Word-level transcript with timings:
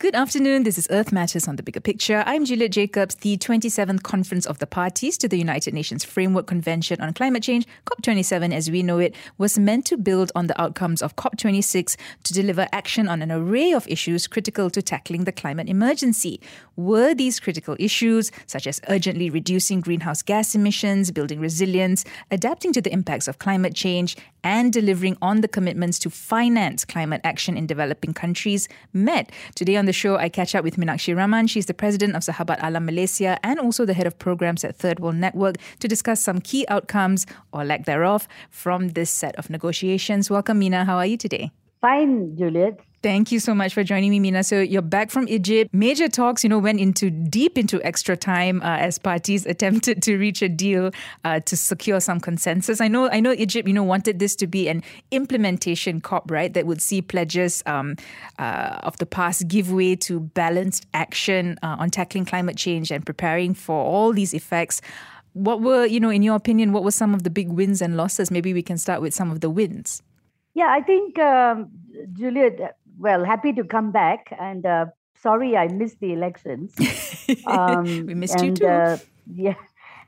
Good 0.00 0.14
afternoon. 0.14 0.62
This 0.62 0.78
is 0.78 0.86
Earth 0.92 1.10
Matters 1.10 1.48
on 1.48 1.56
the 1.56 1.62
Bigger 1.64 1.80
Picture. 1.80 2.22
I'm 2.24 2.44
Juliet 2.44 2.70
Jacobs. 2.70 3.16
The 3.16 3.36
27th 3.36 4.04
Conference 4.04 4.46
of 4.46 4.60
the 4.60 4.66
Parties 4.68 5.18
to 5.18 5.26
the 5.26 5.36
United 5.36 5.74
Nations 5.74 6.04
Framework 6.04 6.46
Convention 6.46 7.00
on 7.00 7.12
Climate 7.12 7.42
Change, 7.42 7.66
COP27 7.84 8.54
as 8.54 8.70
we 8.70 8.84
know 8.84 9.00
it, 9.00 9.12
was 9.38 9.58
meant 9.58 9.86
to 9.86 9.96
build 9.96 10.30
on 10.36 10.46
the 10.46 10.60
outcomes 10.60 11.02
of 11.02 11.16
COP26 11.16 11.96
to 12.22 12.32
deliver 12.32 12.68
action 12.70 13.08
on 13.08 13.22
an 13.22 13.32
array 13.32 13.72
of 13.72 13.88
issues 13.88 14.28
critical 14.28 14.70
to 14.70 14.80
tackling 14.80 15.24
the 15.24 15.32
climate 15.32 15.68
emergency. 15.68 16.40
Were 16.76 17.12
these 17.12 17.40
critical 17.40 17.74
issues, 17.80 18.30
such 18.46 18.68
as 18.68 18.80
urgently 18.88 19.30
reducing 19.30 19.80
greenhouse 19.80 20.22
gas 20.22 20.54
emissions, 20.54 21.10
building 21.10 21.40
resilience, 21.40 22.04
adapting 22.30 22.72
to 22.74 22.80
the 22.80 22.92
impacts 22.92 23.26
of 23.26 23.40
climate 23.40 23.74
change, 23.74 24.16
and 24.44 24.72
delivering 24.72 25.16
on 25.20 25.40
the 25.40 25.48
commitments 25.48 25.98
to 25.98 26.08
finance 26.08 26.84
climate 26.84 27.20
action 27.24 27.56
in 27.56 27.66
developing 27.66 28.14
countries, 28.14 28.68
met? 28.92 29.32
Today 29.56 29.74
on 29.74 29.87
the 29.88 29.92
show, 29.92 30.16
I 30.16 30.28
catch 30.28 30.54
up 30.54 30.62
with 30.62 30.76
Minakshi 30.76 31.16
Raman. 31.16 31.46
She's 31.46 31.66
the 31.66 31.74
president 31.74 32.14
of 32.14 32.22
Sahabat 32.22 32.58
Alam 32.62 32.84
Malaysia 32.84 33.40
and 33.42 33.58
also 33.58 33.84
the 33.86 33.94
head 33.94 34.06
of 34.06 34.18
programs 34.18 34.62
at 34.62 34.76
Third 34.76 35.00
World 35.00 35.16
Network 35.16 35.56
to 35.80 35.88
discuss 35.88 36.20
some 36.20 36.40
key 36.40 36.66
outcomes 36.68 37.26
or 37.52 37.64
lack 37.64 37.86
thereof 37.86 38.28
from 38.50 38.90
this 38.90 39.10
set 39.10 39.34
of 39.36 39.48
negotiations. 39.48 40.30
Welcome, 40.30 40.58
Mina. 40.58 40.84
How 40.84 40.98
are 40.98 41.06
you 41.06 41.16
today? 41.16 41.50
Fine, 41.80 42.36
Juliet. 42.36 42.80
Thank 43.00 43.30
you 43.30 43.38
so 43.38 43.54
much 43.54 43.74
for 43.74 43.84
joining 43.84 44.10
me, 44.10 44.18
Mina. 44.18 44.42
So 44.42 44.60
you're 44.60 44.82
back 44.82 45.12
from 45.12 45.28
Egypt. 45.28 45.72
Major 45.72 46.08
talks, 46.08 46.42
you 46.42 46.50
know, 46.50 46.58
went 46.58 46.80
into 46.80 47.10
deep 47.10 47.56
into 47.56 47.80
extra 47.84 48.16
time 48.16 48.60
uh, 48.62 48.76
as 48.78 48.98
parties 48.98 49.46
attempted 49.46 50.02
to 50.02 50.16
reach 50.16 50.42
a 50.42 50.48
deal 50.48 50.90
uh, 51.24 51.38
to 51.40 51.56
secure 51.56 52.00
some 52.00 52.18
consensus. 52.18 52.80
I 52.80 52.88
know, 52.88 53.08
I 53.08 53.20
know, 53.20 53.30
Egypt, 53.30 53.68
you 53.68 53.74
know, 53.74 53.84
wanted 53.84 54.18
this 54.18 54.34
to 54.36 54.48
be 54.48 54.68
an 54.68 54.82
implementation 55.12 56.00
COP, 56.00 56.28
right? 56.28 56.52
That 56.52 56.66
would 56.66 56.82
see 56.82 57.00
pledges 57.00 57.62
um, 57.66 57.94
uh, 58.40 58.80
of 58.82 58.96
the 58.98 59.06
past 59.06 59.46
give 59.46 59.70
way 59.72 59.94
to 59.94 60.18
balanced 60.18 60.86
action 60.92 61.56
uh, 61.62 61.76
on 61.78 61.90
tackling 61.90 62.24
climate 62.24 62.56
change 62.56 62.90
and 62.90 63.06
preparing 63.06 63.54
for 63.54 63.80
all 63.80 64.12
these 64.12 64.34
effects. 64.34 64.80
What 65.34 65.60
were, 65.60 65.86
you 65.86 66.00
know, 66.00 66.10
in 66.10 66.24
your 66.24 66.34
opinion, 66.34 66.72
what 66.72 66.82
were 66.82 66.90
some 66.90 67.14
of 67.14 67.22
the 67.22 67.30
big 67.30 67.48
wins 67.48 67.80
and 67.80 67.96
losses? 67.96 68.32
Maybe 68.32 68.52
we 68.52 68.62
can 68.62 68.76
start 68.76 69.00
with 69.00 69.14
some 69.14 69.30
of 69.30 69.40
the 69.40 69.50
wins. 69.50 70.02
Yeah, 70.58 70.70
I 70.72 70.80
think, 70.80 71.16
um, 71.20 71.70
Juliet, 72.14 72.76
well, 72.98 73.24
happy 73.24 73.52
to 73.52 73.62
come 73.62 73.92
back. 73.92 74.34
And 74.40 74.66
uh, 74.66 74.86
sorry, 75.14 75.56
I 75.56 75.68
missed 75.68 76.00
the 76.00 76.12
elections. 76.12 76.74
Um, 77.46 78.06
we 78.06 78.14
missed 78.14 78.36
and, 78.36 78.46
you 78.46 78.54
too. 78.54 78.66
Uh, 78.66 78.96
yeah. 79.34 79.60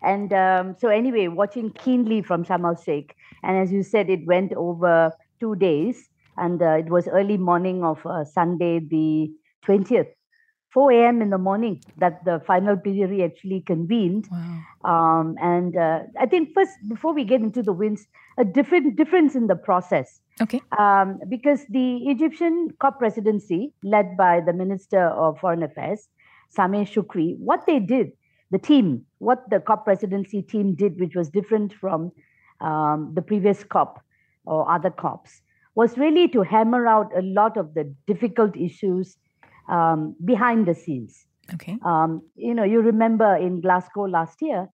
And 0.03 0.33
um, 0.33 0.75
so, 0.81 0.89
anyway, 0.89 1.29
watching 1.29 1.71
keenly 1.71 2.23
from 2.23 2.45
Sharm 2.45 2.65
el 2.65 2.77
Sheikh. 2.83 3.15
And 3.43 3.59
as 3.59 3.71
you 3.71 3.83
said, 3.83 4.09
it 4.09 4.27
went 4.27 4.55
over 4.55 5.13
two 5.39 5.55
days. 5.55 6.09
And 6.39 6.63
uh, 6.63 6.79
it 6.83 6.89
was 6.89 7.07
early 7.09 7.37
morning 7.37 7.85
of 7.85 8.05
uh, 8.07 8.25
Sunday, 8.25 8.79
the 8.81 9.31
20th. 9.67 10.09
4 10.71 10.93
a.m. 10.93 11.21
in 11.21 11.31
the 11.31 11.39
morning 11.39 11.83
that 11.99 12.25
the 12.25 12.41
final 12.47 12.77
plenary 12.77 13.23
actually 13.23 13.61
convened. 13.61 14.29
Wow. 14.31 14.63
Um, 14.85 15.37
and 15.43 15.77
uh, 15.77 16.01
I 16.19 16.27
think 16.27 16.55
first, 16.55 16.73
before 16.89 17.13
we 17.13 17.25
get 17.25 17.41
into 17.41 17.63
the 17.63 17.73
wins, 17.73 18.07
a 18.39 18.45
different 18.45 18.97
difference 18.97 19.35
in 19.35 19.49
the 19.49 19.57
process. 19.57 20.21
Okay. 20.41 20.61
Um, 20.79 21.21
because 21.29 21.67
the 21.69 21.97
Egyptian 22.09 22.71
COP 22.81 22.99
presidency, 22.99 23.73
led 23.83 24.17
by 24.17 24.41
the 24.41 24.53
Minister 24.53 25.09
of 25.09 25.39
Foreign 25.39 25.63
Affairs, 25.63 26.09
Sameh 26.57 26.89
Shoukry, 26.89 27.37
what 27.39 27.67
they 27.67 27.79
did, 27.79 28.13
the 28.51 28.59
team, 28.59 29.05
what 29.19 29.49
the 29.51 29.61
COP 29.61 29.85
presidency 29.85 30.43
team 30.43 30.75
did, 30.75 30.99
which 30.99 31.15
was 31.15 31.29
different 31.31 31.73
from 31.73 32.11
um, 32.61 33.13
the 33.15 33.23
previous 33.23 33.63
COP 33.65 34.03
or 34.45 34.71
other 34.71 34.91
COPs, 34.91 35.43
was 35.75 35.97
really 35.97 36.27
to 36.29 36.43
hammer 36.43 36.87
out 36.87 37.11
a 37.17 37.23
lot 37.23 37.57
of 37.57 37.75
the 37.75 37.95
difficult 38.07 38.57
issues 38.57 39.17
um, 39.69 40.17
behind 40.25 40.67
the 40.67 40.75
scenes. 40.75 41.27
Okay. 41.55 41.77
Um, 41.85 42.23
you 42.35 42.55
know, 42.55 42.65
you 42.65 42.81
remember 42.81 43.37
in 43.37 43.61
Glasgow 43.61 44.07
last 44.07 44.41
year 44.43 44.69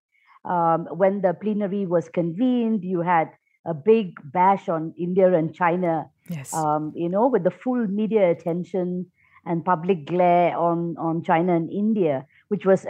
um, 0.45 0.87
when 0.91 1.21
the 1.21 1.33
plenary 1.33 1.85
was 1.85 2.09
convened, 2.09 2.83
you 2.83 3.01
had 3.01 3.29
a 3.67 3.73
big 3.73 4.19
bash 4.31 4.69
on 4.69 4.93
India 4.97 5.31
and 5.31 5.53
China. 5.53 6.09
Yes. 6.29 6.53
Um, 6.53 6.93
you 6.95 7.09
know, 7.09 7.27
with 7.27 7.43
the 7.43 7.51
full 7.51 7.85
media 7.87 8.31
attention 8.31 9.05
and 9.45 9.63
public 9.63 10.05
glare 10.05 10.57
on 10.57 10.95
on 10.97 11.23
China 11.23 11.55
and 11.55 11.69
India, 11.71 12.25
which 12.47 12.65
was 12.65 12.85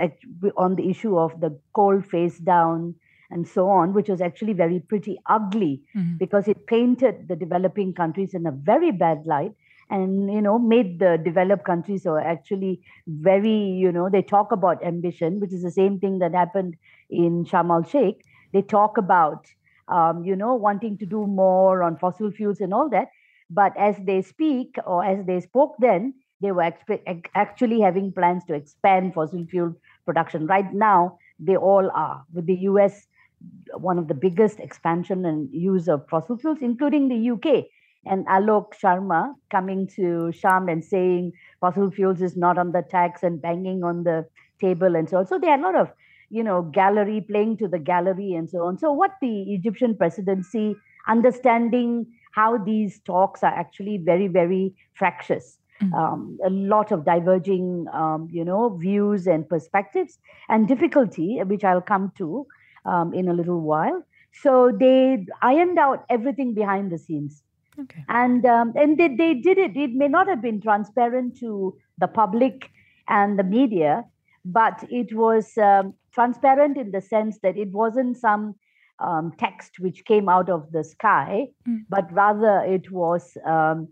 on 0.56 0.76
the 0.76 0.90
issue 0.90 1.18
of 1.18 1.40
the 1.42 1.60
coal 1.74 2.02
phase 2.02 2.38
down 2.38 2.96
and 3.30 3.48
so 3.48 3.68
on, 3.68 3.94
which 3.94 4.08
was 4.08 4.22
actually 4.22 4.54
very 4.54 4.80
pretty 4.80 5.20
ugly 5.26 5.82
mm-hmm. 5.96 6.16
because 6.18 6.48
it 6.48 6.66
painted 6.68 7.28
the 7.28 7.36
developing 7.36 7.94
countries 7.94 8.34
in 8.34 8.46
a 8.46 8.52
very 8.52 8.92
bad 8.92 9.26
light 9.26 9.52
and 9.90 10.32
you 10.34 10.42
know 10.42 10.60
made 10.60 11.00
the 11.00 11.18
developed 11.24 11.66
countries 11.66 12.06
or 12.06 12.20
actually 12.20 12.82
very 13.08 13.58
you 13.58 13.92
know 13.92 14.10
they 14.10 14.22
talk 14.22 14.52
about 14.52 14.84
ambition 14.84 15.40
which 15.40 15.54
is 15.54 15.64
the 15.64 15.72
same 15.72 16.00
thing 16.00 16.20
that 16.20 16.34
happened 16.34 16.76
in 17.10 17.46
Sharm 17.46 17.72
el 17.72 17.84
Sheikh 17.84 18.22
they 18.54 18.62
talk 18.62 18.98
about 18.98 19.48
um, 19.88 20.24
you 20.24 20.36
know 20.36 20.56
wanting 20.56 20.98
to 20.98 21.06
do 21.06 21.26
more 21.28 21.84
on 21.84 21.98
fossil 21.98 22.32
fuels 22.32 22.62
and 22.62 22.74
all 22.74 22.90
that. 22.90 23.10
But 23.50 23.78
as 23.78 23.96
they 24.04 24.22
speak 24.22 24.76
or 24.86 25.04
as 25.04 25.26
they 25.26 25.40
spoke 25.40 25.76
then 25.80 26.14
they 26.42 26.52
were 26.52 26.64
exp- 26.64 27.26
actually 27.34 27.82
having 27.82 28.12
plans 28.12 28.44
to 28.46 28.54
expand 28.54 29.14
fossil 29.14 29.46
fuel 29.46 29.76
production. 30.06 30.48
Right 30.48 30.72
now 30.74 31.18
they 31.40 31.56
all 31.56 31.90
are 31.94 32.24
with 32.34 32.46
the 32.46 32.56
us 32.56 33.08
one 33.74 34.00
of 34.00 34.08
the 34.08 34.16
biggest 34.16 34.60
expansion 34.60 35.26
and 35.26 35.50
use 35.54 35.88
of 35.88 36.08
fossil 36.10 36.38
fuels 36.38 36.58
including 36.62 37.08
the 37.08 37.30
uk 37.30 37.66
and 38.08 38.26
Alok 38.28 38.74
Sharma 38.82 39.36
coming 39.50 39.88
to 39.96 40.32
Sharm 40.32 40.72
and 40.72 40.84
saying 40.84 41.34
fossil 41.60 41.92
fuels 41.92 42.22
is 42.22 42.36
not 42.36 42.58
on 42.58 42.72
the 42.72 42.82
tax 42.82 43.24
and 43.24 43.42
banging 43.42 43.84
on 43.84 44.04
the 44.04 44.26
table 44.60 44.96
and 44.96 45.10
so 45.10 45.18
on. 45.18 45.28
So 45.28 45.38
there 45.38 45.52
are 45.52 45.60
a 45.60 45.62
lot 45.62 45.76
of, 45.76 45.92
you 46.30 46.44
know, 46.44 46.62
gallery 46.62 47.22
playing 47.22 47.58
to 47.58 47.68
the 47.68 47.80
gallery 47.80 48.34
and 48.34 48.50
so 48.50 48.66
on. 48.66 48.78
So 48.78 48.92
what 48.92 49.12
the 49.22 49.54
Egyptian 49.54 49.96
presidency 49.96 50.76
understanding 51.08 52.06
how 52.32 52.58
these 52.58 53.00
talks 53.00 53.44
are 53.44 53.54
actually 53.54 53.98
very, 53.98 54.28
very 54.28 54.76
fractious. 54.94 55.58
Mm-hmm. 55.82 55.94
Um, 55.94 56.38
a 56.46 56.50
lot 56.50 56.92
of 56.92 57.06
diverging, 57.06 57.86
um, 57.94 58.28
you 58.32 58.44
know, 58.44 58.70
views 58.78 59.28
and 59.28 59.48
perspectives, 59.48 60.18
and 60.50 60.68
difficulty, 60.68 61.40
which 61.44 61.64
I'll 61.64 61.82
come 61.82 62.12
to 62.18 62.48
um, 62.86 63.14
in 63.14 63.28
a 63.28 63.34
little 63.34 63.62
while. 63.62 64.04
So 64.34 64.72
they 64.78 65.26
ironed 65.42 65.80
out 65.80 66.06
everything 66.10 66.54
behind 66.54 66.92
the 66.92 66.98
scenes. 66.98 67.44
Okay. 67.80 68.04
And 68.10 68.46
um, 68.46 68.74
and 68.76 68.98
they, 68.98 69.08
they 69.08 69.36
did 69.36 69.60
it. 69.60 69.78
It 69.78 69.94
may 69.94 70.08
not 70.08 70.28
have 70.28 70.42
been 70.42 70.62
transparent 70.62 71.38
to 71.40 71.78
the 72.00 72.08
public 72.08 72.72
and 73.08 73.38
the 73.38 73.44
media, 73.44 74.04
but 74.46 74.84
it 74.90 75.16
was 75.16 75.58
um, 75.60 75.94
transparent 76.18 76.78
in 76.78 76.90
the 76.92 77.02
sense 77.02 77.38
that 77.44 77.56
it 77.58 77.72
wasn't 77.72 78.18
some 78.18 78.56
um, 79.00 79.32
text 79.38 79.80
which 79.80 80.04
came 80.06 80.28
out 80.28 80.50
of 80.50 80.72
the 80.72 80.84
sky, 80.84 81.48
mm. 81.70 81.82
but 81.90 82.12
rather 82.12 82.56
it 82.62 82.92
was 82.92 83.38
um, 83.46 83.88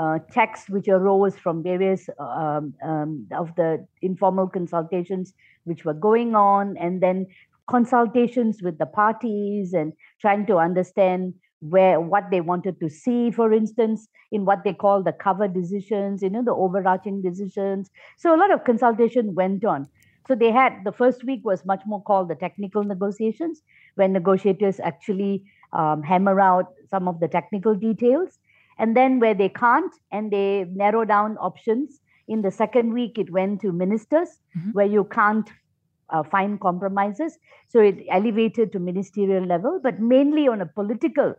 uh, 0.00 0.18
text 0.30 0.70
which 0.70 0.88
arose 0.88 1.36
from 1.36 1.62
various 1.62 2.08
um, 2.18 2.72
um, 2.82 3.26
of 3.32 3.54
the 3.56 3.86
informal 4.00 4.48
consultations 4.48 5.34
which 5.64 5.84
were 5.84 6.00
going 6.08 6.34
on, 6.34 6.76
and 6.78 7.02
then 7.02 7.26
consultations 7.68 8.62
with 8.62 8.78
the 8.78 8.86
parties 8.86 9.74
and 9.74 9.92
trying 10.20 10.46
to 10.46 10.56
understand 10.56 11.34
where 11.60 12.00
what 12.00 12.24
they 12.30 12.40
wanted 12.40 12.78
to 12.78 12.88
see 12.88 13.30
for 13.30 13.52
instance 13.52 14.08
in 14.30 14.44
what 14.44 14.62
they 14.62 14.74
call 14.74 15.02
the 15.02 15.12
cover 15.12 15.48
decisions 15.48 16.22
you 16.22 16.28
know 16.28 16.44
the 16.44 16.52
overarching 16.52 17.22
decisions 17.22 17.90
so 18.18 18.34
a 18.34 18.38
lot 18.42 18.52
of 18.52 18.62
consultation 18.64 19.34
went 19.34 19.64
on 19.64 19.88
so 20.26 20.34
they 20.34 20.50
had 20.50 20.72
the 20.84 20.92
first 20.92 21.24
week 21.24 21.44
was 21.44 21.64
much 21.64 21.82
more 21.86 22.02
called 22.02 22.28
the 22.28 22.34
technical 22.34 22.84
negotiations 22.84 23.62
when 23.94 24.12
negotiators 24.12 24.80
actually 24.80 25.44
um, 25.72 26.02
hammer 26.02 26.40
out 26.40 26.72
some 26.88 27.08
of 27.08 27.20
the 27.20 27.28
technical 27.28 27.74
details 27.74 28.38
and 28.78 28.96
then 28.96 29.20
where 29.20 29.34
they 29.34 29.48
can't 29.48 29.94
and 30.12 30.30
they 30.30 30.66
narrow 30.74 31.04
down 31.04 31.36
options 31.38 32.00
in 32.28 32.42
the 32.42 32.50
second 32.50 32.92
week 32.92 33.18
it 33.18 33.30
went 33.30 33.60
to 33.60 33.72
ministers 33.72 34.40
mm-hmm. 34.56 34.70
where 34.70 34.86
you 34.86 35.04
can't 35.04 35.50
uh, 36.10 36.22
find 36.22 36.60
compromises 36.60 37.38
so 37.68 37.80
it 37.80 38.04
elevated 38.10 38.72
to 38.72 38.78
ministerial 38.78 39.44
level 39.44 39.80
but 39.82 40.00
mainly 40.00 40.46
on 40.48 40.60
a 40.60 40.66
political 40.66 41.34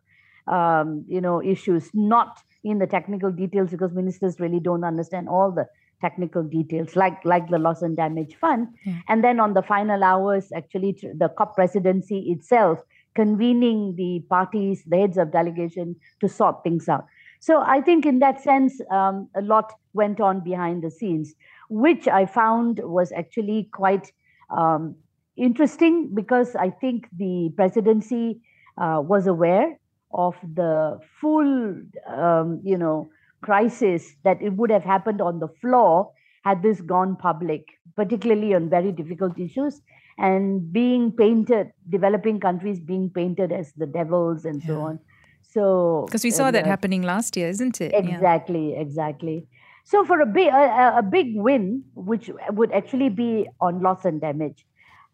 um, 0.47 1.06
you 1.07 1.21
know 1.21 1.44
issues, 1.44 1.89
not 1.94 2.39
in 2.63 2.79
the 2.79 2.88
technical 2.88 3.31
details 3.31 3.69
because 3.71 3.94
ministers 3.94 4.39
really 4.39 4.59
don't 4.59 4.83
understand 4.83 5.29
all 5.29 5.51
the 5.51 5.65
technical 6.01 6.44
details, 6.44 6.95
like 6.95 7.17
like 7.25 7.49
the 7.49 7.59
loss 7.59 7.81
and 7.81 7.97
damage 7.97 8.35
fund. 8.35 8.67
Yeah. 8.85 8.99
And 9.07 9.23
then 9.23 9.39
on 9.39 9.53
the 9.53 9.61
final 9.61 10.03
hours, 10.03 10.51
actually, 10.55 10.97
the 11.01 11.29
COP 11.29 11.55
presidency 11.55 12.31
itself 12.31 12.79
convening 13.15 13.95
the 13.95 14.23
parties, 14.29 14.83
the 14.85 14.97
heads 14.97 15.17
of 15.17 15.31
delegation, 15.31 15.95
to 16.21 16.29
sort 16.29 16.63
things 16.63 16.88
out. 16.88 17.05
So 17.39 17.61
I 17.61 17.81
think 17.81 18.05
in 18.05 18.19
that 18.19 18.41
sense, 18.41 18.79
um, 18.91 19.29
a 19.35 19.41
lot 19.41 19.73
went 19.94 20.19
on 20.19 20.44
behind 20.44 20.83
the 20.83 20.91
scenes, 20.91 21.33
which 21.69 22.07
I 22.07 22.25
found 22.25 22.79
was 22.83 23.11
actually 23.11 23.69
quite 23.73 24.11
um, 24.55 24.95
interesting 25.35 26.13
because 26.13 26.55
I 26.55 26.69
think 26.69 27.07
the 27.15 27.51
presidency 27.55 28.41
uh, 28.77 29.01
was 29.03 29.27
aware 29.27 29.79
of 30.13 30.35
the 30.41 30.99
full, 31.19 31.75
um, 32.07 32.61
you 32.63 32.77
know, 32.77 33.09
crisis 33.41 34.15
that 34.23 34.41
it 34.41 34.53
would 34.53 34.69
have 34.69 34.83
happened 34.83 35.21
on 35.21 35.39
the 35.39 35.47
floor 35.61 36.11
had 36.43 36.61
this 36.63 36.81
gone 36.81 37.15
public, 37.15 37.65
particularly 37.95 38.53
on 38.53 38.69
very 38.69 38.91
difficult 38.91 39.37
issues 39.39 39.81
and 40.17 40.71
being 40.73 41.11
painted, 41.11 41.71
developing 41.89 42.39
countries 42.39 42.79
being 42.79 43.09
painted 43.09 43.51
as 43.51 43.73
the 43.73 43.85
devils 43.85 44.45
and 44.45 44.61
yeah. 44.61 44.67
so 44.67 44.81
on. 44.81 44.99
So 45.41 46.05
because 46.07 46.23
we 46.23 46.31
saw 46.31 46.51
that 46.51 46.65
uh, 46.65 46.67
happening 46.67 47.03
last 47.03 47.37
year, 47.37 47.49
isn't 47.49 47.79
it? 47.81 47.93
Exactly, 47.93 48.71
yeah. 48.71 48.81
exactly. 48.81 49.47
So 49.83 50.03
for 50.03 50.19
a 50.19 50.25
big 50.25 50.47
a, 50.47 50.97
a, 50.97 51.03
big 51.03 51.35
win, 51.35 51.83
which 51.95 52.29
would 52.51 52.71
actually 52.73 53.09
be 53.09 53.47
on 53.61 53.81
loss 53.81 54.03
and 54.03 54.19
damage. 54.19 54.65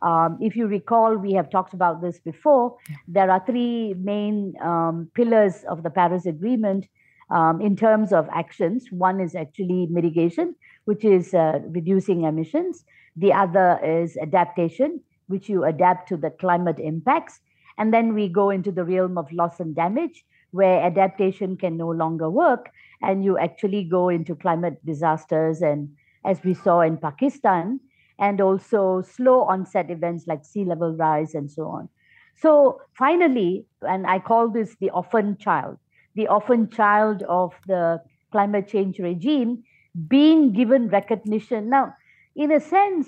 Um, 0.01 0.37
if 0.41 0.55
you 0.55 0.67
recall, 0.67 1.15
we 1.15 1.33
have 1.33 1.49
talked 1.49 1.73
about 1.73 2.01
this 2.01 2.19
before. 2.19 2.75
Yeah. 2.89 2.95
There 3.07 3.31
are 3.31 3.43
three 3.45 3.93
main 3.93 4.55
um, 4.61 5.09
pillars 5.13 5.63
of 5.69 5.83
the 5.83 5.89
Paris 5.89 6.25
Agreement 6.25 6.87
um, 7.33 7.59
in 7.59 7.75
terms 7.75 8.13
of 8.13 8.29
actions. 8.31 8.87
One 8.91 9.19
is 9.19 9.35
actually 9.35 9.87
mitigation, 9.87 10.55
which 10.85 11.03
is 11.03 11.33
uh, 11.33 11.59
reducing 11.67 12.23
emissions. 12.23 12.85
The 13.15 13.33
other 13.33 13.79
is 13.83 14.15
adaptation, 14.17 15.01
which 15.27 15.49
you 15.49 15.63
adapt 15.63 16.07
to 16.09 16.17
the 16.17 16.29
climate 16.29 16.79
impacts. 16.79 17.41
And 17.77 17.91
then 17.91 18.13
we 18.13 18.29
go 18.29 18.51
into 18.51 18.71
the 18.71 18.85
realm 18.85 19.17
of 19.17 19.31
loss 19.31 19.59
and 19.59 19.75
damage, 19.75 20.23
where 20.51 20.81
adaptation 20.81 21.57
can 21.57 21.75
no 21.75 21.89
longer 21.89 22.29
work. 22.29 22.69
And 23.01 23.25
you 23.25 23.37
actually 23.37 23.83
go 23.83 24.09
into 24.09 24.35
climate 24.35 24.77
disasters. 24.85 25.61
And 25.61 25.89
as 26.23 26.43
we 26.43 26.53
saw 26.53 26.81
in 26.81 26.97
Pakistan, 26.97 27.79
and 28.19 28.39
also 28.39 29.01
slow 29.01 29.41
onset 29.41 29.89
events 29.89 30.27
like 30.27 30.45
sea 30.45 30.63
level 30.63 30.95
rise 30.95 31.33
and 31.33 31.51
so 31.51 31.67
on. 31.67 31.89
So 32.35 32.79
finally, 32.93 33.65
and 33.81 34.05
I 34.05 34.19
call 34.19 34.49
this 34.49 34.75
the 34.79 34.91
orphan 34.91 35.37
child, 35.37 35.77
the 36.15 36.27
orphan 36.27 36.69
child 36.69 37.23
of 37.23 37.53
the 37.67 38.01
climate 38.31 38.67
change 38.67 38.99
regime 38.99 39.63
being 40.07 40.53
given 40.53 40.87
recognition. 40.89 41.69
Now, 41.69 41.93
in 42.35 42.51
a 42.51 42.59
sense, 42.59 43.07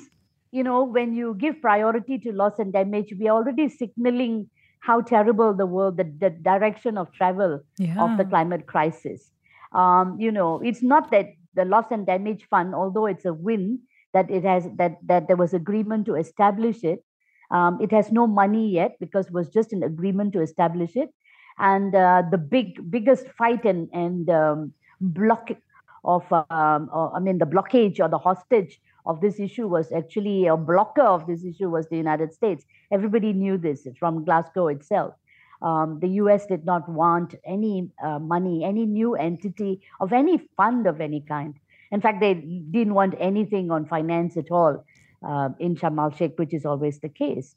you 0.51 0.63
know, 0.63 0.83
when 0.83 1.13
you 1.13 1.35
give 1.35 1.61
priority 1.61 2.17
to 2.19 2.31
loss 2.31 2.59
and 2.59 2.71
damage, 2.71 3.13
we 3.19 3.27
are 3.27 3.37
already 3.37 3.69
signaling 3.69 4.49
how 4.79 5.01
terrible 5.01 5.53
the 5.53 5.65
world, 5.65 5.97
the, 5.97 6.03
the 6.19 6.29
direction 6.29 6.97
of 6.97 7.11
travel 7.11 7.59
yeah. 7.77 8.01
of 8.01 8.17
the 8.17 8.25
climate 8.25 8.67
crisis. 8.67 9.31
Um, 9.73 10.17
you 10.19 10.31
know, 10.31 10.61
it's 10.63 10.83
not 10.83 11.11
that 11.11 11.33
the 11.55 11.65
loss 11.65 11.85
and 11.89 12.05
damage 12.05 12.45
fund, 12.49 12.75
although 12.75 13.07
it's 13.07 13.25
a 13.25 13.33
win 13.33 13.79
that 14.13 14.29
it 14.29 14.45
has 14.45 14.67
that 14.75 14.97
that 15.05 15.27
there 15.27 15.35
was 15.35 15.53
agreement 15.53 16.05
to 16.05 16.15
establish 16.15 16.83
it. 16.83 17.03
Um, 17.51 17.79
it 17.81 17.91
has 17.91 18.11
no 18.11 18.27
money 18.27 18.69
yet 18.69 18.95
because 18.99 19.27
it 19.27 19.33
was 19.33 19.49
just 19.49 19.73
an 19.73 19.83
agreement 19.83 20.33
to 20.33 20.41
establish 20.41 20.95
it. 20.95 21.09
And 21.57 21.95
uh, 21.95 22.23
the 22.29 22.37
big 22.37 22.91
biggest 22.91 23.27
fight 23.37 23.65
and 23.65 23.89
and 23.93 24.29
um, 24.29 24.73
block 24.99 25.51
of 26.03 26.31
um, 26.31 26.89
or, 26.93 27.15
I 27.15 27.19
mean 27.19 27.37
the 27.37 27.45
blockage 27.45 27.99
or 27.99 28.09
the 28.09 28.17
hostage 28.17 28.79
of 29.05 29.21
this 29.21 29.39
issue 29.39 29.67
was 29.67 29.91
actually 29.91 30.47
a 30.47 30.57
blocker 30.57 31.01
of 31.01 31.27
this 31.27 31.43
issue 31.43 31.69
was 31.69 31.87
the 31.87 31.97
United 31.97 32.33
States. 32.33 32.65
Everybody 32.91 33.33
knew 33.33 33.57
this 33.57 33.87
from 33.99 34.25
Glasgow 34.25 34.67
itself. 34.67 35.13
Um, 35.61 35.99
the 35.99 36.09
US 36.21 36.45
did 36.45 36.65
not 36.65 36.87
want 36.89 37.35
any 37.45 37.89
uh, 38.03 38.19
money, 38.19 38.63
any 38.63 38.85
new 38.85 39.15
entity 39.15 39.81
of 39.99 40.11
any 40.11 40.37
fund 40.57 40.87
of 40.87 41.01
any 41.01 41.21
kind. 41.21 41.55
In 41.91 42.01
fact, 42.01 42.19
they 42.19 42.33
didn't 42.33 42.93
want 42.93 43.15
anything 43.19 43.71
on 43.71 43.85
finance 43.85 44.37
at 44.37 44.51
all 44.51 44.83
uh, 45.25 45.49
in 45.59 45.75
Sharm 45.75 45.99
el 45.99 46.11
Sheikh, 46.11 46.37
which 46.37 46.53
is 46.53 46.65
always 46.65 46.99
the 46.99 47.09
case. 47.09 47.55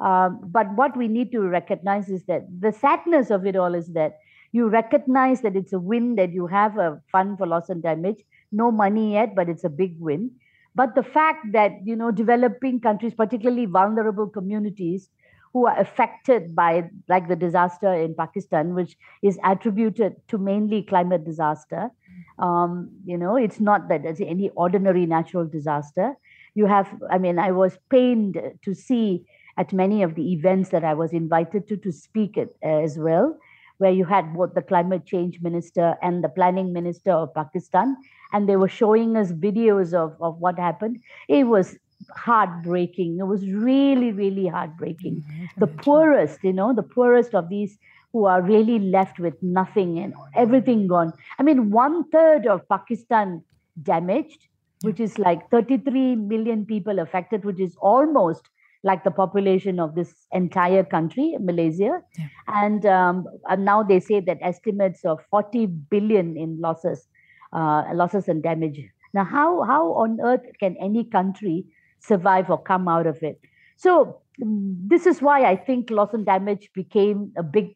Um, 0.00 0.40
but 0.42 0.66
what 0.74 0.96
we 0.96 1.08
need 1.08 1.30
to 1.32 1.40
recognize 1.40 2.08
is 2.08 2.24
that 2.24 2.46
the 2.58 2.72
sadness 2.72 3.30
of 3.30 3.46
it 3.46 3.56
all 3.56 3.74
is 3.74 3.88
that 3.88 4.18
you 4.52 4.68
recognize 4.68 5.42
that 5.42 5.56
it's 5.56 5.72
a 5.72 5.78
win 5.78 6.16
that 6.16 6.32
you 6.32 6.46
have 6.46 6.78
a 6.78 7.00
fund 7.12 7.38
for 7.38 7.46
loss 7.46 7.68
and 7.68 7.82
damage, 7.82 8.24
no 8.50 8.70
money 8.72 9.12
yet, 9.12 9.34
but 9.34 9.48
it's 9.48 9.64
a 9.64 9.68
big 9.68 9.94
win. 9.98 10.30
But 10.74 10.94
the 10.94 11.02
fact 11.02 11.52
that, 11.52 11.72
you 11.84 11.96
know, 11.96 12.10
developing 12.10 12.80
countries, 12.80 13.14
particularly 13.14 13.66
vulnerable 13.66 14.28
communities 14.28 15.10
who 15.52 15.66
are 15.66 15.78
affected 15.78 16.54
by, 16.54 16.88
like 17.08 17.28
the 17.28 17.36
disaster 17.36 17.92
in 17.92 18.14
Pakistan, 18.14 18.74
which 18.74 18.96
is 19.22 19.38
attributed 19.44 20.16
to 20.28 20.38
mainly 20.38 20.82
climate 20.82 21.24
disaster, 21.24 21.90
um, 22.38 22.90
you 23.04 23.18
know, 23.18 23.36
it's 23.36 23.60
not 23.60 23.88
that 23.88 24.04
it's 24.04 24.20
any 24.20 24.50
ordinary 24.50 25.06
natural 25.06 25.46
disaster. 25.46 26.14
You 26.54 26.66
have, 26.66 26.88
I 27.10 27.18
mean, 27.18 27.38
I 27.38 27.50
was 27.50 27.78
pained 27.90 28.40
to 28.62 28.74
see 28.74 29.26
at 29.56 29.72
many 29.72 30.02
of 30.02 30.14
the 30.14 30.32
events 30.32 30.70
that 30.70 30.84
I 30.84 30.94
was 30.94 31.12
invited 31.12 31.68
to 31.68 31.76
to 31.76 31.92
speak 31.92 32.38
at, 32.38 32.48
as 32.62 32.98
well, 32.98 33.38
where 33.78 33.90
you 33.90 34.04
had 34.04 34.34
both 34.34 34.54
the 34.54 34.62
climate 34.62 35.06
change 35.06 35.40
minister 35.40 35.96
and 36.02 36.22
the 36.22 36.28
planning 36.28 36.72
minister 36.72 37.12
of 37.12 37.34
Pakistan 37.34 37.96
and 38.32 38.48
they 38.48 38.56
were 38.56 38.68
showing 38.68 39.16
us 39.16 39.32
videos 39.32 39.92
of, 39.92 40.16
of 40.20 40.38
what 40.38 40.58
happened. 40.58 40.98
It 41.28 41.44
was 41.44 41.76
heartbreaking. 42.14 43.18
It 43.18 43.26
was 43.26 43.48
really, 43.50 44.12
really 44.12 44.46
heartbreaking. 44.46 45.22
Mm-hmm. 45.22 45.44
The 45.58 45.66
poorest, 45.66 46.42
you 46.42 46.52
know, 46.52 46.74
the 46.74 46.82
poorest 46.82 47.34
of 47.34 47.48
these 47.48 47.78
who 48.12 48.24
are 48.24 48.42
really 48.42 48.78
left 48.78 49.18
with 49.18 49.34
nothing 49.42 49.98
and 49.98 50.14
everything 50.34 50.86
gone. 50.86 51.12
I 51.38 51.42
mean, 51.42 51.70
one 51.70 52.08
third 52.10 52.46
of 52.46 52.68
Pakistan 52.68 53.44
damaged, 53.82 54.48
which 54.82 54.98
is 54.98 55.18
like 55.18 55.48
33 55.50 56.16
million 56.16 56.66
people 56.66 56.98
affected, 56.98 57.44
which 57.44 57.60
is 57.60 57.76
almost 57.80 58.48
like 58.82 59.04
the 59.04 59.10
population 59.10 59.78
of 59.78 59.94
this 59.94 60.14
entire 60.32 60.84
country, 60.84 61.36
Malaysia. 61.38 62.02
Yeah. 62.18 62.26
And, 62.48 62.86
um, 62.86 63.26
and 63.48 63.64
now 63.64 63.82
they 63.82 64.00
say 64.00 64.20
that 64.20 64.38
estimates 64.40 65.04
of 65.04 65.20
40 65.30 65.66
billion 65.66 66.36
in 66.36 66.60
losses 66.60 67.08
uh, 67.52 67.84
losses 67.92 68.28
and 68.28 68.42
damage. 68.42 68.80
Now, 69.12 69.24
how, 69.24 69.62
how 69.62 69.92
on 69.94 70.20
earth 70.22 70.46
can 70.58 70.76
any 70.80 71.04
country 71.04 71.66
survive 71.98 72.50
or 72.50 72.62
come 72.62 72.88
out 72.88 73.06
of 73.06 73.22
it? 73.22 73.40
So, 73.76 74.20
this 74.38 75.06
is 75.06 75.20
why 75.20 75.44
I 75.44 75.56
think 75.56 75.90
loss 75.90 76.14
and 76.14 76.24
damage 76.24 76.70
became 76.74 77.32
a 77.36 77.42
big 77.42 77.74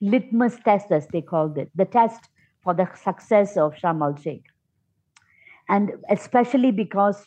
litmus 0.00 0.56
test, 0.64 0.92
as 0.92 1.08
they 1.08 1.22
called 1.22 1.58
it, 1.58 1.70
the 1.74 1.84
test 1.84 2.28
for 2.62 2.74
the 2.74 2.88
success 3.02 3.56
of 3.56 3.74
Sharm 3.74 4.02
el 4.02 4.20
Sheikh. 4.20 4.44
And 5.68 5.92
especially 6.10 6.70
because 6.70 7.26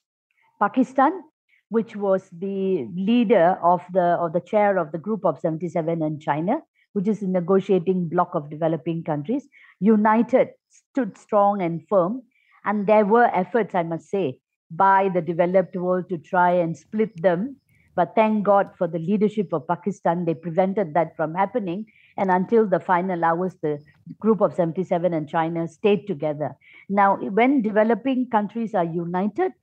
Pakistan, 0.60 1.24
which 1.70 1.96
was 1.96 2.30
the 2.32 2.88
leader 2.96 3.58
of 3.64 3.82
the 3.94 4.18
or 4.20 4.30
the 4.30 4.42
chair 4.42 4.78
of 4.78 4.92
the 4.92 4.98
group 4.98 5.24
of 5.24 5.40
77 5.40 6.02
and 6.02 6.22
China, 6.22 6.62
which 6.94 7.08
is 7.08 7.22
a 7.22 7.28
negotiating 7.28 8.10
bloc 8.10 8.34
of 8.34 8.50
developing 8.50 9.04
countries, 9.04 9.48
united, 9.80 10.50
stood 10.70 11.18
strong 11.18 11.62
and 11.62 11.88
firm. 11.88 12.24
And 12.66 12.88
there 12.88 13.06
were 13.06 13.34
efforts, 13.34 13.76
I 13.76 13.84
must 13.84 14.10
say, 14.10 14.40
by 14.72 15.10
the 15.14 15.22
developed 15.22 15.76
world 15.76 16.10
to 16.10 16.18
try 16.18 16.52
and 16.52 16.76
split 16.78 17.22
them. 17.22 17.58
But 17.96 18.16
thank 18.16 18.44
God 18.44 18.72
for 18.78 18.88
the 18.88 19.00
leadership 19.00 19.54
of 19.54 19.68
Pakistan, 19.68 20.26
they 20.26 20.34
prevented 20.34 20.94
that 20.94 21.16
from 21.16 21.36
happening. 21.36 21.86
And 22.18 22.32
until 22.32 22.68
the 22.68 22.80
final 22.80 23.24
hours, 23.24 23.56
the 23.62 23.80
group 24.20 24.42
of 24.42 24.54
77 24.54 25.14
and 25.14 25.28
China 25.30 25.68
stayed 25.68 26.08
together. 26.08 26.56
Now, 26.88 27.18
when 27.18 27.62
developing 27.62 28.30
countries 28.30 28.74
are 28.74 28.86
united, 28.86 29.54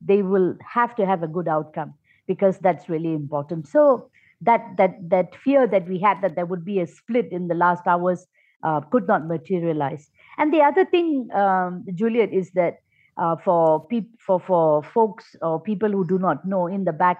they 0.00 0.22
will 0.22 0.56
have 0.60 0.94
to 0.96 1.06
have 1.06 1.22
a 1.22 1.28
good 1.28 1.48
outcome 1.48 1.94
because 2.26 2.58
that's 2.58 2.88
really 2.88 3.12
important. 3.12 3.66
So 3.68 4.10
that 4.40 4.62
that 4.76 4.96
that 5.10 5.34
fear 5.36 5.66
that 5.66 5.88
we 5.88 5.98
had 5.98 6.20
that 6.22 6.34
there 6.34 6.46
would 6.46 6.64
be 6.64 6.80
a 6.80 6.86
split 6.86 7.32
in 7.32 7.48
the 7.48 7.54
last 7.54 7.86
hours 7.86 8.26
uh, 8.62 8.80
could 8.80 9.06
not 9.06 9.26
materialize. 9.26 10.10
And 10.38 10.52
the 10.52 10.60
other 10.60 10.84
thing, 10.84 11.28
um, 11.32 11.84
Juliet, 11.94 12.32
is 12.32 12.50
that 12.52 12.78
uh, 13.16 13.36
for 13.36 13.86
peop- 13.86 14.20
for 14.20 14.40
for 14.40 14.82
folks 14.82 15.36
or 15.42 15.60
people 15.60 15.90
who 15.90 16.06
do 16.06 16.18
not 16.18 16.44
know, 16.44 16.66
in 16.66 16.84
the 16.84 16.92
back 16.92 17.18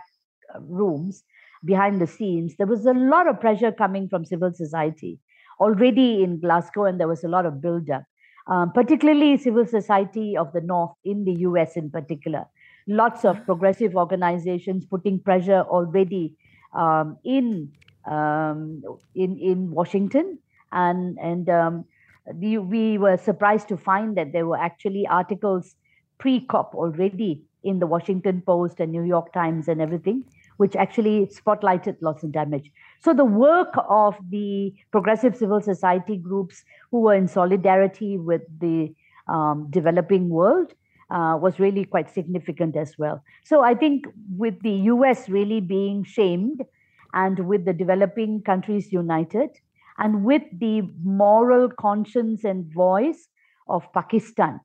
uh, 0.54 0.60
rooms 0.60 1.24
behind 1.64 2.00
the 2.00 2.06
scenes, 2.06 2.56
there 2.56 2.66
was 2.66 2.84
a 2.86 2.92
lot 2.92 3.26
of 3.28 3.40
pressure 3.40 3.72
coming 3.72 4.08
from 4.08 4.24
civil 4.24 4.52
society 4.52 5.18
already 5.60 6.22
in 6.22 6.40
Glasgow, 6.40 6.84
and 6.84 6.98
there 6.98 7.08
was 7.08 7.24
a 7.24 7.28
lot 7.28 7.46
of 7.46 7.60
build-up, 7.60 8.02
um, 8.46 8.72
particularly 8.72 9.36
civil 9.38 9.66
society 9.66 10.36
of 10.36 10.52
the 10.52 10.60
North 10.60 10.92
in 11.04 11.24
the 11.24 11.32
U.S. 11.48 11.76
in 11.76 11.90
particular. 11.90 12.44
Lots 12.86 13.24
of 13.24 13.44
progressive 13.46 13.96
organizations 13.96 14.84
putting 14.84 15.18
pressure 15.18 15.62
already 15.62 16.34
um, 16.74 17.16
in 17.24 17.72
um, 18.04 18.82
in 19.14 19.38
in 19.38 19.70
Washington, 19.70 20.38
and 20.72 21.16
and 21.18 21.48
um, 21.48 21.84
we, 22.32 22.58
we 22.58 22.98
were 22.98 23.16
surprised 23.16 23.68
to 23.68 23.76
find 23.76 24.16
that 24.16 24.32
there 24.32 24.46
were 24.46 24.58
actually 24.58 25.06
articles 25.06 25.76
pre-COP 26.18 26.74
already 26.74 27.42
in 27.62 27.78
the 27.78 27.86
Washington 27.86 28.42
Post 28.42 28.80
and 28.80 28.92
New 28.92 29.02
York 29.02 29.32
Times 29.32 29.68
and 29.68 29.80
everything, 29.80 30.24
which 30.56 30.76
actually 30.76 31.26
spotlighted 31.26 31.96
loss 32.00 32.22
and 32.22 32.32
damage. 32.32 32.70
So 33.00 33.12
the 33.12 33.24
work 33.24 33.74
of 33.88 34.16
the 34.30 34.74
progressive 34.90 35.36
civil 35.36 35.60
society 35.60 36.16
groups 36.16 36.64
who 36.90 37.00
were 37.00 37.14
in 37.14 37.28
solidarity 37.28 38.18
with 38.18 38.42
the 38.60 38.94
um, 39.28 39.68
developing 39.70 40.28
world 40.28 40.72
uh, 41.10 41.36
was 41.40 41.58
really 41.58 41.84
quite 41.84 42.12
significant 42.12 42.76
as 42.76 42.96
well. 42.98 43.22
So 43.44 43.62
I 43.62 43.74
think 43.74 44.06
with 44.36 44.60
the 44.62 44.72
US 44.92 45.28
really 45.28 45.60
being 45.60 46.04
shamed 46.04 46.62
and 47.12 47.46
with 47.46 47.64
the 47.64 47.72
developing 47.72 48.42
countries 48.42 48.92
united, 48.92 49.50
and 49.98 50.24
with 50.24 50.42
the 50.58 50.82
moral 51.02 51.68
conscience 51.70 52.44
and 52.44 52.72
voice 52.72 53.28
of 53.68 53.90
Pakistan. 53.92 54.60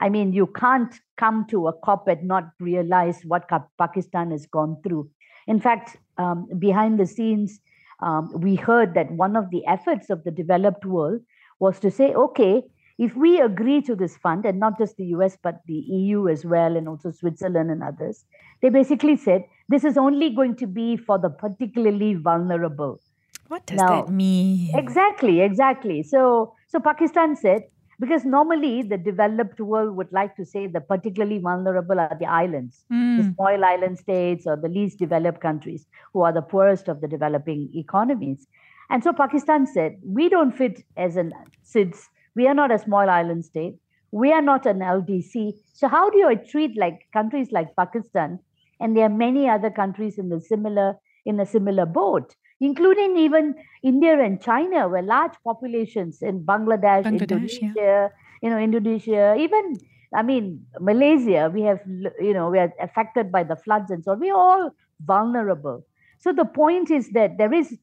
I 0.00 0.08
mean, 0.08 0.32
you 0.32 0.48
can't 0.48 0.92
come 1.16 1.46
to 1.50 1.68
a 1.68 1.72
COP 1.72 2.08
and 2.08 2.26
not 2.26 2.50
realize 2.58 3.22
what 3.24 3.48
Pakistan 3.78 4.32
has 4.32 4.46
gone 4.46 4.78
through. 4.82 5.08
In 5.46 5.60
fact, 5.60 5.96
um, 6.18 6.48
behind 6.58 6.98
the 6.98 7.06
scenes, 7.06 7.60
um, 8.00 8.32
we 8.34 8.56
heard 8.56 8.94
that 8.94 9.10
one 9.12 9.36
of 9.36 9.50
the 9.50 9.64
efforts 9.66 10.10
of 10.10 10.24
the 10.24 10.30
developed 10.30 10.84
world 10.84 11.20
was 11.60 11.78
to 11.80 11.90
say, 11.90 12.12
okay, 12.14 12.62
if 12.98 13.16
we 13.16 13.40
agree 13.40 13.80
to 13.82 13.96
this 13.96 14.16
fund, 14.16 14.44
and 14.44 14.60
not 14.60 14.78
just 14.78 14.96
the 14.96 15.06
US, 15.16 15.36
but 15.42 15.60
the 15.66 15.74
EU 15.74 16.28
as 16.28 16.44
well, 16.44 16.76
and 16.76 16.88
also 16.88 17.10
Switzerland 17.10 17.70
and 17.70 17.82
others, 17.82 18.24
they 18.60 18.68
basically 18.68 19.16
said 19.16 19.44
this 19.68 19.84
is 19.84 19.96
only 19.96 20.30
going 20.30 20.56
to 20.56 20.66
be 20.66 20.96
for 20.96 21.18
the 21.18 21.30
particularly 21.30 22.14
vulnerable. 22.14 23.00
What 23.48 23.66
does 23.66 23.78
now, 23.78 24.02
that 24.02 24.12
mean? 24.12 24.70
Exactly, 24.74 25.40
exactly. 25.40 26.02
So, 26.02 26.54
so 26.68 26.80
Pakistan 26.80 27.36
said 27.36 27.62
because 28.02 28.24
normally 28.24 28.82
the 28.82 28.98
developed 28.98 29.60
world 29.60 29.96
would 29.96 30.12
like 30.12 30.36
to 30.36 30.44
say 30.44 30.66
the 30.66 30.80
particularly 30.80 31.38
vulnerable 31.38 32.00
are 32.04 32.16
the 32.20 32.26
islands, 32.26 32.84
mm. 32.92 33.16
the 33.18 33.34
small 33.34 33.64
island 33.64 33.98
states 33.98 34.46
or 34.46 34.56
the 34.56 34.68
least 34.68 34.98
developed 34.98 35.40
countries 35.40 35.86
who 36.12 36.22
are 36.22 36.32
the 36.32 36.42
poorest 36.54 36.88
of 36.88 37.00
the 37.00 37.08
developing 37.08 37.70
economies. 37.74 38.46
And 38.90 39.02
so 39.02 39.12
Pakistan 39.12 39.66
said, 39.66 39.98
we 40.04 40.28
don't 40.28 40.52
fit 40.62 40.84
as 40.96 41.16
an 41.16 41.32
SIDS 41.64 42.08
we 42.34 42.46
are 42.46 42.54
not 42.54 42.72
a 42.72 42.78
small 42.78 43.08
island 43.10 43.44
state. 43.44 43.76
We 44.10 44.32
are 44.32 44.42
not 44.42 44.66
an 44.66 44.80
LDC. 44.80 45.54
So 45.72 45.88
how 45.88 46.10
do 46.10 46.18
you 46.18 46.36
treat 46.36 46.76
like 46.76 47.06
countries 47.12 47.52
like 47.52 47.76
Pakistan? 47.76 48.38
And 48.80 48.96
there 48.96 49.04
are 49.04 49.16
many 49.26 49.48
other 49.48 49.70
countries 49.70 50.18
in 50.18 50.28
the 50.28 50.40
similar 50.40 50.96
in 51.24 51.38
a 51.38 51.46
similar 51.46 51.86
boat, 51.86 52.34
including 52.62 53.16
even 53.18 53.54
India 53.82 54.18
and 54.22 54.40
China, 54.40 54.88
where 54.88 55.02
large 55.02 55.34
populations 55.44 56.22
in 56.22 56.44
Bangladesh, 56.44 57.04
Bangladesh 57.04 57.20
Indonesia, 57.20 57.72
yeah. 57.76 58.08
you 58.40 58.50
know, 58.50 58.58
Indonesia, 58.58 59.34
even 59.38 59.78
I 60.14 60.22
mean 60.22 60.64
Malaysia, 60.80 61.50
we 61.52 61.62
have 61.62 61.80
you 62.20 62.32
know 62.32 62.50
we 62.50 62.58
are 62.58 62.72
affected 62.80 63.32
by 63.32 63.42
the 63.42 63.56
floods 63.56 63.90
and 63.90 64.04
so 64.04 64.12
on. 64.12 64.20
We're 64.20 64.36
all 64.36 64.70
vulnerable. 65.00 65.84
So 66.18 66.32
the 66.32 66.44
point 66.44 66.90
is 66.90 67.10
that 67.18 67.36
there 67.36 67.52
is, 67.52 67.76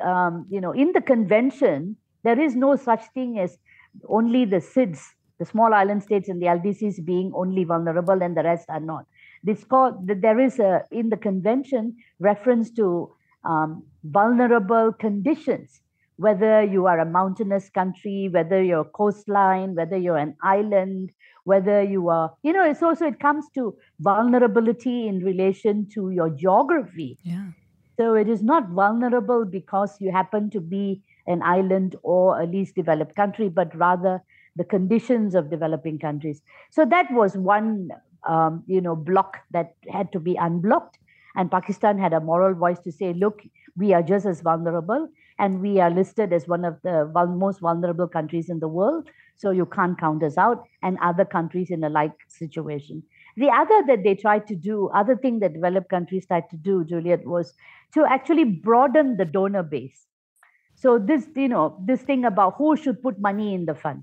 um, 0.00 0.46
you 0.48 0.60
know, 0.60 0.70
in 0.70 0.92
the 0.92 1.00
convention 1.02 1.96
there 2.22 2.38
is 2.38 2.54
no 2.54 2.76
such 2.76 3.02
thing 3.14 3.38
as 3.38 3.58
only 4.08 4.44
the 4.44 4.60
SIDS, 4.60 5.00
the 5.38 5.44
small 5.44 5.72
island 5.72 6.02
states 6.02 6.28
and 6.28 6.40
the 6.40 6.46
LDCs 6.46 7.04
being 7.04 7.32
only 7.34 7.64
vulnerable 7.64 8.22
and 8.22 8.36
the 8.36 8.42
rest 8.42 8.66
are 8.68 8.80
not. 8.80 9.06
This 9.42 9.64
called, 9.64 10.06
there 10.06 10.38
is 10.38 10.58
a, 10.58 10.84
in 10.90 11.08
the 11.08 11.16
convention 11.16 11.96
reference 12.18 12.70
to 12.72 13.10
um, 13.44 13.84
vulnerable 14.04 14.92
conditions, 14.92 15.80
whether 16.16 16.62
you 16.62 16.86
are 16.86 17.00
a 17.00 17.06
mountainous 17.06 17.68
country, 17.70 18.28
whether 18.30 18.62
you're 18.62 18.80
a 18.80 18.84
coastline, 18.84 19.74
whether 19.74 19.96
you're 19.96 20.16
an 20.16 20.36
island, 20.42 21.10
whether 21.44 21.82
you 21.82 22.08
are, 22.08 22.34
you 22.42 22.52
know, 22.52 22.64
it's 22.64 22.82
also, 22.82 23.06
it 23.06 23.20
comes 23.20 23.46
to 23.54 23.76
vulnerability 24.00 25.08
in 25.08 25.24
relation 25.24 25.88
to 25.94 26.10
your 26.10 26.30
geography. 26.30 27.18
Yeah. 27.22 27.46
So 27.96 28.14
it 28.14 28.28
is 28.28 28.42
not 28.42 28.68
vulnerable 28.70 29.44
because 29.44 29.96
you 30.00 30.10
happen 30.10 30.50
to 30.50 30.60
be 30.60 31.02
an 31.26 31.42
island 31.42 31.96
or 32.02 32.40
a 32.40 32.46
least 32.46 32.74
developed 32.74 33.14
country, 33.16 33.48
but 33.48 33.74
rather 33.76 34.22
the 34.56 34.64
conditions 34.64 35.34
of 35.34 35.50
developing 35.50 35.98
countries. 35.98 36.42
So 36.70 36.84
that 36.86 37.10
was 37.12 37.36
one, 37.36 37.90
um, 38.28 38.64
you 38.66 38.80
know, 38.80 38.96
block 38.96 39.38
that 39.52 39.74
had 39.90 40.12
to 40.12 40.20
be 40.20 40.36
unblocked. 40.36 40.98
And 41.36 41.50
Pakistan 41.50 41.98
had 41.98 42.12
a 42.12 42.20
moral 42.20 42.54
voice 42.54 42.80
to 42.80 42.90
say, 42.92 43.12
look, 43.12 43.42
we 43.80 43.92
are 43.94 44.02
just 44.02 44.26
as 44.26 44.42
vulnerable, 44.42 45.08
and 45.38 45.60
we 45.60 45.80
are 45.80 45.90
listed 45.90 46.32
as 46.32 46.46
one 46.46 46.64
of 46.64 46.76
the 46.82 47.10
most 47.44 47.60
vulnerable 47.60 48.06
countries 48.06 48.50
in 48.50 48.60
the 48.60 48.68
world. 48.68 49.08
So 49.36 49.50
you 49.50 49.64
can't 49.64 49.98
count 49.98 50.22
us 50.22 50.36
out, 50.36 50.64
and 50.82 50.98
other 51.02 51.24
countries 51.24 51.70
in 51.70 51.82
a 51.82 51.88
like 51.88 52.12
situation. 52.28 53.02
The 53.36 53.48
other 53.48 53.82
that 53.86 54.04
they 54.04 54.14
tried 54.14 54.46
to 54.48 54.54
do, 54.54 54.90
other 54.94 55.16
thing 55.16 55.40
that 55.40 55.54
developed 55.54 55.88
countries 55.88 56.26
tried 56.26 56.50
to 56.50 56.56
do, 56.56 56.84
Juliet, 56.84 57.26
was 57.26 57.54
to 57.94 58.04
actually 58.04 58.44
broaden 58.44 59.16
the 59.16 59.24
donor 59.24 59.62
base. 59.62 60.06
So 60.74 60.98
this, 60.98 61.26
you 61.36 61.48
know, 61.48 61.82
this 61.86 62.02
thing 62.02 62.24
about 62.24 62.54
who 62.58 62.76
should 62.76 63.02
put 63.02 63.18
money 63.18 63.54
in 63.54 63.66
the 63.66 63.74
fund. 63.74 64.02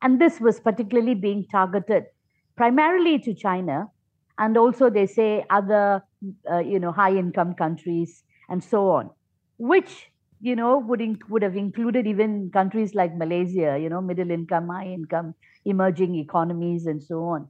And 0.00 0.20
this 0.20 0.40
was 0.40 0.60
particularly 0.60 1.14
being 1.14 1.46
targeted 1.50 2.04
primarily 2.56 3.18
to 3.20 3.34
China. 3.34 3.86
And 4.38 4.56
also 4.56 4.90
they 4.90 5.06
say 5.06 5.44
other, 5.50 6.02
uh, 6.50 6.58
you 6.58 6.78
know, 6.78 6.92
high 6.92 7.14
income 7.16 7.54
countries 7.54 8.24
and 8.52 8.62
so 8.62 8.90
on, 8.90 9.10
which, 9.56 10.10
you 10.40 10.54
know, 10.54 10.78
would, 10.78 11.00
inc- 11.00 11.28
would 11.30 11.42
have 11.42 11.56
included 11.56 12.06
even 12.06 12.50
countries 12.52 12.94
like 12.94 13.16
Malaysia, 13.16 13.78
you 13.80 13.88
know, 13.88 14.02
middle 14.02 14.30
income, 14.30 14.68
high 14.68 14.86
income, 14.86 15.34
emerging 15.64 16.16
economies 16.16 16.86
and 16.86 17.02
so 17.02 17.20
on. 17.24 17.48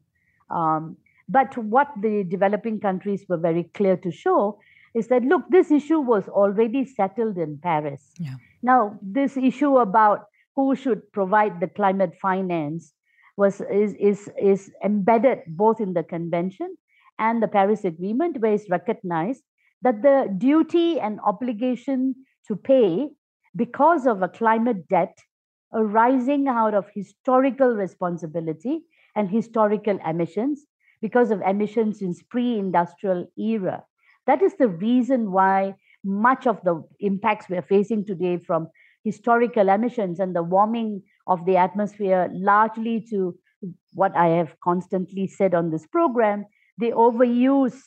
Um, 0.49 0.97
but 1.29 1.59
what 1.59 1.89
the 2.01 2.25
developing 2.29 2.79
countries 2.79 3.25
were 3.29 3.37
very 3.37 3.65
clear 3.75 3.97
to 3.97 4.13
show 4.13 4.61
is 4.95 5.09
that 5.09 5.25
look, 5.25 5.43
this 5.51 5.71
issue 5.73 5.99
was 5.99 6.29
already 6.29 6.85
settled 6.85 7.37
in 7.37 7.59
Paris. 7.59 8.13
Yeah. 8.21 8.37
Now, 8.63 8.99
this 9.03 9.37
issue 9.37 9.79
about 9.79 10.27
who 10.55 10.77
should 10.77 11.11
provide 11.13 11.59
the 11.61 11.67
climate 11.67 12.13
finance 12.21 12.93
was 13.37 13.61
is 13.63 13.95
is 13.95 14.31
is 14.41 14.71
embedded 14.85 15.39
both 15.49 15.81
in 15.81 15.95
the 15.95 16.03
convention 16.03 16.77
and 17.19 17.43
the 17.43 17.49
Paris 17.49 17.85
Agreement, 17.85 18.39
where 18.41 18.53
it's 18.53 18.69
recognized 18.69 19.43
that 19.83 20.03
the 20.03 20.33
duty 20.39 21.01
and 21.01 21.21
obligation 21.25 22.15
to 22.49 22.57
pay 22.57 23.09
because 23.55 24.07
of 24.07 24.23
a 24.23 24.29
climate 24.29 24.89
debt 24.89 25.17
arising 25.75 26.49
out 26.49 26.75
of 26.75 26.87
historical 26.95 27.75
responsibility 27.75 28.83
and 29.15 29.31
historical 29.31 29.99
emissions 30.07 30.65
because 31.01 31.31
of 31.31 31.41
emissions 31.43 32.01
in 32.01 32.15
pre-industrial 32.31 33.27
era. 33.37 33.83
That 34.27 34.43
is 34.43 34.55
the 34.57 34.69
reason 34.69 35.33
why 35.33 35.75
much 36.05 36.47
of 36.47 36.61
the 36.65 36.83
impacts 37.01 37.49
we're 37.49 37.63
facing 37.63 38.05
today 38.05 38.39
from 38.39 38.69
historical 39.05 39.69
emissions 39.69 40.21
and 40.21 40.35
the 40.35 40.43
warming 40.43 41.03
of 41.27 41.45
the 41.45 41.57
atmosphere, 41.57 42.29
largely 42.33 43.05
to 43.11 43.37
what 43.95 44.17
I 44.17 44.29
have 44.29 44.55
constantly 44.63 45.27
said 45.27 45.55
on 45.55 45.71
this 45.71 45.87
program 45.87 46.47
the 46.79 46.91
overuse 46.93 47.79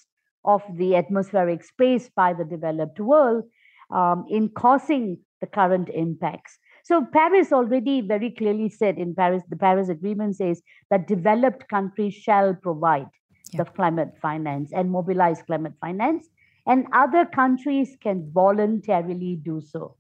of 0.45 0.61
the 0.75 0.95
atmospheric 0.95 1.63
space 1.63 2.09
by 2.15 2.33
the 2.33 2.45
developed 2.45 2.99
world 2.99 3.43
um, 3.91 4.25
in 4.29 4.49
causing 4.49 5.17
the 5.41 5.47
current 5.47 5.89
impacts. 5.89 6.57
So 6.83 7.03
Paris 7.11 7.51
already 7.51 8.01
very 8.01 8.29
clearly 8.29 8.69
said 8.69 8.97
in 8.99 9.15
Paris, 9.15 9.43
the 9.49 9.55
Paris 9.55 9.89
Agreement 9.89 10.35
says 10.35 10.61
that 10.91 11.07
developed 11.07 11.67
countries 11.67 12.13
shall 12.13 12.53
provide 12.53 13.07
yeah. 13.51 13.63
the 13.63 13.65
climate 13.71 14.13
finance 14.21 14.71
and 14.71 14.91
mobilize 14.91 15.41
climate 15.41 15.73
finance, 15.81 16.27
and 16.67 16.85
other 16.93 17.25
countries 17.25 17.97
can 18.01 18.29
voluntarily 18.31 19.35
do 19.35 19.61
so. 19.61 19.95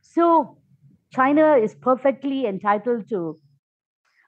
So 0.00 0.58
China 1.12 1.56
is 1.56 1.74
perfectly 1.74 2.46
entitled 2.46 3.08
to 3.10 3.38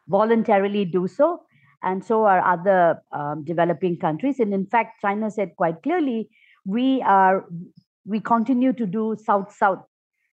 voluntarily 0.09 0.85
do 0.85 1.09
so, 1.09 1.43
and 1.83 2.05
so 2.05 2.25
are 2.25 2.45
other 2.45 3.03
um, 3.13 3.45
developing 3.45 3.99
countries. 3.99 4.41
And 4.41 4.53
in 4.53 4.67
fact, 4.67 5.01
China 5.01 5.31
said 5.31 5.53
quite 5.57 5.83
clearly, 5.83 6.29
we 6.65 7.03
are 7.03 7.47
we 8.05 8.21
continue 8.21 8.73
to 8.73 8.87
do 8.87 9.17
South-South 9.25 9.85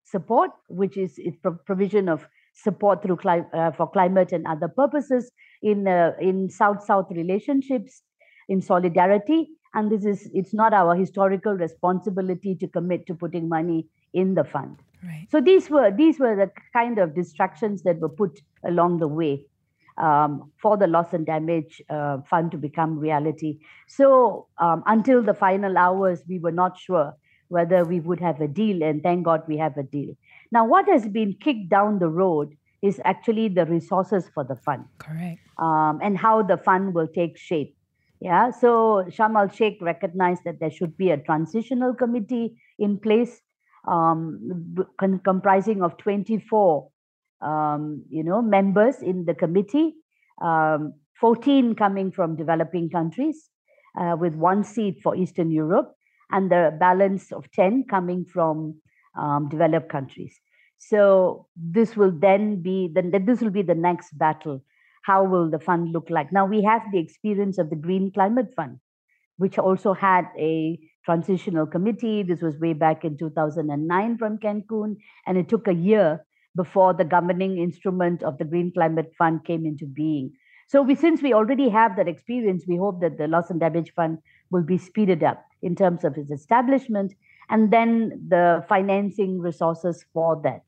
support, 0.04 0.50
which 0.68 0.96
is, 0.96 1.18
is 1.18 1.34
provision 1.66 2.08
of 2.08 2.26
support 2.52 3.02
through 3.02 3.16
cli- 3.16 3.46
uh, 3.52 3.70
for 3.72 3.88
climate 3.88 4.32
and 4.32 4.46
other 4.46 4.68
purposes 4.68 5.30
in 5.62 5.86
uh, 5.86 6.12
in 6.20 6.50
South-South 6.50 7.06
relationships 7.10 8.02
in 8.48 8.60
solidarity 8.60 9.48
and 9.74 9.90
this 9.90 10.04
is 10.04 10.28
it's 10.34 10.52
not 10.52 10.72
our 10.72 10.94
historical 10.94 11.52
responsibility 11.52 12.54
to 12.54 12.68
commit 12.68 13.06
to 13.06 13.14
putting 13.14 13.48
money 13.48 13.86
in 14.12 14.34
the 14.34 14.44
fund 14.44 14.76
right. 15.04 15.26
so 15.30 15.40
these 15.40 15.70
were 15.70 15.90
these 15.90 16.18
were 16.18 16.34
the 16.36 16.50
kind 16.72 16.98
of 16.98 17.14
distractions 17.14 17.82
that 17.82 17.98
were 18.00 18.08
put 18.08 18.40
along 18.64 18.98
the 18.98 19.08
way 19.08 19.44
um, 20.00 20.50
for 20.60 20.76
the 20.76 20.86
loss 20.86 21.12
and 21.12 21.26
damage 21.26 21.82
uh, 21.90 22.18
fund 22.28 22.50
to 22.52 22.58
become 22.58 22.98
reality. 22.98 23.58
So 23.86 24.46
um, 24.58 24.82
until 24.86 25.22
the 25.22 25.34
final 25.34 25.76
hours 25.76 26.22
we 26.28 26.38
were 26.38 26.52
not 26.52 26.78
sure 26.78 27.14
whether 27.48 27.84
we 27.84 28.00
would 28.00 28.20
have 28.20 28.40
a 28.40 28.48
deal 28.48 28.82
and 28.82 29.02
thank 29.02 29.24
god 29.24 29.42
we 29.46 29.58
have 29.58 29.76
a 29.76 29.82
deal. 29.82 30.14
Now 30.50 30.66
what 30.66 30.88
has 30.88 31.06
been 31.08 31.34
kicked 31.34 31.68
down 31.68 31.98
the 31.98 32.08
road 32.08 32.56
is 32.82 33.00
actually 33.04 33.48
the 33.48 33.66
resources 33.66 34.30
for 34.32 34.44
the 34.44 34.56
fund. 34.56 34.84
Correct. 34.98 35.40
Um, 35.58 36.00
and 36.02 36.16
how 36.16 36.42
the 36.42 36.56
fund 36.56 36.94
will 36.94 37.08
take 37.08 37.36
shape. 37.36 37.76
Yeah, 38.20 38.50
so 38.50 39.04
Sharm 39.08 39.40
el 39.40 39.48
Sheikh 39.48 39.78
recognized 39.80 40.44
that 40.44 40.60
there 40.60 40.70
should 40.70 40.96
be 40.96 41.10
a 41.10 41.16
transitional 41.16 41.94
committee 41.94 42.60
in 42.78 42.98
place, 42.98 43.40
um, 43.88 44.76
comprising 45.24 45.82
of 45.82 45.96
24, 45.96 46.90
um, 47.42 48.04
you 48.08 48.22
know, 48.22 48.42
members 48.42 48.96
in 49.02 49.24
the 49.24 49.34
committee, 49.34 49.94
um, 50.42 50.94
14 51.20 51.74
coming 51.74 52.10
from 52.10 52.36
developing 52.36 52.90
countries, 52.90 53.48
uh, 53.98 54.16
with 54.18 54.34
one 54.34 54.64
seat 54.64 55.00
for 55.02 55.16
Eastern 55.16 55.50
Europe, 55.50 55.94
and 56.30 56.50
the 56.50 56.76
balance 56.78 57.32
of 57.32 57.50
10 57.52 57.84
coming 57.90 58.24
from 58.24 58.76
um, 59.18 59.48
developed 59.48 59.90
countries. 59.90 60.38
So 60.78 61.46
this 61.56 61.96
will 61.96 62.12
then 62.12 62.62
be 62.62 62.90
the, 62.92 63.02
this 63.24 63.40
will 63.40 63.50
be 63.50 63.62
the 63.62 63.74
next 63.74 64.16
battle. 64.16 64.64
How 65.02 65.24
will 65.24 65.50
the 65.50 65.58
fund 65.58 65.92
look 65.92 66.08
like? 66.08 66.32
Now 66.32 66.46
we 66.46 66.62
have 66.62 66.82
the 66.92 66.98
experience 66.98 67.58
of 67.58 67.68
the 67.70 67.76
Green 67.76 68.10
Climate 68.12 68.52
Fund, 68.56 68.78
which 69.36 69.58
also 69.58 69.92
had 69.92 70.26
a 70.38 70.78
transitional 71.04 71.66
committee. 71.66 72.22
This 72.22 72.40
was 72.40 72.58
way 72.58 72.72
back 72.72 73.04
in 73.04 73.18
2009 73.18 74.18
from 74.18 74.38
Cancun, 74.38 74.96
and 75.26 75.36
it 75.36 75.48
took 75.48 75.68
a 75.68 75.74
year 75.74 76.24
before 76.56 76.92
the 76.94 77.04
governing 77.04 77.58
instrument 77.58 78.22
of 78.22 78.38
the 78.38 78.44
Green 78.44 78.72
Climate 78.72 79.12
Fund 79.16 79.44
came 79.44 79.64
into 79.64 79.86
being. 79.86 80.32
So 80.66 80.82
we, 80.82 80.94
since 80.94 81.20
we 81.20 81.32
already 81.32 81.68
have 81.68 81.96
that 81.96 82.08
experience, 82.08 82.64
we 82.66 82.76
hope 82.76 83.00
that 83.00 83.18
the 83.18 83.26
loss 83.26 83.50
and 83.50 83.58
damage 83.58 83.92
fund 83.94 84.18
will 84.50 84.62
be 84.62 84.78
speeded 84.78 85.22
up 85.24 85.44
in 85.62 85.74
terms 85.74 86.04
of 86.04 86.16
its 86.16 86.30
establishment 86.30 87.12
and 87.48 87.72
then 87.72 88.24
the 88.28 88.64
financing 88.68 89.40
resources 89.40 90.04
for 90.12 90.40
that. 90.44 90.62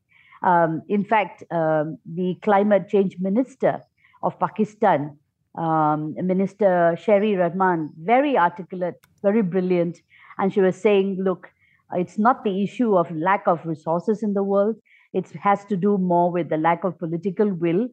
Um, 0.47 0.81
in 0.89 1.05
fact, 1.05 1.43
um, 1.51 1.97
the 2.05 2.35
climate 2.41 2.89
change 2.89 3.15
minister 3.19 3.81
of 4.21 4.37
Pakistan, 4.39 5.17
um, 5.57 6.15
Minister 6.17 6.97
Sherry 7.01 7.31
Rehman, 7.31 7.89
very 7.97 8.37
articulate, 8.37 8.95
very 9.21 9.41
brilliant, 9.41 10.01
and 10.37 10.53
she 10.53 10.59
was 10.59 10.75
saying, 10.75 11.17
look, 11.23 11.49
it's 11.93 12.17
not 12.17 12.43
the 12.43 12.63
issue 12.63 12.97
of 12.97 13.09
lack 13.15 13.47
of 13.47 13.65
resources 13.65 14.23
in 14.23 14.33
the 14.33 14.43
world. 14.43 14.75
It 15.13 15.29
has 15.41 15.65
to 15.65 15.77
do 15.77 15.97
more 15.97 16.31
with 16.31 16.49
the 16.49 16.57
lack 16.57 16.83
of 16.83 16.97
political 16.99 17.53
will 17.53 17.87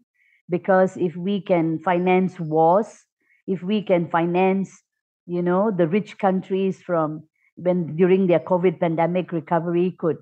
because 0.49 0.97
if 0.97 1.17
we 1.17 1.41
can 1.41 1.79
finance 1.79 2.41
wars 2.41 3.05
if 3.47 3.63
we 3.63 3.83
can 3.83 4.09
finance 4.09 4.83
you 5.27 5.43
know 5.43 5.71
the 5.71 5.87
rich 5.87 6.19
countries 6.19 6.83
from 6.83 7.23
when 7.57 7.97
during 7.97 8.27
their 8.27 8.41
covid 8.41 8.81
pandemic 8.81 9.33
recovery 9.33 9.95
could 9.99 10.17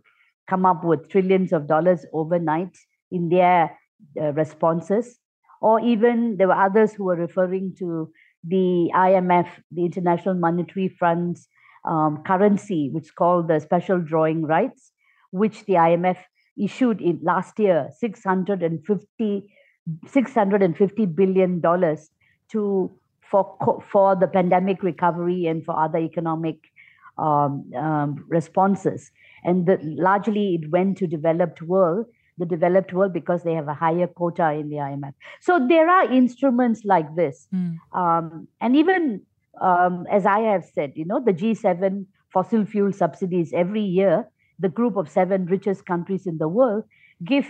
come 0.49 0.65
up 0.67 0.85
with 0.85 1.09
trillions 1.09 1.53
of 1.53 1.69
dollars 1.69 2.07
overnight 2.13 2.77
in 3.11 3.29
their 3.29 3.79
uh, 4.21 4.33
responses. 4.33 5.19
Or 5.61 5.81
even 5.81 6.37
there 6.39 6.49
were 6.49 6.55
others 6.55 6.93
who 6.93 7.05
were 7.05 7.17
referring 7.17 7.75
to 7.79 8.11
the 8.47 8.89
imf 8.95 9.49
the 9.73 9.85
international 9.85 10.35
monetary 10.37 10.89
fund's 10.89 11.49
um, 11.85 12.23
currency 12.25 12.89
which 12.93 13.07
is 13.07 13.11
called 13.11 13.49
the 13.49 13.59
special 13.59 13.99
drawing 13.99 14.43
rights 14.43 14.93
which 15.33 15.65
the 15.67 15.73
imf 15.73 16.17
issued 16.59 17.01
in 17.01 17.19
last 17.23 17.59
year 17.59 17.89
650 17.99 19.55
650 20.07 21.07
billion 21.07 21.61
dollars 21.61 22.11
to 22.51 22.91
for 23.23 23.57
for 23.91 24.17
the 24.17 24.27
pandemic 24.27 24.83
recovery 24.83 25.47
and 25.47 25.65
for 25.65 25.79
other 25.79 25.99
economic 25.99 26.57
um, 27.19 27.71
um, 27.75 28.25
responses 28.29 29.11
and 29.45 29.67
the, 29.67 29.79
largely 29.83 30.55
it 30.55 30.71
went 30.71 30.99
to 30.99 31.07
developed 31.07 31.63
world 31.63 32.07
the 32.39 32.47
developed 32.47 32.93
world 32.93 33.13
because 33.13 33.43
they 33.43 33.53
have 33.53 33.69
a 33.69 33.75
higher 33.75 34.07
quota 34.07 34.53
in 34.53 34.69
the 34.69 34.77
IMF. 34.77 35.13
So 35.41 35.67
there 35.67 35.91
are 35.91 36.11
instruments 36.13 36.85
like 36.85 37.17
this, 37.17 37.49
mm. 37.53 37.77
um, 37.93 38.47
and 38.61 38.77
even 38.77 39.23
um, 39.61 40.07
as 40.11 40.27
I 40.27 40.41
have 40.41 40.65
said, 40.65 40.93
you 40.95 41.05
know, 41.05 41.21
the 41.25 41.33
G7 41.33 42.07
fossil 42.33 42.65
fuel 42.65 42.93
subsidies 42.93 43.53
every 43.53 43.83
year, 43.83 44.29
the 44.59 44.69
group 44.69 44.97
of 44.97 45.09
seven 45.09 45.47
richest 45.47 45.87
countries 45.87 46.27
in 46.27 46.39
the 46.39 46.49
world 46.49 46.85
give 47.25 47.47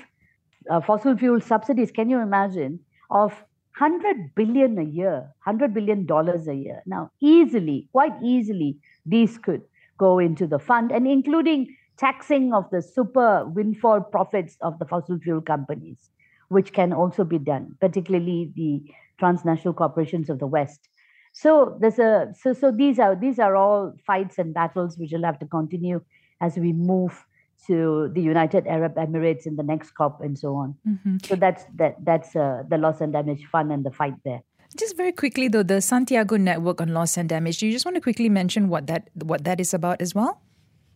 uh, 0.71 0.81
fossil 0.81 1.17
fuel 1.17 1.41
subsidies, 1.41 1.91
can 1.91 2.11
you 2.11 2.21
imagine, 2.21 2.81
of 3.11 3.33
100 3.79 4.35
billion 4.35 4.79
a 4.79 4.83
year, 4.83 5.33
100 5.45 5.73
billion 5.73 6.05
dollars 6.05 6.49
a 6.49 6.55
year. 6.55 6.83
Now, 6.87 7.11
easily, 7.21 7.89
quite 7.93 8.15
easily, 8.23 8.77
these 9.07 9.39
could 9.39 9.63
go 9.99 10.19
into 10.19 10.47
the 10.47 10.59
fund 10.59 10.91
and 10.91 11.07
including 11.07 11.77
taxing 11.97 12.53
of 12.53 12.69
the 12.71 12.83
super 12.83 13.45
windfall 13.47 14.01
profits 14.01 14.57
of 14.61 14.79
the 14.79 14.85
fossil 14.85 15.19
fuel 15.19 15.41
companies, 15.41 16.11
which 16.49 16.73
can 16.73 16.93
also 16.93 17.25
be 17.25 17.39
done, 17.39 17.77
particularly 17.81 18.53
the 18.55 18.83
transnational 19.19 19.75
corporations 19.75 20.29
of 20.31 20.39
the 20.39 20.47
West. 20.47 20.89
So 21.33 21.77
there's 21.81 21.99
a 21.99 22.33
so 22.41 22.53
so 22.53 22.73
these 22.73 22.99
are 22.99 23.15
these 23.15 23.39
are 23.39 23.55
all 23.55 23.95
fights 24.07 24.39
and 24.39 24.55
battles 24.55 24.99
which 24.99 25.13
will 25.13 25.25
have 25.25 25.39
to 25.41 25.47
continue 25.47 26.01
as 26.41 26.57
we 26.57 26.73
move 26.73 27.25
to 27.67 28.11
the 28.15 28.21
United 28.23 28.67
Arab 28.67 28.95
Emirates 28.95 29.47
in 29.47 29.57
the 29.57 29.63
next 29.63 29.93
COP 29.93 30.21
and 30.21 30.39
so 30.39 30.55
on. 30.55 30.75
Mm-hmm. 30.89 31.17
So 31.25 31.37
that's 31.37 31.65
that 31.77 31.97
that's 32.05 32.35
uh, 32.37 32.63
the 32.69 32.79
loss 32.79 33.01
and 33.01 33.13
damage 33.13 33.45
fund 33.47 33.73
and 33.73 33.85
the 33.85 33.91
fight 33.91 34.15
there. 34.25 34.43
Just 34.77 34.97
very 34.97 35.13
quickly 35.13 35.49
though, 35.49 35.63
the 35.63 35.81
Santiago 35.81 36.37
Network 36.37 36.81
on 36.81 36.93
Loss 36.93 37.17
and 37.17 37.29
Damage. 37.29 37.59
Do 37.59 37.67
you 37.67 37.73
just 37.73 37.85
want 37.85 37.95
to 37.97 38.01
quickly 38.01 38.29
mention 38.29 38.69
what 38.69 38.87
that 38.87 39.09
what 39.15 39.45
that 39.45 39.61
is 39.61 39.75
about 39.75 40.01
as 40.01 40.15
well? 40.15 40.41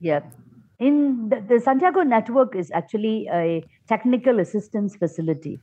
Yeah. 0.01 0.21
In 0.79 1.29
the, 1.29 1.41
the 1.49 1.61
Santiago 1.61 2.03
Network 2.03 2.57
is 2.57 2.71
actually 2.73 3.29
a 3.33 3.65
technical 3.89 4.41
assistance 4.41 4.97
facility 4.97 5.61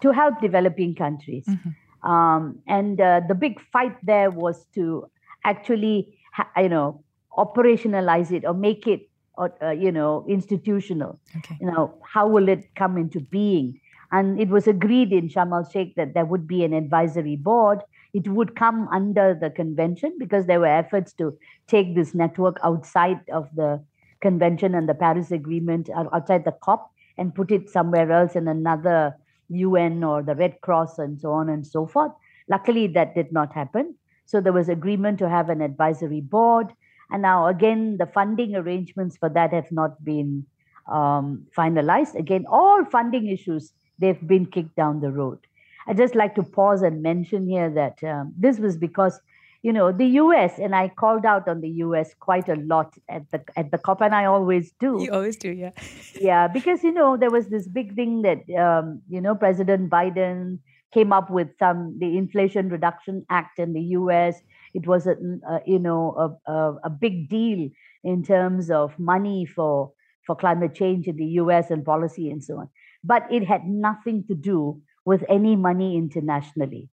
to 0.00 0.12
help 0.12 0.40
developing 0.40 0.94
countries. 0.94 1.44
Mm-hmm. 1.46 2.10
Um, 2.10 2.58
and 2.66 3.00
uh, 3.00 3.20
the 3.28 3.34
big 3.34 3.60
fight 3.72 3.94
there 4.02 4.30
was 4.30 4.64
to 4.74 5.06
actually, 5.44 6.18
ha- 6.32 6.50
you 6.56 6.70
know, 6.70 7.04
operationalize 7.44 8.32
it 8.32 8.44
or 8.44 8.54
make 8.54 8.86
it 8.86 9.08
or 9.34 9.52
uh, 9.62 9.70
you 9.70 9.92
know 9.92 10.24
institutional 10.28 11.18
okay. 11.36 11.56
you 11.60 11.66
know 11.70 11.94
how 12.14 12.26
will 12.26 12.48
it 12.48 12.66
come 12.74 12.96
into 12.96 13.20
being 13.20 13.78
and 14.12 14.40
it 14.40 14.48
was 14.48 14.66
agreed 14.66 15.12
in 15.12 15.28
Sharm 15.28 15.52
el 15.52 15.68
Sheikh 15.70 15.94
that 15.96 16.14
there 16.14 16.24
would 16.24 16.46
be 16.46 16.64
an 16.64 16.72
advisory 16.72 17.36
board 17.36 17.80
it 18.12 18.28
would 18.28 18.56
come 18.56 18.88
under 18.88 19.38
the 19.40 19.50
convention 19.50 20.16
because 20.18 20.46
there 20.46 20.60
were 20.60 20.66
efforts 20.66 21.12
to 21.14 21.36
take 21.68 21.94
this 21.94 22.14
network 22.14 22.58
outside 22.62 23.20
of 23.32 23.48
the 23.54 23.82
convention 24.20 24.74
and 24.74 24.88
the 24.88 24.94
Paris 24.94 25.30
Agreement 25.30 25.88
uh, 25.90 26.04
outside 26.12 26.44
the 26.44 26.56
COP 26.62 26.90
and 27.16 27.34
put 27.34 27.50
it 27.50 27.68
somewhere 27.68 28.10
else 28.10 28.34
in 28.34 28.48
another 28.48 29.14
UN 29.48 30.04
or 30.04 30.22
the 30.22 30.34
Red 30.34 30.60
Cross 30.60 30.98
and 30.98 31.20
so 31.20 31.32
on 31.32 31.48
and 31.48 31.66
so 31.66 31.86
forth. 31.86 32.12
Luckily, 32.48 32.86
that 32.88 33.14
did 33.14 33.32
not 33.32 33.52
happen. 33.52 33.94
So 34.26 34.40
there 34.40 34.52
was 34.52 34.68
agreement 34.68 35.18
to 35.18 35.28
have 35.28 35.48
an 35.48 35.60
advisory 35.60 36.20
board. 36.20 36.72
And 37.10 37.22
now, 37.22 37.46
again, 37.46 37.96
the 37.98 38.06
funding 38.06 38.54
arrangements 38.54 39.16
for 39.16 39.28
that 39.28 39.52
have 39.52 39.70
not 39.70 40.02
been 40.04 40.46
um, 40.90 41.46
finalized. 41.56 42.14
Again, 42.14 42.44
all 42.48 42.84
funding 42.84 43.28
issues, 43.28 43.72
they've 43.98 44.26
been 44.26 44.46
kicked 44.46 44.76
down 44.76 45.00
the 45.00 45.10
road. 45.10 45.38
I'd 45.86 45.96
just 45.96 46.14
like 46.14 46.34
to 46.36 46.42
pause 46.42 46.82
and 46.82 47.02
mention 47.02 47.48
here 47.48 47.70
that 47.70 48.02
um, 48.04 48.32
this 48.36 48.58
was 48.58 48.76
because, 48.76 49.20
you 49.62 49.72
know, 49.72 49.92
the 49.92 50.06
US, 50.06 50.58
and 50.58 50.74
I 50.74 50.88
called 50.88 51.24
out 51.24 51.48
on 51.48 51.60
the 51.60 51.68
US 51.84 52.14
quite 52.20 52.48
a 52.48 52.56
lot 52.56 52.94
at 53.08 53.30
the 53.30 53.42
at 53.56 53.70
the 53.70 53.78
COP, 53.78 54.02
and 54.02 54.14
I 54.14 54.26
always 54.26 54.72
do. 54.78 54.98
You 55.00 55.12
always 55.12 55.36
do, 55.36 55.50
yeah. 55.50 55.70
yeah, 56.20 56.48
because, 56.48 56.84
you 56.84 56.92
know, 56.92 57.16
there 57.16 57.30
was 57.30 57.48
this 57.48 57.66
big 57.66 57.94
thing 57.94 58.22
that, 58.22 58.48
um, 58.56 59.02
you 59.08 59.20
know, 59.20 59.34
President 59.34 59.90
Biden 59.90 60.58
came 60.92 61.12
up 61.12 61.30
with 61.30 61.48
some, 61.58 61.96
the 61.98 62.16
Inflation 62.16 62.68
Reduction 62.68 63.24
Act 63.30 63.58
in 63.58 63.72
the 63.72 63.82
US 63.98 64.40
it 64.74 64.86
was 64.86 65.06
a, 65.06 65.16
a 65.48 65.60
you 65.66 65.78
know 65.78 66.38
a, 66.46 66.52
a, 66.52 66.74
a, 66.84 66.90
big 66.90 67.28
deal 67.28 67.68
in 68.04 68.22
terms 68.22 68.70
of 68.70 68.98
money 68.98 69.44
for 69.44 69.92
for 70.26 70.36
climate 70.36 70.74
change 70.74 71.06
in 71.06 71.16
the 71.16 71.26
US 71.42 71.70
and 71.70 71.84
policy 71.84 72.30
and 72.30 72.42
so 72.42 72.58
on. 72.58 72.68
But 73.02 73.26
it 73.30 73.44
had 73.46 73.66
nothing 73.66 74.24
to 74.28 74.34
do 74.34 74.80
with 75.04 75.24
any 75.28 75.56
money 75.56 75.96
internationally. 75.96 76.88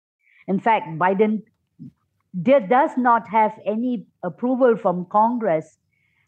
In 0.46 0.60
fact 0.60 0.98
biden 0.98 1.42
did, 2.42 2.68
does 2.68 2.90
not 2.96 3.28
have 3.28 3.58
any 3.64 4.06
approval 4.22 4.76
from 4.76 5.06
congress 5.06 5.78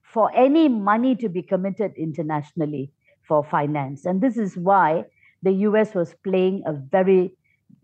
for 0.03 0.31
any 0.35 0.69
money 0.69 1.17
to 1.17 1.29
be 1.29 1.43
committed 1.43 1.93
internationally 1.97 2.91
for 3.27 3.43
finance. 3.45 4.07
And 4.07 4.21
this 4.21 4.37
is 4.37 4.57
why 4.57 5.05
the 5.43 5.53
us 5.53 5.95
was 5.95 6.15
playing 6.25 6.63
a 6.67 6.73
very 6.73 7.33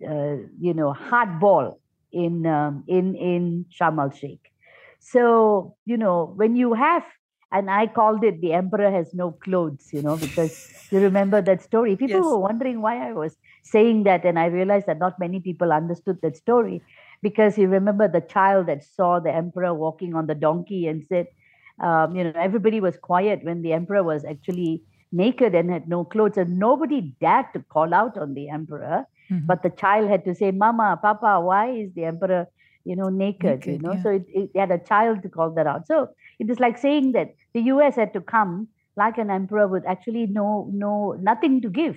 uh, 0.09 0.37
you 0.59 0.75
know 0.75 0.95
hardball 0.95 1.79
in 2.13 2.47
um, 2.47 2.85
in 2.87 3.15
in 3.15 3.67
Sharm 3.71 4.01
el 4.01 4.11
Sheikh. 4.11 4.53
So 5.01 5.77
you 5.85 5.97
know 5.97 6.33
when 6.37 6.57
you 6.57 6.75
have, 6.75 7.05
and 7.51 7.71
I 7.71 7.87
called 7.87 8.25
it 8.25 8.41
the 8.41 8.53
emperor 8.53 8.91
has 8.91 9.13
no 9.15 9.33
clothes, 9.33 9.89
you 9.93 10.03
know, 10.03 10.17
because 10.17 10.73
you 10.91 11.01
remember 11.01 11.43
that 11.43 11.63
story. 11.63 11.97
People 11.97 12.17
yes. 12.17 12.25
were 12.25 12.39
wondering 12.39 12.83
why 12.83 13.09
I 13.09 13.13
was 13.13 13.37
saying 13.63 14.05
that, 14.05 14.25
and 14.25 14.39
I 14.39 14.47
realized 14.47 14.87
that 14.87 14.99
not 14.99 15.19
many 15.19 15.41
people 15.41 15.73
understood 15.73 16.21
that 16.23 16.37
story 16.37 16.83
because 17.23 17.57
you 17.57 17.69
remember 17.69 18.09
the 18.09 18.21
child 18.21 18.67
that 18.67 18.85
saw 18.85 19.21
the 19.21 19.33
emperor 19.33 19.73
walking 19.73 20.15
on 20.15 20.27
the 20.27 20.35
donkey 20.35 20.89
and 20.89 21.05
said, 21.09 21.29
um, 21.81 22.17
you 22.17 22.25
know, 22.25 22.33
everybody 22.37 22.81
was 22.81 22.97
quiet 22.97 23.45
when 23.45 23.63
the 23.63 23.73
emperor 23.73 24.03
was 24.03 24.25
actually 24.25 24.83
naked 25.13 25.55
and 25.55 25.71
had 25.71 25.89
no 25.89 26.05
clothes, 26.05 26.37
and 26.37 26.59
nobody 26.59 27.15
dared 27.21 27.47
to 27.55 27.61
call 27.61 27.95
out 27.95 28.17
on 28.17 28.35
the 28.35 28.49
emperor 28.49 29.07
Mm-hmm. 29.33 29.47
But 29.47 29.63
the 29.63 29.71
child 29.71 30.11
had 30.11 30.25
to 30.27 30.35
say, 30.35 30.51
Mama, 30.51 30.99
Papa, 31.01 31.41
why 31.41 31.71
is 31.71 31.91
the 31.95 32.05
emperor, 32.05 32.47
you 32.85 32.97
know, 32.97 33.09
naked? 33.09 33.67
naked 33.67 33.73
you 33.73 33.79
know, 33.79 33.93
yeah. 33.95 34.03
so 34.03 34.11
it, 34.11 34.27
it 34.29 34.51
had 34.57 34.71
a 34.71 34.79
child 34.79 35.23
to 35.23 35.29
call 35.29 35.51
that 35.53 35.67
out. 35.67 35.87
So 35.87 36.09
it 36.39 36.51
is 36.51 36.61
like 36.61 36.79
saying 36.79 37.13
that 37.13 37.35
the 37.55 37.63
US 37.63 37.97
had 37.97 38.13
to 38.13 38.21
come 38.21 38.69
like 38.97 39.17
an 39.19 39.31
emperor 39.31 39.67
with 39.69 39.85
actually 39.87 40.27
no 40.27 40.69
no 40.71 41.17
nothing 41.19 41.63
to 41.63 41.71
give 41.71 41.97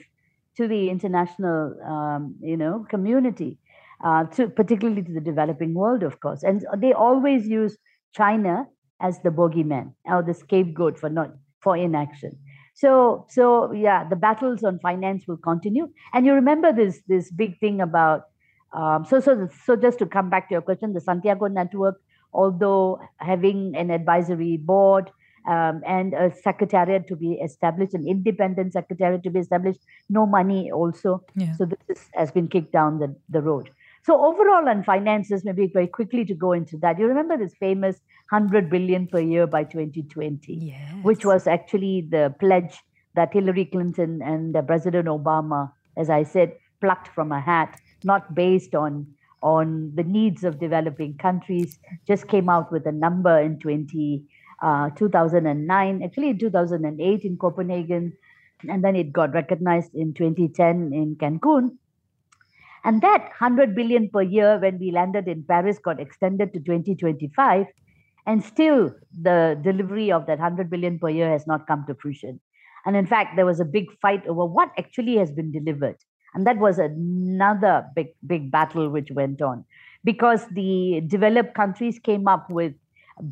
to 0.56 0.68
the 0.68 0.90
international 0.90 1.76
um, 1.84 2.36
you 2.42 2.56
know 2.56 2.86
community, 2.90 3.58
uh, 4.04 4.24
to 4.36 4.48
particularly 4.48 5.04
to 5.04 5.14
the 5.14 5.20
developing 5.20 5.74
world, 5.74 6.04
of 6.04 6.20
course. 6.22 6.44
And 6.44 6.66
they 6.78 6.94
always 6.94 7.48
use 7.48 7.78
China 8.14 8.68
as 9.02 9.20
the 9.24 9.30
bogeyman 9.30 9.94
or 10.06 10.24
the 10.24 10.34
scapegoat 10.34 10.98
for 10.98 11.10
not 11.10 11.32
for 11.60 11.76
inaction. 11.76 12.38
So, 12.76 13.26
so 13.30 13.72
yeah, 13.72 14.08
the 14.08 14.18
battles 14.18 14.64
on 14.64 14.80
finance 14.80 15.28
will 15.28 15.38
continue. 15.38 15.90
And 16.14 16.26
you 16.26 16.34
remember 16.34 16.74
this 16.74 17.02
this 17.08 17.32
big 17.32 17.58
thing 17.60 17.82
about 17.82 18.26
um, 18.74 19.06
so 19.06 19.20
so 19.22 19.48
so 19.66 19.76
just 19.78 19.98
to 20.00 20.06
come 20.06 20.30
back 20.30 20.50
to 20.50 20.56
your 20.56 20.62
question, 20.62 20.94
the 20.94 21.00
Santiago 21.00 21.48
Network, 21.48 22.02
although 22.34 23.00
having 23.18 23.76
an 23.78 23.90
advisory 23.92 24.58
board 24.58 25.10
um, 25.48 25.82
and 25.88 26.14
a 26.14 26.34
secretariat 26.44 27.08
to 27.08 27.16
be 27.16 27.34
established, 27.34 27.94
an 27.94 28.08
independent 28.08 28.74
secretariat 28.74 29.24
to 29.24 29.30
be 29.30 29.40
established, 29.40 29.80
no 30.10 30.26
money 30.26 30.70
also. 30.72 31.24
Yeah. 31.36 31.56
So 31.56 31.66
this 31.66 31.80
is, 31.88 32.10
has 32.14 32.32
been 32.32 32.50
kicked 32.50 32.74
down 32.74 33.00
the, 33.00 33.16
the 33.30 33.42
road. 33.42 33.70
So 34.06 34.24
overall 34.24 34.70
on 34.70 34.84
finances, 34.84 35.44
maybe 35.44 35.66
very 35.66 35.88
quickly 35.88 36.26
to 36.26 36.36
go 36.36 36.52
into 36.52 36.78
that, 36.78 37.00
you 37.00 37.08
remember 37.08 37.38
this 37.38 37.56
famous 37.60 37.96
100 38.30 38.70
billion 38.70 39.08
per 39.08 39.20
year 39.20 39.48
by 39.48 39.64
2020, 39.64 40.54
yes. 40.54 40.94
which 41.02 41.26
was 41.26 41.48
actually 41.48 42.08
the 42.12 42.32
pledge 42.40 42.78
that 43.16 43.34
Hillary 43.34 43.66
Clinton 43.66 44.22
and 44.22 44.56
President 44.68 45.08
Obama, 45.08 45.72
as 45.98 46.12
I 46.12 46.22
said, 46.22 46.54
plucked 46.82 47.08
from 47.16 47.32
a 47.32 47.40
hat, 47.40 47.80
not 48.04 48.36
based 48.36 48.76
on 48.76 49.08
on 49.42 49.92
the 49.96 50.04
needs 50.04 50.44
of 50.44 50.60
developing 50.60 51.18
countries, 51.18 51.80
just 52.08 52.28
came 52.28 52.50
out 52.50 52.72
with 52.72 52.86
a 52.88 52.92
number 52.92 53.40
in 53.40 53.60
20, 53.60 54.24
uh, 54.64 54.90
2009, 54.92 56.02
actually 56.04 56.30
in 56.30 56.40
2008 56.40 57.22
in 57.22 57.38
Copenhagen, 57.38 58.14
and 58.68 58.84
then 58.84 58.96
it 58.96 59.14
got 59.14 59.34
recognized 59.34 59.94
in 59.94 60.14
2010 60.14 60.94
in 60.94 61.16
Cancun. 61.16 61.78
And 62.86 63.02
that 63.02 63.22
100 63.40 63.76
billion 63.76 64.10
per 64.10 64.22
year 64.22 64.60
when 64.60 64.78
we 64.78 64.92
landed 64.92 65.28
in 65.28 65.44
Paris 65.44 65.80
got 65.80 66.00
extended 66.00 66.54
to 66.54 66.60
2025. 66.60 67.66
And 68.28 68.44
still, 68.44 68.94
the 69.20 69.60
delivery 69.64 70.12
of 70.12 70.28
that 70.28 70.40
100 70.40 70.70
billion 70.70 71.00
per 71.00 71.10
year 71.10 71.30
has 71.30 71.48
not 71.48 71.66
come 71.66 71.84
to 71.88 71.96
fruition. 71.96 72.40
And 72.86 72.96
in 72.96 73.08
fact, 73.08 73.36
there 73.36 73.46
was 73.46 73.60
a 73.60 73.66
big 73.66 73.86
fight 74.02 74.26
over 74.28 74.46
what 74.46 74.70
actually 74.78 75.18
has 75.18 75.32
been 75.32 75.52
delivered. 75.52 75.98
And 76.36 76.46
that 76.46 76.58
was 76.58 76.78
another 76.78 77.88
big, 77.96 78.10
big 78.28 78.52
battle 78.52 78.90
which 78.90 79.10
went 79.12 79.42
on 79.42 79.66
because 80.04 80.46
the 80.50 81.02
developed 81.08 81.56
countries 81.56 81.98
came 81.98 82.28
up 82.28 82.52
with 82.52 82.74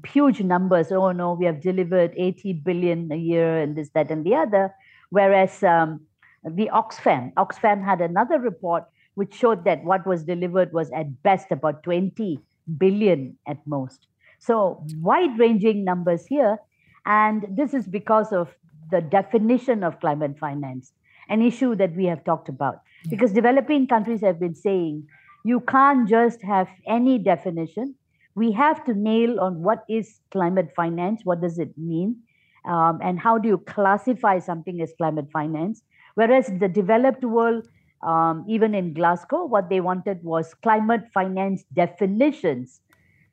huge 0.08 0.42
numbers. 0.42 0.92
Oh, 0.92 1.12
no, 1.12 1.34
we 1.34 1.46
have 1.46 1.62
delivered 1.62 2.14
80 2.18 2.54
billion 2.66 3.12
a 3.12 3.18
year 3.18 3.60
and 3.60 3.76
this, 3.76 3.90
that, 3.94 4.10
and 4.10 4.26
the 4.26 4.34
other. 4.34 4.74
Whereas 5.12 5.62
um, 5.64 6.02
the 6.44 6.72
Oxfam, 6.74 7.34
Oxfam 7.36 7.86
had 7.86 8.02
another 8.02 8.40
report 8.40 8.86
which 9.16 9.34
showed 9.34 9.64
that 9.66 9.84
what 9.84 10.06
was 10.08 10.24
delivered 10.24 10.74
was 10.74 10.92
at 10.92 11.22
best 11.24 11.52
about 11.52 11.84
20 11.84 12.40
billion 12.78 13.38
at 13.48 13.66
most. 13.68 14.08
So, 14.40 14.84
wide 14.98 15.38
ranging 15.40 15.86
numbers 15.86 16.26
here. 16.26 16.58
And 17.06 17.46
this 17.50 17.74
is 17.74 17.88
because 17.88 18.32
of 18.32 18.56
the 18.92 19.02
definition 19.02 19.84
of 19.84 20.00
climate 20.00 20.38
finance, 20.40 20.94
an 21.30 21.42
issue 21.42 21.76
that 21.76 21.96
we 21.96 22.06
have 22.06 22.24
talked 22.24 22.50
about. 22.50 22.82
Yeah. 23.04 23.10
Because 23.12 23.32
developing 23.32 23.88
countries 23.88 24.22
have 24.22 24.40
been 24.40 24.56
saying 24.56 25.08
you 25.44 25.60
can't 25.62 26.08
just 26.08 26.42
have 26.42 26.68
any 26.88 27.18
definition. 27.18 27.96
We 28.36 28.52
have 28.54 28.84
to 28.86 28.94
nail 28.94 29.40
on 29.40 29.62
what 29.62 29.84
is 29.90 30.20
climate 30.32 30.72
finance, 30.76 31.22
what 31.24 31.42
does 31.42 31.60
it 31.60 31.78
mean, 31.78 32.18
um, 32.66 33.00
and 33.04 33.20
how 33.20 33.38
do 33.38 33.48
you 33.48 33.58
classify 33.58 34.40
something 34.40 34.82
as 34.82 34.94
climate 34.98 35.28
finance. 35.32 35.84
Whereas 36.16 36.52
the 36.60 36.68
developed 36.68 37.24
world 37.24 37.68
um, 38.06 38.46
even 38.48 38.76
in 38.76 38.94
Glasgow, 38.94 39.46
what 39.46 39.70
they 39.70 39.80
wanted 39.80 40.24
was 40.24 40.54
climate 40.56 41.04
finance 41.14 41.64
definitions. 41.74 42.82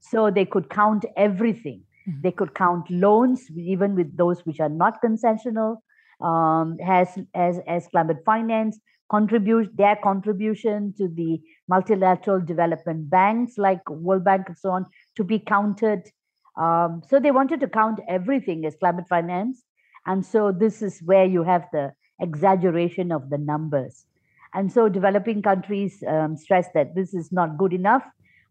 So 0.00 0.30
they 0.30 0.44
could 0.44 0.70
count 0.70 1.04
everything. 1.16 1.82
Mm-hmm. 2.08 2.20
They 2.22 2.32
could 2.32 2.54
count 2.54 2.90
loans, 2.90 3.50
even 3.56 3.94
with 3.94 4.16
those 4.16 4.46
which 4.46 4.60
are 4.60 4.68
not 4.68 5.02
concessional, 5.02 5.78
um, 6.20 6.78
as, 6.84 7.18
as, 7.34 7.60
as 7.66 7.86
climate 7.88 8.18
finance, 8.24 8.78
contribute 9.10 9.76
their 9.76 9.96
contribution 9.96 10.94
to 10.96 11.08
the 11.08 11.40
multilateral 11.68 12.40
development 12.40 13.10
banks 13.10 13.58
like 13.58 13.88
World 13.90 14.24
Bank 14.24 14.44
and 14.48 14.56
so 14.56 14.70
on 14.70 14.86
to 15.16 15.24
be 15.24 15.38
counted. 15.38 16.08
Um, 16.56 17.02
so 17.08 17.18
they 17.18 17.30
wanted 17.32 17.60
to 17.60 17.68
count 17.68 18.00
everything 18.08 18.64
as 18.64 18.76
climate 18.76 19.08
finance. 19.08 19.64
And 20.06 20.24
so 20.24 20.52
this 20.52 20.80
is 20.80 21.00
where 21.04 21.24
you 21.24 21.42
have 21.42 21.66
the 21.72 21.92
exaggeration 22.20 23.10
of 23.12 23.30
the 23.30 23.38
numbers. 23.38 24.06
And 24.54 24.72
so 24.72 24.88
developing 24.88 25.42
countries 25.42 26.02
um, 26.06 26.36
stress 26.36 26.66
that 26.74 26.94
this 26.94 27.14
is 27.14 27.30
not 27.32 27.56
good 27.56 27.72
enough. 27.72 28.02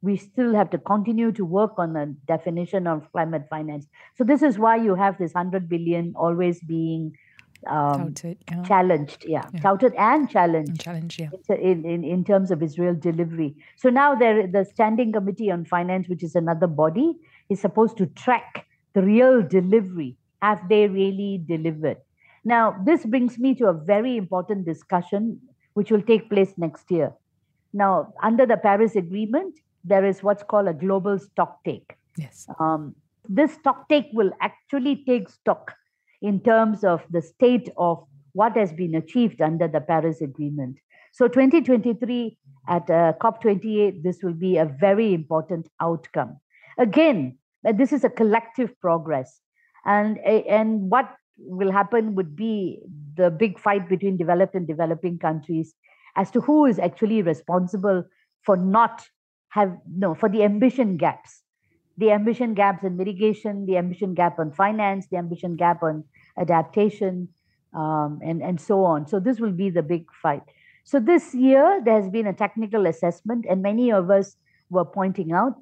We 0.01 0.15
still 0.15 0.55
have 0.55 0.69
to 0.69 0.77
continue 0.77 1.31
to 1.33 1.43
work 1.43 1.73
on 1.77 1.93
the 1.93 2.15
definition 2.25 2.87
of 2.87 3.11
climate 3.11 3.47
finance. 3.49 3.87
So 4.17 4.23
this 4.23 4.41
is 4.41 4.57
why 4.57 4.77
you 4.77 4.95
have 4.95 5.17
this 5.17 5.33
100 5.33 5.67
billion 5.67 6.13
always 6.15 6.61
being 6.61 7.17
um, 7.67 8.13
touted, 8.13 8.37
yeah. 8.49 8.63
challenged, 8.63 9.25
yeah. 9.27 9.45
yeah. 9.53 9.59
touted 9.59 9.93
and 9.95 10.29
challenged, 10.29 10.69
and 10.69 10.79
challenged 10.79 11.19
yeah. 11.19 11.55
in, 11.55 11.85
in, 11.85 12.03
in 12.03 12.23
terms 12.23 12.51
of 12.51 12.63
its 12.63 12.79
real 12.79 12.95
delivery. 12.95 13.55
So 13.75 13.89
now 13.89 14.15
there, 14.15 14.47
the 14.47 14.63
Standing 14.63 15.11
Committee 15.11 15.51
on 15.51 15.65
Finance, 15.65 16.07
which 16.07 16.23
is 16.23 16.35
another 16.35 16.67
body, 16.67 17.15
is 17.49 17.59
supposed 17.59 17.97
to 17.97 18.05
track 18.05 18.65
the 18.93 19.01
real 19.01 19.41
delivery. 19.41 20.15
Have 20.41 20.69
they 20.69 20.87
really 20.87 21.43
delivered? 21.45 21.97
Now, 22.45 22.75
this 22.85 23.05
brings 23.05 23.37
me 23.37 23.53
to 23.55 23.67
a 23.67 23.73
very 23.73 24.15
important 24.15 24.65
discussion 24.65 25.41
which 25.73 25.91
will 25.91 26.01
take 26.01 26.29
place 26.29 26.53
next 26.57 26.89
year. 26.91 27.13
Now, 27.73 28.13
under 28.23 28.45
the 28.45 28.57
Paris 28.57 28.95
Agreement, 28.95 29.59
there 29.83 30.05
is 30.05 30.23
what's 30.23 30.43
called 30.43 30.67
a 30.67 30.73
global 30.73 31.19
stock 31.19 31.63
take. 31.63 31.95
Yes. 32.17 32.47
Um, 32.59 32.95
this 33.27 33.53
stock 33.53 33.87
take 33.89 34.07
will 34.13 34.31
actually 34.41 35.03
take 35.05 35.29
stock 35.29 35.73
in 36.21 36.41
terms 36.41 36.83
of 36.83 37.03
the 37.09 37.21
state 37.21 37.69
of 37.77 38.03
what 38.33 38.57
has 38.57 38.73
been 38.73 38.95
achieved 38.95 39.41
under 39.41 39.67
the 39.67 39.81
Paris 39.81 40.21
Agreement. 40.21 40.77
So, 41.11 41.27
2023 41.27 42.37
at 42.67 42.89
uh, 42.89 43.13
COP28, 43.21 44.03
this 44.03 44.21
will 44.21 44.33
be 44.33 44.57
a 44.57 44.65
very 44.65 45.13
important 45.13 45.67
outcome. 45.81 46.39
Again, 46.77 47.37
this 47.63 47.91
is 47.91 48.03
a 48.03 48.09
collective 48.09 48.79
progress. 48.79 49.39
And, 49.85 50.19
and 50.19 50.89
what 50.89 51.09
will 51.41 51.71
happen 51.71 52.15
would 52.15 52.35
be 52.35 52.79
the 53.15 53.29
big 53.29 53.59
fight 53.59 53.89
between 53.89 54.17
developed 54.17 54.55
and 54.55 54.67
developing 54.67 55.17
countries 55.17 55.73
as 56.15 56.31
to 56.31 56.41
who 56.41 56.65
is 56.65 56.79
actually 56.79 57.21
responsible 57.21 58.03
for 58.43 58.57
not 58.57 59.07
have 59.49 59.75
no 59.87 60.13
for 60.13 60.29
the 60.29 60.43
ambition 60.43 60.97
gaps. 60.97 61.43
The 61.97 62.11
ambition 62.11 62.53
gaps 62.53 62.83
in 62.83 62.97
mitigation 62.97 63.65
the 63.65 63.77
ambition 63.77 64.13
gap 64.13 64.39
on 64.39 64.51
finance 64.51 65.07
the 65.11 65.17
ambition 65.17 65.55
gap 65.55 65.83
on 65.83 66.03
adaptation 66.37 67.27
um, 67.73 68.19
and 68.23 68.41
and 68.41 68.59
so 68.59 68.83
on. 68.83 69.07
So 69.07 69.19
this 69.19 69.39
will 69.39 69.51
be 69.51 69.69
the 69.69 69.83
big 69.83 70.05
fight. 70.21 70.43
So 70.83 70.99
this 70.99 71.35
year 71.35 71.81
there 71.83 72.01
has 72.01 72.09
been 72.09 72.27
a 72.27 72.33
technical 72.33 72.87
assessment 72.87 73.45
and 73.49 73.61
many 73.61 73.91
of 73.91 74.09
us 74.09 74.35
were 74.69 74.85
pointing 74.85 75.31
out 75.31 75.55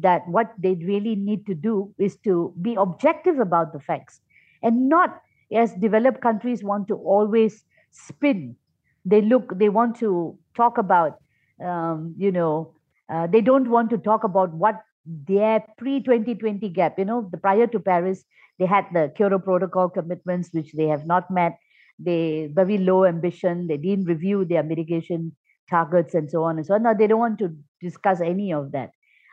that 0.00 0.26
what 0.26 0.52
they 0.58 0.74
really 0.74 1.14
need 1.14 1.46
to 1.46 1.54
do 1.54 1.92
is 1.98 2.16
to 2.24 2.54
be 2.62 2.74
objective 2.74 3.38
about 3.38 3.72
the 3.72 3.80
facts 3.80 4.20
and 4.62 4.88
not 4.88 5.20
as 5.54 5.74
developed 5.74 6.20
countries 6.20 6.62
want 6.64 6.88
to 6.88 6.94
always 6.96 7.64
spin. 7.90 8.56
They 9.04 9.20
look 9.22 9.58
they 9.58 9.68
want 9.68 9.96
to 9.98 10.38
talk 10.56 10.78
about 10.78 11.18
um, 11.64 12.14
you 12.16 12.32
know 12.32 12.74
uh, 13.12 13.26
they 13.26 13.40
don't 13.40 13.68
want 13.68 13.90
to 13.90 13.98
talk 13.98 14.24
about 14.24 14.52
what 14.54 14.80
their 15.04 15.64
pre 15.76 16.00
2020 16.02 16.68
gap 16.68 16.98
you 16.98 17.04
know 17.04 17.28
the 17.32 17.36
prior 17.38 17.66
to 17.66 17.80
paris 17.80 18.24
they 18.58 18.66
had 18.66 18.86
the 18.92 19.12
kyoto 19.16 19.38
protocol 19.38 19.88
commitments 19.88 20.50
which 20.52 20.72
they 20.72 20.86
have 20.86 21.06
not 21.06 21.30
met. 21.30 21.58
They 21.98 22.48
very 22.52 22.78
low 22.78 23.04
ambition 23.04 23.66
they 23.66 23.76
didn't 23.76 24.06
review 24.06 24.44
their 24.44 24.62
mitigation 24.62 25.36
targets 25.70 26.14
and 26.14 26.30
so 26.30 26.44
on 26.44 26.56
and 26.58 26.66
so 26.66 26.74
on. 26.74 26.82
Now 26.82 26.94
they 26.94 27.06
don't 27.06 27.18
want 27.18 27.38
to 27.40 27.56
discuss 27.80 28.20
any 28.20 28.52
of 28.52 28.72
that. 28.72 28.90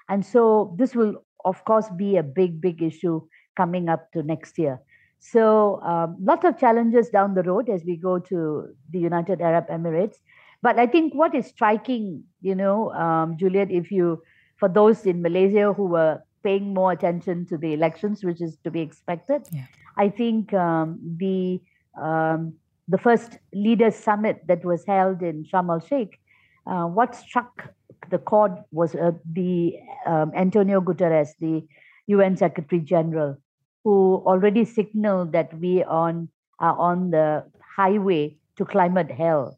And 0.09 0.25
so 0.25 0.75
this 0.77 0.95
will 0.95 1.23
of 1.45 1.63
course 1.65 1.89
be 1.95 2.17
a 2.17 2.23
big 2.23 2.59
big 2.61 2.81
issue 2.81 3.21
coming 3.55 3.89
up 3.89 4.11
to 4.13 4.23
next 4.23 4.57
year 4.57 4.79
so 5.19 5.81
um, 5.81 6.15
lots 6.19 6.45
of 6.45 6.57
challenges 6.57 7.09
down 7.09 7.35
the 7.35 7.43
road 7.43 7.69
as 7.69 7.83
we 7.83 7.97
go 7.97 8.19
to 8.19 8.69
the 8.91 8.99
United 8.99 9.41
Arab 9.41 9.67
Emirates. 9.67 10.15
But 10.61 10.79
I 10.79 10.87
think 10.87 11.13
what 11.13 11.35
is 11.35 11.47
striking, 11.47 12.23
you 12.41 12.55
know, 12.55 12.91
um, 12.93 13.37
Juliet, 13.37 13.71
if 13.71 13.91
you, 13.91 14.23
for 14.57 14.67
those 14.67 15.05
in 15.05 15.21
Malaysia 15.21 15.73
who 15.73 15.85
were 15.85 16.21
paying 16.43 16.73
more 16.73 16.91
attention 16.91 17.45
to 17.47 17.57
the 17.57 17.73
elections, 17.73 18.23
which 18.23 18.41
is 18.41 18.57
to 18.63 18.71
be 18.71 18.81
expected, 18.81 19.43
yeah. 19.51 19.65
I 19.97 20.09
think 20.09 20.53
um, 20.53 20.99
the 21.17 21.61
um, 21.99 22.53
the 22.87 22.97
first 22.97 23.37
leaders 23.53 23.95
summit 23.95 24.41
that 24.47 24.65
was 24.65 24.85
held 24.85 25.21
in 25.21 25.43
Sharm 25.43 25.69
el 25.69 25.79
Sheikh, 25.79 26.19
uh, 26.65 26.85
what 26.85 27.15
struck 27.15 27.73
the 28.09 28.17
chord 28.17 28.53
was 28.71 28.95
uh, 28.95 29.11
the 29.31 29.75
um, 30.07 30.31
Antonio 30.35 30.81
Guterres, 30.81 31.29
the 31.39 31.63
UN 32.07 32.35
Secretary 32.35 32.81
General, 32.81 33.37
who 33.83 34.21
already 34.25 34.65
signaled 34.65 35.31
that 35.31 35.57
we 35.59 35.83
on 35.83 36.29
are 36.59 36.77
on 36.77 37.11
the 37.11 37.45
highway 37.75 38.35
to 38.57 38.65
climate 38.65 39.11
hell. 39.11 39.57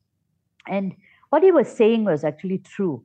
And 0.68 0.94
what 1.30 1.44
he 1.44 1.52
was 1.52 1.68
saying 1.68 2.04
was 2.06 2.24
actually 2.24 2.60
true. 2.60 3.04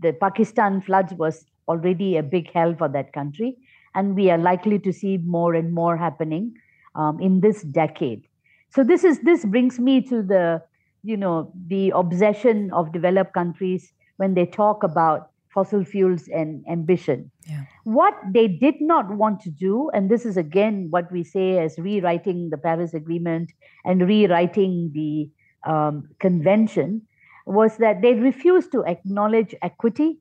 The 0.00 0.12
Pakistan 0.12 0.80
floods 0.80 1.12
was 1.14 1.44
already 1.68 2.16
a 2.16 2.22
big 2.22 2.50
hell 2.52 2.74
for 2.74 2.88
that 2.88 3.12
country, 3.12 3.58
and 3.94 4.14
we 4.14 4.30
are 4.30 4.38
likely 4.38 4.78
to 4.78 4.92
see 4.92 5.18
more 5.18 5.54
and 5.54 5.74
more 5.74 5.96
happening 5.96 6.54
um, 6.94 7.20
in 7.20 7.40
this 7.40 7.62
decade. 7.62 8.26
So 8.70 8.84
this 8.84 9.04
is 9.04 9.20
this 9.20 9.44
brings 9.44 9.78
me 9.78 10.00
to 10.02 10.22
the 10.22 10.62
you 11.02 11.16
know 11.16 11.52
the 11.66 11.90
obsession 11.90 12.72
of 12.72 12.92
developed 12.92 13.32
countries 13.34 13.92
when 14.16 14.34
they 14.34 14.46
talk 14.46 14.82
about 14.82 15.30
fossil 15.56 15.84
fuels 15.90 16.28
and 16.40 16.64
ambition. 16.76 17.30
Yeah. 17.48 17.62
What 17.84 18.14
they 18.36 18.46
did 18.46 18.80
not 18.92 19.10
want 19.22 19.40
to 19.44 19.50
do, 19.50 19.90
and 19.94 20.10
this 20.10 20.26
is 20.30 20.36
again 20.36 20.88
what 20.90 21.10
we 21.10 21.24
say 21.24 21.58
as 21.64 21.78
rewriting 21.78 22.50
the 22.50 22.58
Paris 22.58 22.92
Agreement 23.00 23.52
and 23.84 24.06
rewriting 24.12 24.90
the 24.92 25.30
um, 25.72 26.08
convention, 26.26 27.02
was 27.46 27.78
that 27.78 28.02
they 28.02 28.14
refused 28.14 28.70
to 28.72 28.84
acknowledge 28.84 29.54
equity, 29.62 30.18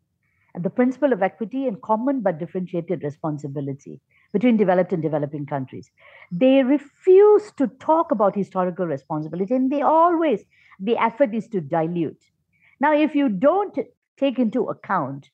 the 0.68 0.70
principle 0.70 1.12
of 1.12 1.22
equity 1.22 1.68
and 1.68 1.82
common 1.82 2.22
but 2.22 2.40
differentiated 2.40 3.04
responsibility 3.04 4.00
between 4.32 4.58
developed 4.58 4.94
and 4.94 5.02
developing 5.02 5.46
countries. 5.46 5.92
They 6.32 6.64
refuse 6.64 7.52
to 7.58 7.68
talk 7.90 8.12
about 8.12 8.36
historical 8.36 8.86
responsibility, 8.86 9.54
and 9.56 9.72
they 9.72 9.82
always, 9.82 10.46
the 10.80 10.98
effort 11.10 11.34
is 11.34 11.48
to 11.50 11.62
dilute. 11.62 12.24
Now, 12.80 12.94
if 12.94 13.16
you 13.16 13.30
don't 13.30 13.78
take 14.18 14.40
into 14.40 14.66
account 14.66 15.30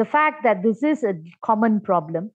the 0.00 0.04
fact 0.06 0.44
that 0.44 0.62
this 0.62 0.82
is 0.82 1.04
a 1.04 1.12
common 1.44 1.78
problem, 1.78 2.30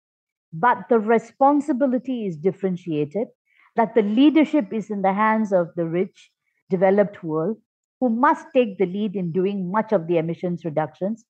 but 0.53 0.87
the 0.87 0.99
responsibility 0.99 2.27
is 2.27 2.37
differentiated, 2.37 3.27
that 3.75 3.95
the 3.95 4.03
leadership 4.03 4.71
is 4.71 4.91
in 4.91 5.01
the 5.01 5.13
hands 5.13 5.51
of 5.51 5.69
the 5.75 5.87
rich, 5.87 6.29
developed 6.69 7.23
world, 7.23 7.57
who 7.99 8.09
must 8.09 8.45
take 8.53 8.77
the 8.77 8.85
lead 8.85 9.15
in 9.15 9.31
doing 9.31 9.71
much 9.71 9.91
of 9.91 10.05
the 10.05 10.19
emissions 10.19 10.63
reductions. 10.63 11.25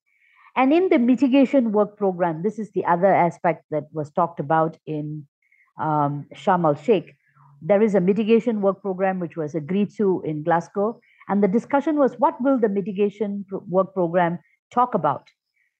And 0.57 0.73
in 0.73 0.89
the 0.89 0.99
mitigation 0.99 1.71
work 1.71 1.95
program, 1.95 2.43
this 2.43 2.59
is 2.59 2.69
the 2.73 2.83
other 2.83 3.13
aspect 3.15 3.63
that 3.71 3.85
was 3.93 4.11
talked 4.11 4.41
about 4.41 4.75
in 4.85 5.25
um, 5.79 6.25
Sharm 6.35 6.65
el 6.65 6.75
Sheikh. 6.75 7.15
There 7.61 7.81
is 7.81 7.95
a 7.95 8.01
mitigation 8.01 8.61
work 8.61 8.81
program 8.81 9.21
which 9.21 9.37
was 9.37 9.55
agreed 9.55 9.91
to 9.95 10.21
in 10.25 10.43
Glasgow. 10.43 10.99
And 11.29 11.41
the 11.41 11.47
discussion 11.47 11.95
was 11.95 12.15
what 12.19 12.35
will 12.41 12.59
the 12.59 12.67
mitigation 12.67 13.45
work 13.69 13.93
program 13.93 14.39
talk 14.75 14.93
about? 14.93 15.29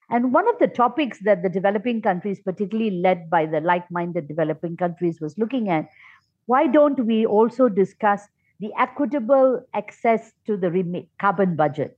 And 0.09 0.33
one 0.33 0.47
of 0.47 0.59
the 0.59 0.67
topics 0.67 1.19
that 1.23 1.43
the 1.43 1.49
developing 1.49 2.01
countries, 2.01 2.39
particularly 2.39 2.91
led 2.91 3.29
by 3.29 3.45
the 3.45 3.59
like 3.59 3.89
minded 3.91 4.27
developing 4.27 4.77
countries, 4.77 5.19
was 5.19 5.37
looking 5.37 5.69
at 5.69 5.89
why 6.45 6.67
don't 6.67 7.05
we 7.05 7.25
also 7.25 7.69
discuss 7.69 8.21
the 8.59 8.71
equitable 8.79 9.61
access 9.73 10.31
to 10.45 10.57
the 10.57 11.05
carbon 11.19 11.55
budget. 11.55 11.97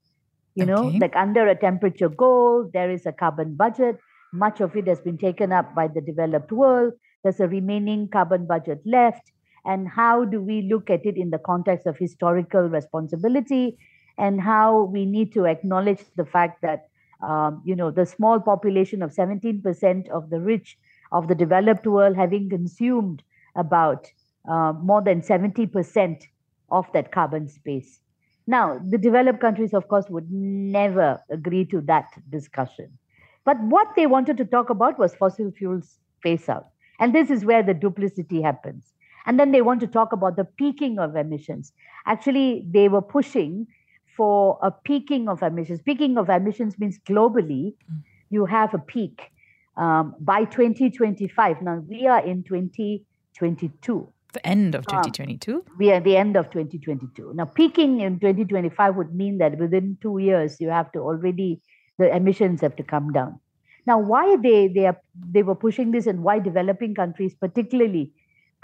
You 0.56 0.66
know, 0.66 0.88
like 1.00 1.16
under 1.16 1.48
a 1.48 1.56
temperature 1.56 2.10
goal, 2.10 2.70
there 2.74 2.90
is 2.90 3.06
a 3.06 3.12
carbon 3.12 3.56
budget. 3.56 4.00
Much 4.34 4.60
of 4.60 4.76
it 4.76 4.88
has 4.88 5.00
been 5.02 5.18
taken 5.18 5.52
up 5.52 5.76
by 5.76 5.88
the 5.88 6.02
developed 6.02 6.52
world. 6.52 6.94
There's 7.24 7.40
a 7.40 7.48
remaining 7.48 8.08
carbon 8.08 8.48
budget 8.48 8.82
left. 8.86 9.32
And 9.66 9.88
how 9.88 10.26
do 10.26 10.42
we 10.42 10.64
look 10.64 10.90
at 10.90 11.06
it 11.06 11.18
in 11.18 11.30
the 11.30 11.38
context 11.38 11.86
of 11.86 11.98
historical 11.98 12.62
responsibility 12.62 13.78
and 14.18 14.42
how 14.42 14.84
we 14.84 15.06
need 15.06 15.34
to 15.34 15.46
acknowledge 15.46 16.04
the 16.16 16.26
fact 16.26 16.62
that, 16.62 16.90
um, 17.22 17.62
you 17.66 17.76
know, 17.76 17.92
the 17.92 18.06
small 18.06 18.40
population 18.40 19.02
of 19.02 19.12
17% 19.12 20.10
of 20.10 20.30
the 20.30 20.40
rich 20.40 20.78
of 21.12 21.28
the 21.28 21.36
developed 21.36 21.88
world 21.88 22.16
having 22.16 22.50
consumed 22.50 23.24
about 23.56 24.08
uh, 24.50 24.74
more 24.74 25.02
than 25.02 25.22
70% 25.22 26.24
of 26.70 26.92
that 26.94 27.12
carbon 27.12 27.48
space. 27.48 28.00
Now, 28.46 28.80
the 28.90 28.98
developed 28.98 29.42
countries, 29.42 29.74
of 29.74 29.88
course, 29.88 30.10
would 30.10 30.32
never 30.32 31.22
agree 31.30 31.66
to 31.66 31.82
that 31.82 32.08
discussion. 32.30 32.98
But 33.46 33.60
what 33.62 33.88
they 33.96 34.08
wanted 34.08 34.38
to 34.38 34.46
talk 34.46 34.70
about 34.70 34.98
was 34.98 35.16
fossil 35.16 35.52
fuels 35.52 36.00
phase 36.24 36.48
out. 36.50 36.68
And 37.00 37.14
this 37.14 37.30
is 37.30 37.46
where 37.46 37.64
the 37.64 37.74
duplicity 37.74 38.42
happens. 38.42 38.94
And 39.26 39.40
then 39.40 39.52
they 39.52 39.62
want 39.62 39.82
to 39.82 39.88
talk 39.88 40.14
about 40.14 40.38
the 40.38 40.46
peaking 40.46 40.98
of 41.00 41.16
emissions. 41.16 41.74
Actually, 42.06 42.66
they 42.70 42.88
were 42.88 43.02
pushing 43.02 43.68
for 44.18 44.58
a 44.64 44.72
peaking 44.72 45.30
of 45.30 45.44
emissions. 45.44 45.82
Peaking 45.82 46.18
of 46.18 46.30
emissions 46.30 46.78
means 46.80 47.00
globally, 47.10 47.74
you 48.30 48.46
have 48.46 48.74
a 48.74 48.80
peak 48.80 49.22
um, 49.78 50.16
by 50.20 50.44
2025. 50.46 51.62
Now, 51.62 51.76
we 51.88 52.08
are 52.08 52.20
in 52.26 52.44
2022 52.44 54.12
The 54.34 54.46
end 54.46 54.76
of 54.76 54.86
Ah. 54.92 55.02
2022. 55.04 55.64
we 55.78 55.92
are 55.92 55.96
at 55.96 56.04
the 56.04 56.18
end 56.18 56.36
of 56.36 56.50
2022. 56.52 57.32
Now, 57.36 57.46
peaking 57.46 58.02
in 58.02 58.20
2025 58.20 58.96
would 58.96 59.14
mean 59.16 59.38
that 59.38 59.58
within 59.58 59.98
two 60.02 60.18
years, 60.18 60.60
you 60.60 60.70
have 60.70 60.92
to 60.94 61.00
already 61.00 61.62
the 61.98 62.14
emissions 62.16 62.62
have 62.62 62.76
to 62.76 62.84
come 62.84 63.12
down. 63.12 63.40
Now, 63.86 63.98
why 64.00 64.36
they 64.38 64.68
they 64.68 64.86
are 64.86 65.00
they 65.38 65.44
were 65.44 65.56
pushing 65.56 65.92
this, 65.92 66.08
and 66.08 66.24
why 66.24 66.40
developing 66.40 66.94
countries, 66.94 67.34
particularly, 67.46 68.12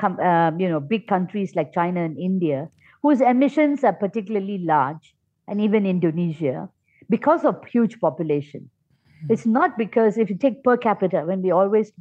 um, 0.03 0.59
you 0.59 0.67
know, 0.69 0.79
big 0.79 1.07
countries 1.07 1.55
like 1.55 1.73
China 1.73 2.03
and 2.03 2.17
India, 2.19 2.69
whose 3.01 3.21
emissions 3.21 3.83
are 3.83 3.93
particularly 3.93 4.57
large, 4.59 5.15
and 5.47 5.61
even 5.61 5.85
Indonesia, 5.85 6.69
because 7.09 7.45
of 7.45 7.63
huge 7.65 7.99
population. 7.99 8.69
It's 9.29 9.45
not 9.45 9.77
because 9.77 10.17
if 10.17 10.29
you 10.29 10.37
take 10.37 10.63
per 10.63 10.77
capita, 10.77 11.23
when 11.25 11.41
we 11.41 11.51
always 11.51 11.91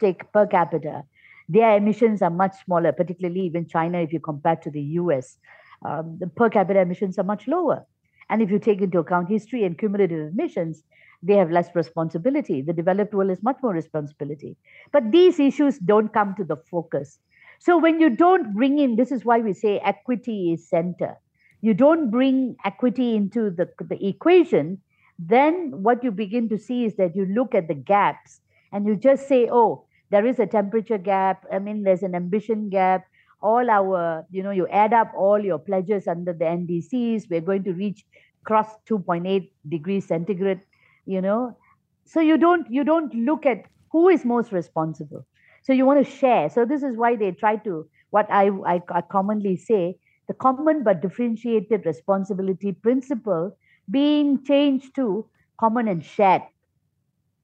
take 0.00 0.30
per 0.32 0.46
capita, 0.46 1.04
their 1.48 1.76
emissions 1.76 2.20
are 2.20 2.30
much 2.30 2.54
smaller, 2.64 2.92
particularly 2.92 3.40
even 3.40 3.66
China, 3.66 3.98
if 3.98 4.12
you 4.12 4.20
compare 4.20 4.56
to 4.56 4.70
the 4.70 4.82
US. 5.02 5.38
Um, 5.84 6.16
the 6.18 6.26
per 6.26 6.50
capita 6.50 6.80
emissions 6.80 7.18
are 7.18 7.24
much 7.24 7.46
lower. 7.46 7.86
And 8.28 8.42
if 8.42 8.50
you 8.50 8.58
take 8.58 8.80
into 8.80 8.98
account 8.98 9.28
history 9.28 9.64
and 9.64 9.78
cumulative 9.78 10.32
emissions, 10.32 10.82
they 11.22 11.34
have 11.34 11.50
less 11.50 11.68
responsibility. 11.74 12.62
The 12.62 12.72
developed 12.72 13.14
world 13.14 13.30
has 13.30 13.42
much 13.42 13.58
more 13.62 13.72
responsibility. 13.72 14.56
But 14.92 15.10
these 15.10 15.40
issues 15.40 15.78
don't 15.78 16.12
come 16.12 16.34
to 16.36 16.44
the 16.44 16.56
focus. 16.56 17.18
So 17.60 17.78
when 17.78 18.00
you 18.00 18.10
don't 18.10 18.54
bring 18.54 18.78
in, 18.78 18.96
this 18.96 19.10
is 19.10 19.24
why 19.24 19.38
we 19.38 19.52
say 19.52 19.78
equity 19.78 20.52
is 20.52 20.68
center. 20.68 21.16
You 21.60 21.74
don't 21.74 22.10
bring 22.10 22.56
equity 22.64 23.16
into 23.16 23.50
the, 23.50 23.68
the 23.80 24.06
equation, 24.06 24.80
then 25.18 25.82
what 25.82 26.04
you 26.04 26.12
begin 26.12 26.48
to 26.50 26.58
see 26.58 26.84
is 26.84 26.96
that 26.96 27.16
you 27.16 27.26
look 27.26 27.54
at 27.54 27.68
the 27.68 27.74
gaps 27.74 28.40
and 28.72 28.86
you 28.86 28.96
just 28.96 29.26
say, 29.26 29.48
oh, 29.50 29.84
there 30.10 30.24
is 30.24 30.38
a 30.38 30.46
temperature 30.46 30.98
gap. 30.98 31.44
I 31.52 31.58
mean, 31.58 31.82
there's 31.82 32.02
an 32.02 32.14
ambition 32.14 32.68
gap. 32.70 33.04
All 33.40 33.70
our, 33.70 34.26
you 34.30 34.42
know, 34.42 34.50
you 34.50 34.66
add 34.68 34.92
up 34.92 35.12
all 35.16 35.38
your 35.38 35.58
pledges 35.58 36.08
under 36.08 36.32
the 36.32 36.44
NDCs. 36.44 37.28
We're 37.30 37.40
going 37.40 37.64
to 37.64 37.72
reach 37.72 38.04
cross 38.44 38.66
2.8 38.88 39.50
degrees 39.68 40.06
centigrade, 40.06 40.60
you 41.06 41.20
know. 41.20 41.56
So 42.04 42.20
you 42.20 42.38
don't 42.38 42.70
you 42.70 42.84
don't 42.84 43.14
look 43.14 43.44
at 43.44 43.64
who 43.92 44.08
is 44.08 44.24
most 44.24 44.50
responsible. 44.50 45.26
So 45.62 45.72
you 45.72 45.84
want 45.84 46.04
to 46.04 46.10
share. 46.10 46.48
So 46.48 46.64
this 46.64 46.82
is 46.82 46.96
why 46.96 47.16
they 47.16 47.32
try 47.32 47.56
to 47.56 47.86
what 48.10 48.30
I, 48.30 48.48
I, 48.66 48.82
I 48.88 49.00
commonly 49.02 49.56
say 49.56 49.98
the 50.28 50.34
common 50.34 50.82
but 50.84 51.02
differentiated 51.02 51.86
responsibility 51.86 52.72
principle 52.72 53.56
being 53.90 54.42
changed 54.44 54.94
to 54.94 55.26
common 55.58 55.88
and 55.88 56.04
shared 56.04 56.42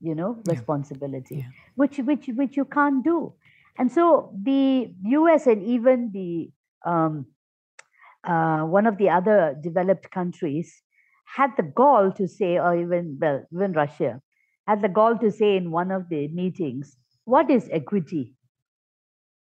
you 0.01 0.15
know 0.15 0.39
Yeah. 0.45 0.53
responsibility 0.53 1.37
Yeah. 1.37 1.51
which 1.77 1.99
which 1.99 2.29
which 2.37 2.57
you 2.57 2.65
can't 2.65 3.05
do 3.05 3.33
and 3.79 3.91
so 3.91 4.33
the 4.43 4.95
us 5.05 5.47
and 5.47 5.63
even 5.63 6.11
the 6.13 6.51
um, 6.87 7.27
uh, 8.25 8.63
one 8.65 8.87
of 8.87 8.99
the 8.99 9.09
other 9.11 9.57
developed 9.63 10.11
countries 10.11 10.83
had 11.25 11.51
the 11.57 11.63
gall 11.63 12.13
to 12.13 12.29
say 12.29 12.59
or 12.59 12.77
even 12.77 13.19
well 13.21 13.43
even 13.53 13.73
russia 13.73 14.21
had 14.67 14.83
the 14.83 14.89
gall 14.89 15.17
to 15.19 15.31
say 15.31 15.57
in 15.57 15.71
one 15.71 15.91
of 15.91 16.09
the 16.09 16.29
meetings 16.29 16.97
what 17.25 17.51
is 17.51 17.69
equity 17.73 18.35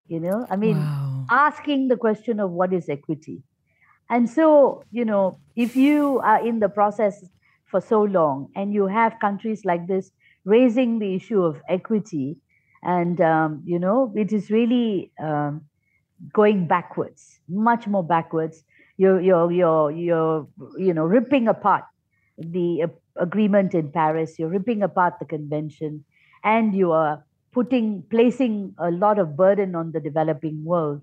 you 0.08 0.20
know 0.20 0.46
i 0.50 0.56
mean 0.56 0.90
wow. 0.90 1.03
Asking 1.34 1.88
the 1.88 1.98
question 1.98 2.40
of 2.40 2.52
what 2.52 2.74
is 2.74 2.90
equity. 2.90 3.42
And 4.10 4.30
so, 4.30 4.84
you 4.92 5.06
know, 5.06 5.40
if 5.56 5.76
you 5.76 6.20
are 6.24 6.46
in 6.46 6.60
the 6.60 6.70
process 6.70 7.26
for 7.66 7.82
so 7.82 8.04
long 8.04 8.50
and 8.56 8.74
you 8.74 8.88
have 8.88 9.20
countries 9.20 9.66
like 9.66 9.88
this 9.88 10.12
raising 10.46 11.00
the 11.00 11.16
issue 11.16 11.42
of 11.42 11.62
equity, 11.70 12.38
and, 12.84 13.22
um, 13.22 13.64
you 13.66 13.80
know, 13.80 14.14
it 14.16 14.34
is 14.34 14.52
really 14.52 15.12
um, 15.20 15.62
going 16.34 16.68
backwards, 16.68 17.40
much 17.48 17.88
more 17.88 18.04
backwards. 18.04 18.64
You're, 18.98 19.22
you're, 19.22 19.52
you're, 19.52 19.92
you're, 19.92 20.48
you 20.78 20.94
know, 20.94 21.06
ripping 21.06 21.48
apart 21.48 21.86
the 22.38 22.92
agreement 23.16 23.74
in 23.74 23.92
Paris, 23.92 24.38
you're 24.38 24.50
ripping 24.50 24.84
apart 24.84 25.14
the 25.20 25.26
convention, 25.26 26.04
and 26.44 26.76
you 26.76 26.92
are 26.92 27.24
putting, 27.54 28.04
placing 28.10 28.76
a 28.78 28.92
lot 28.92 29.18
of 29.18 29.38
burden 29.38 29.76
on 29.76 29.92
the 29.94 30.00
developing 30.00 30.64
world. 30.66 31.02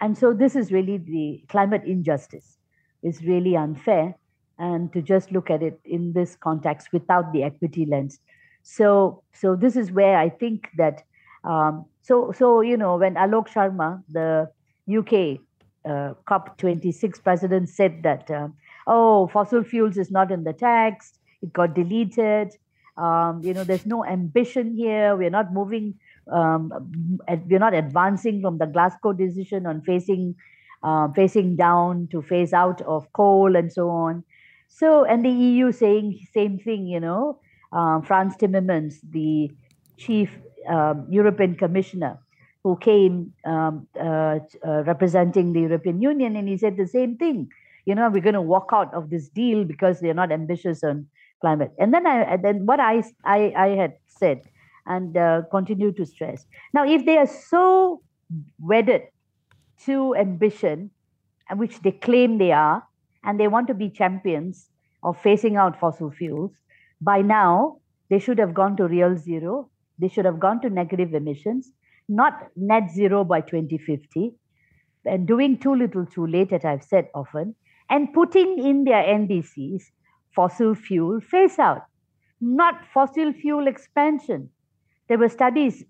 And 0.00 0.16
so 0.16 0.32
this 0.32 0.56
is 0.56 0.72
really 0.72 0.98
the 0.98 1.44
climate 1.48 1.84
injustice 1.84 2.58
is 3.02 3.22
really 3.24 3.56
unfair. 3.56 4.14
And 4.58 4.92
to 4.94 5.02
just 5.02 5.32
look 5.32 5.50
at 5.50 5.62
it 5.62 5.78
in 5.84 6.12
this 6.14 6.34
context 6.36 6.88
without 6.92 7.32
the 7.32 7.42
equity 7.42 7.84
lens. 7.84 8.20
So, 8.62 9.22
so 9.32 9.54
this 9.54 9.76
is 9.76 9.92
where 9.92 10.18
I 10.18 10.30
think 10.30 10.68
that, 10.78 11.02
um, 11.44 11.84
so, 12.02 12.32
so, 12.32 12.62
you 12.62 12.76
know, 12.76 12.96
when 12.96 13.14
Alok 13.14 13.48
Sharma, 13.48 14.02
the 14.08 14.48
UK 14.88 15.40
uh, 15.84 16.14
COP26 16.26 17.22
president 17.22 17.68
said 17.68 18.02
that, 18.02 18.30
uh, 18.30 18.48
oh, 18.86 19.28
fossil 19.28 19.62
fuels 19.62 19.98
is 19.98 20.10
not 20.10 20.32
in 20.32 20.44
the 20.44 20.52
text, 20.52 21.18
it 21.42 21.52
got 21.52 21.74
deleted. 21.74 22.56
Um, 22.96 23.42
you 23.42 23.52
know, 23.52 23.62
there's 23.62 23.84
no 23.84 24.04
ambition 24.04 24.74
here. 24.74 25.16
We're 25.16 25.30
not 25.30 25.52
moving 25.52 25.94
um, 26.32 26.72
we're 27.48 27.58
not 27.58 27.74
advancing 27.74 28.40
from 28.40 28.58
the 28.58 28.66
Glasgow 28.66 29.12
decision 29.12 29.66
on 29.66 29.80
phasing 29.82 30.34
uh, 30.82 31.08
phasing 31.08 31.56
down 31.56 32.08
to 32.12 32.22
phase 32.22 32.52
out 32.52 32.80
of 32.82 33.12
coal 33.12 33.56
and 33.56 33.72
so 33.72 33.88
on. 33.88 34.22
So, 34.68 35.04
and 35.04 35.24
the 35.24 35.30
EU 35.30 35.72
saying 35.72 36.20
same 36.32 36.58
thing, 36.58 36.86
you 36.86 37.00
know, 37.00 37.40
uh, 37.72 38.00
Frans 38.02 38.36
Timmermans, 38.36 38.96
the 39.10 39.50
chief 39.96 40.30
um, 40.68 41.06
European 41.10 41.54
commissioner, 41.54 42.18
who 42.62 42.76
came 42.76 43.32
um, 43.44 43.86
uh, 43.98 44.38
uh, 44.66 44.82
representing 44.84 45.52
the 45.52 45.60
European 45.60 46.02
Union, 46.02 46.36
and 46.36 46.48
he 46.48 46.56
said 46.56 46.76
the 46.76 46.86
same 46.86 47.16
thing. 47.16 47.48
You 47.84 47.94
know, 47.94 48.08
we're 48.10 48.22
going 48.22 48.34
to 48.34 48.42
walk 48.42 48.70
out 48.72 48.92
of 48.92 49.10
this 49.10 49.28
deal 49.28 49.64
because 49.64 50.00
they're 50.00 50.14
not 50.14 50.32
ambitious 50.32 50.82
on 50.82 51.06
climate. 51.40 51.72
And 51.78 51.94
then 51.94 52.06
I, 52.06 52.36
then 52.36 52.66
what 52.66 52.80
I, 52.80 53.04
I, 53.24 53.52
I 53.56 53.68
had 53.68 53.94
said 54.06 54.42
and 54.86 55.16
uh, 55.16 55.42
continue 55.50 55.92
to 55.92 56.06
stress. 56.06 56.46
Now, 56.72 56.86
if 56.86 57.04
they 57.04 57.18
are 57.18 57.26
so 57.26 58.02
wedded 58.60 59.02
to 59.84 60.14
ambition, 60.16 60.90
which 61.54 61.80
they 61.80 61.92
claim 61.92 62.38
they 62.38 62.52
are, 62.52 62.82
and 63.24 63.38
they 63.40 63.48
want 63.48 63.66
to 63.68 63.74
be 63.74 63.90
champions 63.90 64.70
of 65.02 65.20
phasing 65.22 65.58
out 65.58 65.78
fossil 65.78 66.10
fuels, 66.10 66.52
by 67.00 67.20
now 67.22 67.78
they 68.08 68.18
should 68.18 68.38
have 68.38 68.54
gone 68.54 68.76
to 68.76 68.86
real 68.86 69.16
zero. 69.16 69.68
They 69.98 70.08
should 70.08 70.24
have 70.24 70.40
gone 70.40 70.60
to 70.62 70.70
negative 70.70 71.14
emissions, 71.14 71.72
not 72.08 72.48
net 72.56 72.90
zero 72.90 73.24
by 73.24 73.40
2050. 73.40 74.34
And 75.04 75.26
doing 75.26 75.58
too 75.58 75.74
little 75.74 76.06
too 76.06 76.26
late, 76.26 76.52
as 76.52 76.64
I've 76.64 76.82
said 76.82 77.08
often, 77.14 77.54
and 77.88 78.12
putting 78.12 78.58
in 78.58 78.84
their 78.84 79.02
NDCs 79.02 79.82
fossil 80.34 80.74
fuel 80.74 81.20
phase 81.20 81.58
out, 81.58 81.86
not 82.40 82.84
fossil 82.92 83.32
fuel 83.32 83.66
expansion. 83.66 84.50
There 85.08 85.18
were 85.18 85.28
studies 85.28 85.84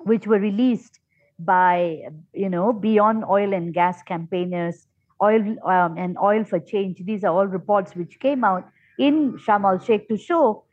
which 0.00 0.26
were 0.26 0.38
released 0.38 1.00
by, 1.38 2.02
you 2.32 2.48
know, 2.48 2.72
beyond 2.72 3.24
oil 3.24 3.52
and 3.52 3.72
gas 3.72 4.02
campaigners, 4.02 4.86
oil 5.22 5.56
um, 5.66 5.96
and 5.98 6.16
oil 6.18 6.44
for 6.44 6.58
change. 6.58 7.02
These 7.04 7.24
are 7.24 7.32
all 7.32 7.46
reports 7.46 7.94
which 7.94 8.20
came 8.20 8.44
out 8.44 8.68
in 8.98 9.38
Sharm 9.38 9.64
el 9.64 9.78
Sheikh 9.78 10.08
to 10.08 10.16
show 10.16 10.64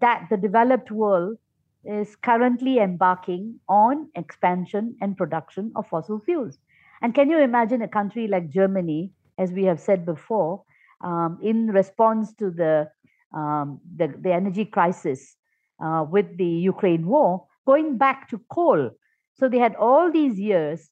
that 0.00 0.26
the 0.30 0.36
developed 0.36 0.90
world 0.90 1.38
is 1.84 2.14
currently 2.16 2.78
embarking 2.78 3.58
on 3.68 4.08
expansion 4.14 4.96
and 5.00 5.16
production 5.16 5.72
of 5.74 5.88
fossil 5.88 6.20
fuels. 6.20 6.58
And 7.02 7.14
can 7.14 7.28
you 7.28 7.38
imagine 7.40 7.82
a 7.82 7.88
country 7.88 8.28
like 8.28 8.50
Germany, 8.50 9.10
as 9.38 9.50
we 9.50 9.64
have 9.64 9.80
said 9.80 10.06
before, 10.06 10.62
um, 11.02 11.38
in 11.42 11.66
response 11.66 12.32
to 12.34 12.50
the, 12.50 12.88
um, 13.34 13.80
the, 13.96 14.14
the 14.20 14.32
energy 14.32 14.64
crisis 14.64 15.36
uh, 15.82 16.04
with 16.08 16.36
the 16.36 16.44
Ukraine 16.44 17.06
war, 17.06 17.46
going 17.66 17.98
back 17.98 18.28
to 18.30 18.40
coal. 18.50 18.90
So 19.34 19.48
they 19.48 19.58
had 19.58 19.74
all 19.76 20.10
these 20.12 20.38
years 20.38 20.90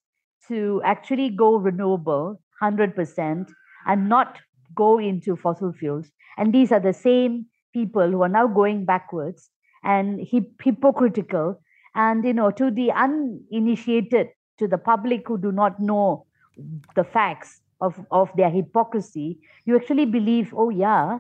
to 0.48 0.81
actually 0.85 1.31
go 1.31 1.57
renewable 1.57 2.40
100% 2.62 3.48
and 3.87 4.09
not 4.09 4.40
go 4.74 4.98
into 4.98 5.37
fossil 5.37 5.72
fuels. 5.72 6.11
And 6.37 6.53
these 6.53 6.72
are 6.72 6.81
the 6.81 6.92
same 6.92 7.46
people 7.72 8.11
who 8.11 8.22
are 8.22 8.29
now 8.29 8.46
going 8.46 8.85
backwards 8.85 9.50
and 9.83 10.20
hip- 10.20 10.61
hypocritical 10.62 11.61
and 11.94 12.24
you 12.24 12.33
know 12.33 12.50
to 12.50 12.70
the 12.70 12.90
uninitiated 12.92 14.29
to 14.59 14.68
the 14.68 14.79
public 14.79 15.26
who 15.26 15.38
do 15.38 15.53
not 15.53 15.81
know 15.81 16.26
the 16.94 17.05
facts 17.05 17.62
of, 17.81 17.98
of 18.11 18.31
their 18.37 18.50
hypocrisy 18.50 19.38
you 19.64 19.76
actually 19.76 20.05
believe 20.05 20.53
oh 20.57 20.68
yeah 20.70 21.18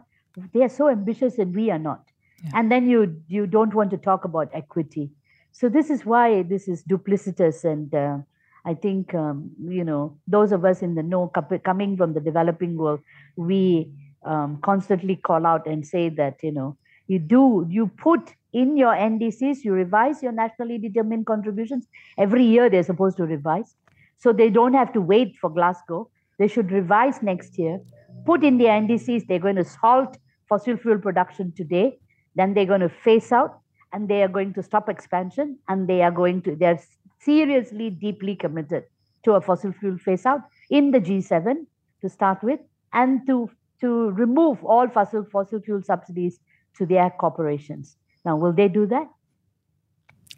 they 0.52 0.62
are 0.62 0.68
so 0.68 0.88
ambitious 0.88 1.38
and 1.38 1.54
we 1.54 1.70
are 1.70 1.78
not 1.78 2.09
and 2.54 2.70
then 2.70 2.88
you 2.88 3.22
you 3.28 3.46
don't 3.46 3.74
want 3.74 3.90
to 3.90 3.96
talk 3.96 4.24
about 4.24 4.50
equity. 4.52 5.10
So 5.52 5.68
this 5.68 5.90
is 5.90 6.04
why 6.06 6.42
this 6.42 6.68
is 6.68 6.82
duplicitous 6.84 7.64
and 7.64 7.94
uh, 7.94 8.18
i 8.64 8.74
think 8.74 9.14
um, 9.14 9.50
you 9.68 9.84
know 9.84 10.16
those 10.26 10.52
of 10.52 10.64
us 10.64 10.82
in 10.82 10.94
the 10.94 11.02
know 11.02 11.28
coming 11.64 11.96
from 11.96 12.12
the 12.14 12.20
developing 12.20 12.76
world 12.76 13.00
we 13.36 13.90
um, 14.24 14.58
constantly 14.62 15.16
call 15.16 15.46
out 15.46 15.66
and 15.66 15.86
say 15.86 16.08
that 16.08 16.42
you 16.42 16.52
know 16.52 16.76
you 17.06 17.18
do 17.18 17.66
you 17.68 17.86
put 17.86 18.34
in 18.52 18.76
your 18.76 18.94
ndcs 18.94 19.64
you 19.64 19.72
revise 19.72 20.22
your 20.22 20.32
nationally 20.32 20.78
determined 20.78 21.26
contributions. 21.26 21.86
Every 22.18 22.44
year 22.44 22.68
they're 22.68 22.82
supposed 22.82 23.16
to 23.18 23.24
revise. 23.24 23.74
So 24.18 24.32
they 24.32 24.50
don't 24.50 24.74
have 24.74 24.92
to 24.92 25.00
wait 25.00 25.36
for 25.40 25.48
glasgow. 25.48 26.10
They 26.38 26.48
should 26.48 26.70
revise 26.70 27.22
next 27.22 27.58
year. 27.58 27.80
Put 28.26 28.44
in 28.44 28.58
the 28.58 28.66
ndcs 28.66 29.26
they're 29.26 29.38
going 29.38 29.56
to 29.56 29.64
halt 29.80 30.18
fossil 30.48 30.76
fuel 30.76 30.98
production 30.98 31.52
today 31.56 31.98
then 32.40 32.54
they're 32.54 32.66
going 32.66 32.80
to 32.80 32.88
phase 32.88 33.30
out 33.32 33.60
and 33.92 34.08
they 34.08 34.22
are 34.22 34.28
going 34.28 34.54
to 34.54 34.62
stop 34.62 34.88
expansion 34.88 35.58
and 35.68 35.88
they 35.88 36.00
are 36.02 36.10
going 36.10 36.42
to 36.42 36.56
they're 36.56 36.80
seriously 37.20 37.90
deeply 37.90 38.34
committed 38.34 38.84
to 39.24 39.32
a 39.32 39.40
fossil 39.40 39.72
fuel 39.72 39.98
phase 39.98 40.24
out 40.24 40.40
in 40.70 40.90
the 40.90 41.00
g7 41.00 41.66
to 42.00 42.08
start 42.08 42.42
with 42.42 42.60
and 42.92 43.26
to 43.26 43.50
to 43.80 44.10
remove 44.10 44.64
all 44.64 44.88
fossil 44.88 45.24
fossil 45.32 45.60
fuel 45.60 45.82
subsidies 45.82 46.40
to 46.76 46.86
their 46.86 47.10
corporations. 47.10 47.96
Now, 48.24 48.36
will 48.36 48.52
they 48.52 48.68
do 48.68 48.86
that? 48.86 49.08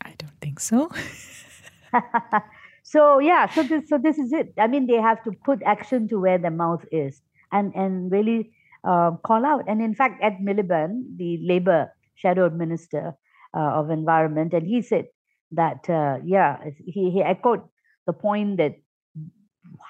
I 0.04 0.14
don't 0.18 0.38
think 0.40 0.60
so. 0.60 0.90
so 2.82 3.18
yeah, 3.18 3.48
so 3.52 3.62
this 3.62 3.88
so 3.88 3.98
this 3.98 4.18
is 4.18 4.32
it. 4.32 4.52
I 4.58 4.66
mean, 4.66 4.86
they 4.86 5.00
have 5.00 5.22
to 5.24 5.32
put 5.44 5.62
action 5.64 6.08
to 6.08 6.20
where 6.20 6.38
their 6.38 6.50
mouth 6.50 6.84
is 6.90 7.20
and 7.50 7.74
and 7.74 8.10
really 8.10 8.52
uh, 8.84 9.12
call 9.24 9.44
out. 9.44 9.64
And 9.66 9.82
in 9.82 9.94
fact, 9.94 10.22
Ed 10.22 10.38
Miliband, 10.42 11.16
the 11.16 11.38
Labour 11.42 11.92
shadow 12.14 12.50
minister 12.50 13.14
uh, 13.54 13.78
of 13.80 13.90
environment, 13.90 14.52
and 14.52 14.66
he 14.66 14.82
said 14.82 15.06
that 15.52 15.88
uh, 15.88 16.18
yeah, 16.24 16.58
he 16.84 17.10
he 17.10 17.22
echoed 17.22 17.62
the 18.06 18.12
point 18.12 18.56
that 18.56 18.76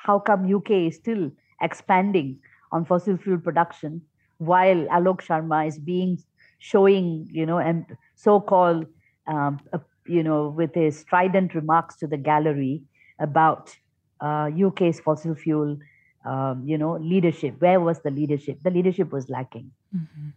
how 0.04 0.18
come 0.18 0.52
UK 0.52 0.70
is 0.88 0.96
still 0.96 1.30
expanding 1.60 2.38
on 2.72 2.84
fossil 2.84 3.16
fuel 3.16 3.38
production, 3.38 4.02
while 4.38 4.86
Alok 4.86 5.20
Sharma 5.20 5.66
is 5.66 5.78
being 5.78 6.18
showing, 6.58 7.28
you 7.30 7.44
know, 7.44 7.58
and 7.58 7.84
so-called, 8.14 8.86
um, 9.26 9.60
uh, 9.72 9.78
you 10.06 10.22
know, 10.22 10.48
with 10.48 10.74
his 10.74 10.98
strident 10.98 11.54
remarks 11.54 11.96
to 11.96 12.06
the 12.06 12.16
gallery 12.16 12.82
about 13.18 13.76
uh, 14.20 14.48
UK's 14.66 15.00
fossil 15.00 15.34
fuel, 15.34 15.76
um, 16.24 16.62
you 16.64 16.78
know, 16.78 16.96
leadership. 16.96 17.56
Where 17.60 17.80
was 17.80 18.00
the 18.00 18.10
leadership? 18.10 18.58
The 18.62 18.70
leadership 18.70 19.12
was 19.12 19.28
lacking. 19.28 19.70
Mm-hmm. 19.94 20.28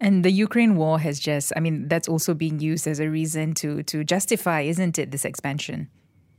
And 0.00 0.24
the 0.24 0.30
Ukraine 0.30 0.76
war 0.76 0.98
has 0.98 1.18
just, 1.20 1.52
I 1.56 1.60
mean, 1.60 1.88
that's 1.88 2.08
also 2.08 2.34
being 2.34 2.58
used 2.58 2.86
as 2.86 3.00
a 3.00 3.08
reason 3.08 3.54
to 3.54 3.82
to 3.84 4.04
justify, 4.04 4.62
isn't 4.62 4.98
it, 4.98 5.10
this 5.10 5.24
expansion? 5.24 5.88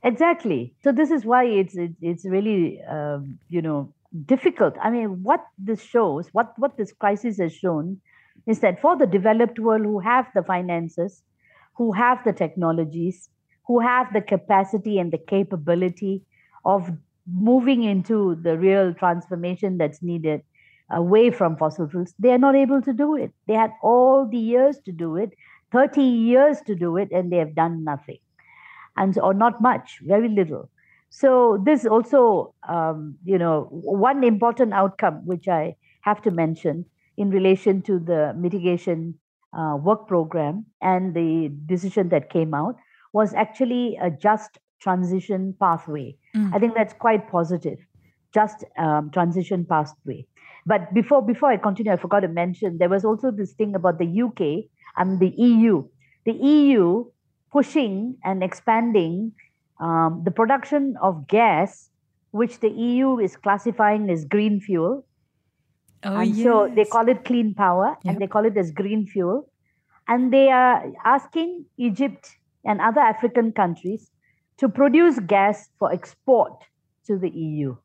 Exactly. 0.04 0.74
So 0.84 0.92
this 0.92 1.10
is 1.10 1.26
why 1.26 1.46
it's 1.46 1.76
it's 2.02 2.26
really 2.26 2.82
um, 2.84 3.40
you 3.50 3.62
know 3.62 3.94
difficult. 4.26 4.76
I 4.82 4.90
mean, 4.90 5.24
what 5.24 5.46
this 5.58 5.82
shows, 5.82 6.30
what, 6.32 6.54
what 6.58 6.78
this 6.78 6.94
crisis 6.94 7.38
has 7.40 7.54
shown, 7.54 8.00
is 8.48 8.60
that 8.60 8.82
for 8.82 8.98
the 8.98 9.08
developed 9.08 9.60
world 9.60 9.84
who 9.84 10.00
have 10.00 10.28
the 10.34 10.44
finances, 10.44 11.22
who 11.74 11.92
have 11.92 12.24
the 12.24 12.34
technologies, 12.34 13.30
who 13.66 13.80
have 13.80 14.14
the 14.14 14.22
capacity 14.22 15.00
and 15.00 15.12
the 15.12 15.18
capability 15.18 16.24
of 16.64 16.90
moving 17.28 17.84
into 17.84 18.36
the 18.36 18.58
real 18.58 18.94
transformation 18.94 19.78
that's 19.78 20.02
needed 20.02 20.42
away 20.92 21.32
from 21.32 21.58
fossil 21.58 21.88
fuels, 21.88 22.14
they 22.20 22.32
are 22.32 22.38
not 22.38 22.56
able 22.56 22.82
to 22.82 22.94
do 22.94 23.16
it. 23.16 23.32
They 23.48 23.54
had 23.56 23.72
all 23.82 24.28
the 24.28 24.38
years 24.38 24.80
to 24.86 24.92
do 24.92 25.16
it, 25.18 25.34
30 25.72 26.04
years 26.04 26.62
to 26.62 26.76
do 26.76 26.98
it, 26.98 27.12
and 27.12 27.32
they 27.32 27.38
have 27.38 27.56
done 27.56 27.84
nothing. 27.84 28.20
And 28.98 29.18
or 29.20 29.34
not 29.34 29.62
much, 29.62 30.00
very 30.04 30.30
little. 30.30 30.70
So 31.10 31.62
this 31.64 31.86
also, 31.86 32.54
um, 32.68 33.18
you 33.24 33.38
know, 33.38 33.68
one 33.72 34.24
important 34.24 34.74
outcome 34.74 35.26
which 35.26 35.48
I 35.48 35.76
have 36.02 36.22
to 36.24 36.32
mention 36.32 36.86
in 37.18 37.30
relation 37.30 37.82
to 37.84 38.00
the 38.00 38.34
mitigation 38.38 39.20
uh, 39.58 39.78
work 39.82 40.08
program 40.08 40.66
and 40.82 41.14
the 41.14 41.50
decision 41.66 42.10
that 42.10 42.30
came 42.30 42.54
out 42.54 42.76
was 43.14 43.34
actually 43.34 43.98
a 44.02 44.10
just 44.10 44.58
transition 44.80 45.56
pathway. 45.60 46.18
Mm. 46.36 46.54
I 46.54 46.60
think 46.60 46.76
that's 46.76 46.94
quite 46.94 47.30
positive, 47.32 47.80
just 48.34 48.64
um, 48.78 49.10
transition 49.12 49.66
pathway. 49.66 50.26
But 50.66 50.94
before 50.94 51.22
before 51.22 51.52
I 51.52 51.58
continue, 51.58 51.92
I 51.94 51.98
forgot 51.98 52.22
to 52.22 52.28
mention 52.28 52.78
there 52.78 52.90
was 52.90 53.06
also 53.06 53.32
this 53.32 53.54
thing 53.54 53.76
about 53.76 54.00
the 54.00 54.22
UK 54.22 54.70
and 54.98 55.20
the 55.20 55.30
EU. 55.38 55.88
The 56.26 56.34
EU 56.34 57.06
pushing 57.52 58.18
and 58.24 58.44
expanding 58.44 59.32
um, 59.80 60.22
the 60.26 60.32
production 60.32 60.96
of 61.02 61.28
gas, 61.28 61.90
which 62.32 62.60
the 62.60 62.70
EU 62.70 63.20
is 63.20 63.38
classifying 63.38 64.10
as 64.10 64.26
green 64.26 64.60
fuel. 64.60 65.06
Oh, 66.04 66.18
and 66.18 66.36
yes. 66.36 66.44
so 66.44 66.72
they 66.76 66.86
call 66.86 67.08
it 67.08 67.26
clean 67.26 67.54
power 67.54 67.98
yep. 68.04 68.14
and 68.14 68.22
they 68.22 68.28
call 68.28 68.46
it 68.46 68.58
as 68.58 68.72
green 68.72 69.08
fuel. 69.08 69.50
And 70.08 70.34
they 70.34 70.50
are 70.50 70.84
asking 71.04 71.66
Egypt 71.78 72.38
and 72.64 72.82
other 72.82 73.02
African 73.02 73.52
countries 73.52 74.12
to 74.58 74.70
produce 74.70 75.20
gas 75.20 75.70
for 75.80 75.91
export 75.91 76.53
to 77.08 77.18
the 77.18 77.30
EU. 77.30 77.76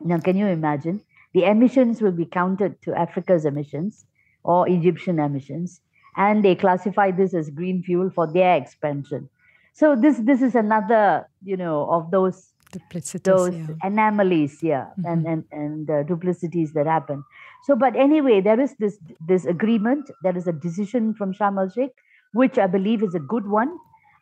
Now, 0.00 0.18
can 0.18 0.36
you 0.36 0.46
imagine? 0.46 1.02
The 1.34 1.44
emissions 1.44 2.00
will 2.00 2.12
be 2.12 2.24
counted 2.24 2.80
to 2.82 2.94
Africa's 2.94 3.44
emissions 3.44 4.06
or 4.44 4.68
Egyptian 4.68 5.18
emissions, 5.18 5.80
and 6.16 6.44
they 6.44 6.54
classify 6.54 7.10
this 7.10 7.34
as 7.34 7.50
green 7.50 7.82
fuel 7.82 8.10
for 8.10 8.26
their 8.32 8.56
expansion 8.56 9.28
so 9.72 9.94
this 9.94 10.18
this 10.18 10.42
is 10.42 10.54
another 10.56 11.28
you 11.44 11.56
know 11.56 11.88
of 11.88 12.10
those 12.10 12.52
duplicities, 12.72 13.22
those 13.22 13.54
yeah. 13.54 13.74
anomalies, 13.84 14.60
yeah, 14.60 14.86
Mhm. 14.98 15.12
and 15.12 15.26
and 15.26 15.44
and 15.52 15.90
uh, 15.90 16.02
duplicities 16.02 16.72
that 16.72 16.86
happen. 16.86 17.22
So, 17.64 17.76
but 17.76 17.94
anyway, 17.94 18.40
there 18.40 18.58
is 18.60 18.74
this 18.78 18.98
this 19.28 19.44
agreement. 19.46 20.10
There 20.24 20.36
is 20.36 20.48
a 20.48 20.52
decision 20.52 21.14
from 21.14 21.32
Sharm 21.32 21.60
el 21.62 21.68
Sheikh, 21.68 21.94
which 22.32 22.58
I 22.58 22.66
believe 22.66 23.04
is 23.04 23.14
a 23.14 23.20
good 23.34 23.46
one, 23.46 23.70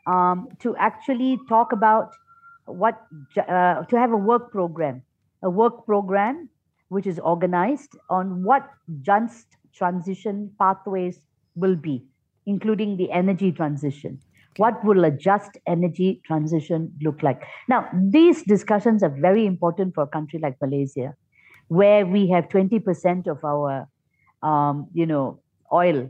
um, 0.06 0.48
to 0.60 0.76
actually 0.76 1.38
talk 1.48 1.72
about 1.72 2.10
what 2.66 3.06
uh, 3.38 3.82
to 3.84 3.98
have 3.98 4.12
a 4.12 4.16
work 4.16 4.50
program, 4.50 5.02
a 5.42 5.50
work 5.50 5.84
program 5.86 6.48
which 6.88 7.06
is 7.06 7.18
organized 7.18 7.96
on 8.10 8.44
what 8.44 8.68
just 9.02 9.56
transition 9.74 10.50
pathways 10.58 11.20
will 11.54 11.76
be, 11.76 12.04
including 12.46 12.96
the 12.96 13.10
energy 13.10 13.50
transition. 13.52 14.20
What 14.56 14.82
will 14.84 15.04
a 15.04 15.10
just 15.10 15.58
energy 15.66 16.22
transition 16.24 16.92
look 17.02 17.22
like? 17.22 17.42
Now, 17.68 17.88
these 17.92 18.42
discussions 18.42 19.02
are 19.02 19.10
very 19.10 19.44
important 19.44 19.94
for 19.94 20.04
a 20.04 20.06
country 20.06 20.38
like 20.38 20.56
Malaysia, 20.62 21.14
where 21.68 22.06
we 22.06 22.28
have 22.30 22.48
20% 22.48 23.26
of 23.26 23.44
our, 23.44 23.86
um, 24.42 24.86
you 24.94 25.04
know, 25.04 25.40
oil 25.72 26.08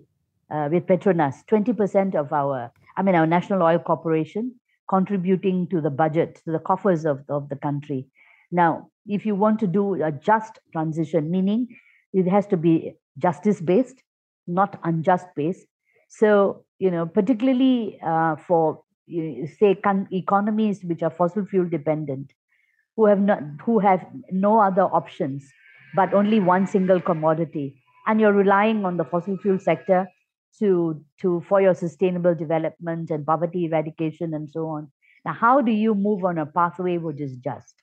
uh, 0.51 0.68
with 0.70 0.86
Petronas, 0.86 1.44
20% 1.51 2.14
of 2.14 2.32
our, 2.32 2.70
I 2.97 3.03
mean, 3.03 3.14
our 3.14 3.26
National 3.26 3.62
Oil 3.62 3.78
Corporation 3.78 4.55
contributing 4.88 5.66
to 5.68 5.80
the 5.80 5.90
budget, 5.90 6.40
to 6.44 6.53
the 6.53 6.59
coffers 6.59 7.05
of, 7.05 7.24
of 7.28 7.49
the 7.49 7.57
country. 7.57 8.07
Now, 8.53 8.88
if 9.07 9.26
you 9.26 9.34
want 9.34 9.59
to 9.61 9.66
do 9.66 10.03
a 10.03 10.12
just 10.12 10.59
transition, 10.72 11.30
meaning 11.30 11.68
it 12.12 12.28
has 12.28 12.47
to 12.49 12.57
be 12.57 12.94
justice 13.18 13.61
based, 13.61 14.03
not 14.47 14.78
unjust 14.84 15.26
based. 15.34 15.66
So, 16.09 16.64
you 16.78 16.90
know, 16.90 17.07
particularly 17.07 17.99
uh, 18.05 18.36
for 18.36 18.82
you 19.07 19.47
say 19.47 19.74
con- 19.74 20.09
economies 20.12 20.82
which 20.84 21.03
are 21.03 21.11
fossil 21.11 21.47
fuel 21.47 21.68
dependent, 21.68 22.32
who 22.97 23.07
have 23.07 23.20
not, 23.20 23.40
who 23.64 23.78
have 23.78 24.05
no 24.30 24.61
other 24.61 24.82
options 24.82 25.49
but 25.94 26.12
only 26.12 26.40
one 26.40 26.66
single 26.66 27.01
commodity, 27.01 27.82
and 28.07 28.20
you're 28.20 28.32
relying 28.32 28.84
on 28.84 28.97
the 28.97 29.05
fossil 29.05 29.36
fuel 29.38 29.59
sector 29.59 30.09
to 30.59 31.02
to 31.20 31.40
for 31.48 31.61
your 31.61 31.74
sustainable 31.74 32.34
development 32.34 33.11
and 33.11 33.26
poverty 33.26 33.66
eradication 33.66 34.34
and 34.34 34.50
so 34.50 34.66
on. 34.68 34.90
Now, 35.24 35.32
how 35.32 35.61
do 35.61 35.72
you 35.72 35.94
move 35.94 36.24
on 36.24 36.38
a 36.38 36.46
pathway 36.46 36.98
which 36.98 37.20
is 37.20 37.36
just? 37.36 37.74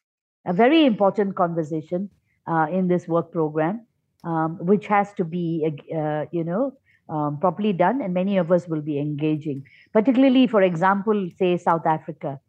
A 0.45 0.53
very 0.53 0.85
important 0.85 1.35
conversation 1.35 2.09
uh, 2.47 2.67
in 2.71 2.87
this 2.87 3.07
work 3.07 3.31
program, 3.31 3.85
um, 4.23 4.57
which 4.61 4.87
has 4.87 5.13
to 5.13 5.23
be, 5.25 5.65
uh, 5.95 6.25
you 6.31 6.43
know, 6.43 6.73
um, 7.09 7.37
properly 7.39 7.73
done, 7.73 8.01
and 8.01 8.13
many 8.13 8.37
of 8.37 8.51
us 8.51 8.67
will 8.67 8.81
be 8.81 8.99
engaging. 8.99 9.63
Particularly, 9.93 10.47
for 10.47 10.61
example, 10.61 11.29
say 11.37 11.57
South 11.57 11.85
Africa, 11.85 12.39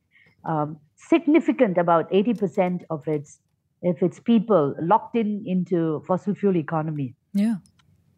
um, 0.45 0.79
significant 0.97 1.77
about 1.79 2.11
80% 2.11 2.83
of 2.91 3.07
its 3.09 3.41
if 3.83 4.03
its 4.03 4.19
people 4.19 4.75
locked 4.81 5.15
in 5.15 5.43
into 5.47 6.03
fossil 6.07 6.35
fuel 6.35 6.57
economy 6.57 7.15
Yeah. 7.35 7.57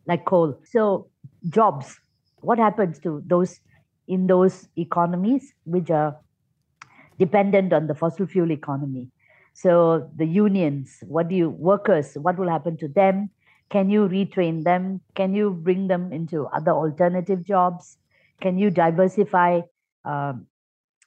like 0.06 0.24
coal. 0.24 0.60
So 0.64 1.08
jobs, 1.48 1.98
what 2.40 2.58
happens 2.58 2.98
to 3.00 3.22
those 3.26 3.60
in 4.08 4.26
those 4.26 4.68
economies 4.76 5.52
which 5.64 5.90
are 5.90 6.16
dependent 7.18 7.72
on 7.72 7.86
the 7.86 7.94
fossil 7.94 8.26
fuel 8.26 8.52
economy? 8.52 9.10
So 9.52 10.10
the 10.16 10.26
unions, 10.26 10.98
what 11.08 11.28
do 11.28 11.34
you 11.34 11.48
workers, 11.48 12.14
what 12.14 12.38
will 12.38 12.48
happen 12.48 12.76
to 12.78 12.88
them? 12.88 13.30
Can 13.70 13.90
you 13.90 14.06
retrain 14.06 14.64
them? 14.64 15.00
Can 15.14 15.34
you 15.34 15.50
bring 15.50 15.88
them 15.88 16.12
into 16.12 16.46
other 16.46 16.72
alternative 16.72 17.44
jobs? 17.44 17.96
Can 18.40 18.58
you 18.58 18.70
diversify 18.70 19.62
um, 20.04 20.46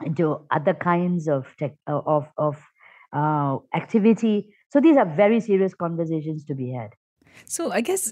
into 0.04 0.42
other 0.52 0.74
kinds 0.74 1.28
of 1.28 1.46
tech, 1.58 1.76
of 1.88 2.28
of 2.38 2.58
uh, 3.14 3.58
activity? 3.76 4.50
So 4.70 4.82
these 4.82 4.98
are 4.98 5.06
very 5.06 5.40
serious 5.40 5.74
conversations 5.74 6.44
to 6.46 6.56
be 6.56 6.72
had. 6.72 6.90
So 7.46 7.72
I 7.72 7.82
guess, 7.82 8.12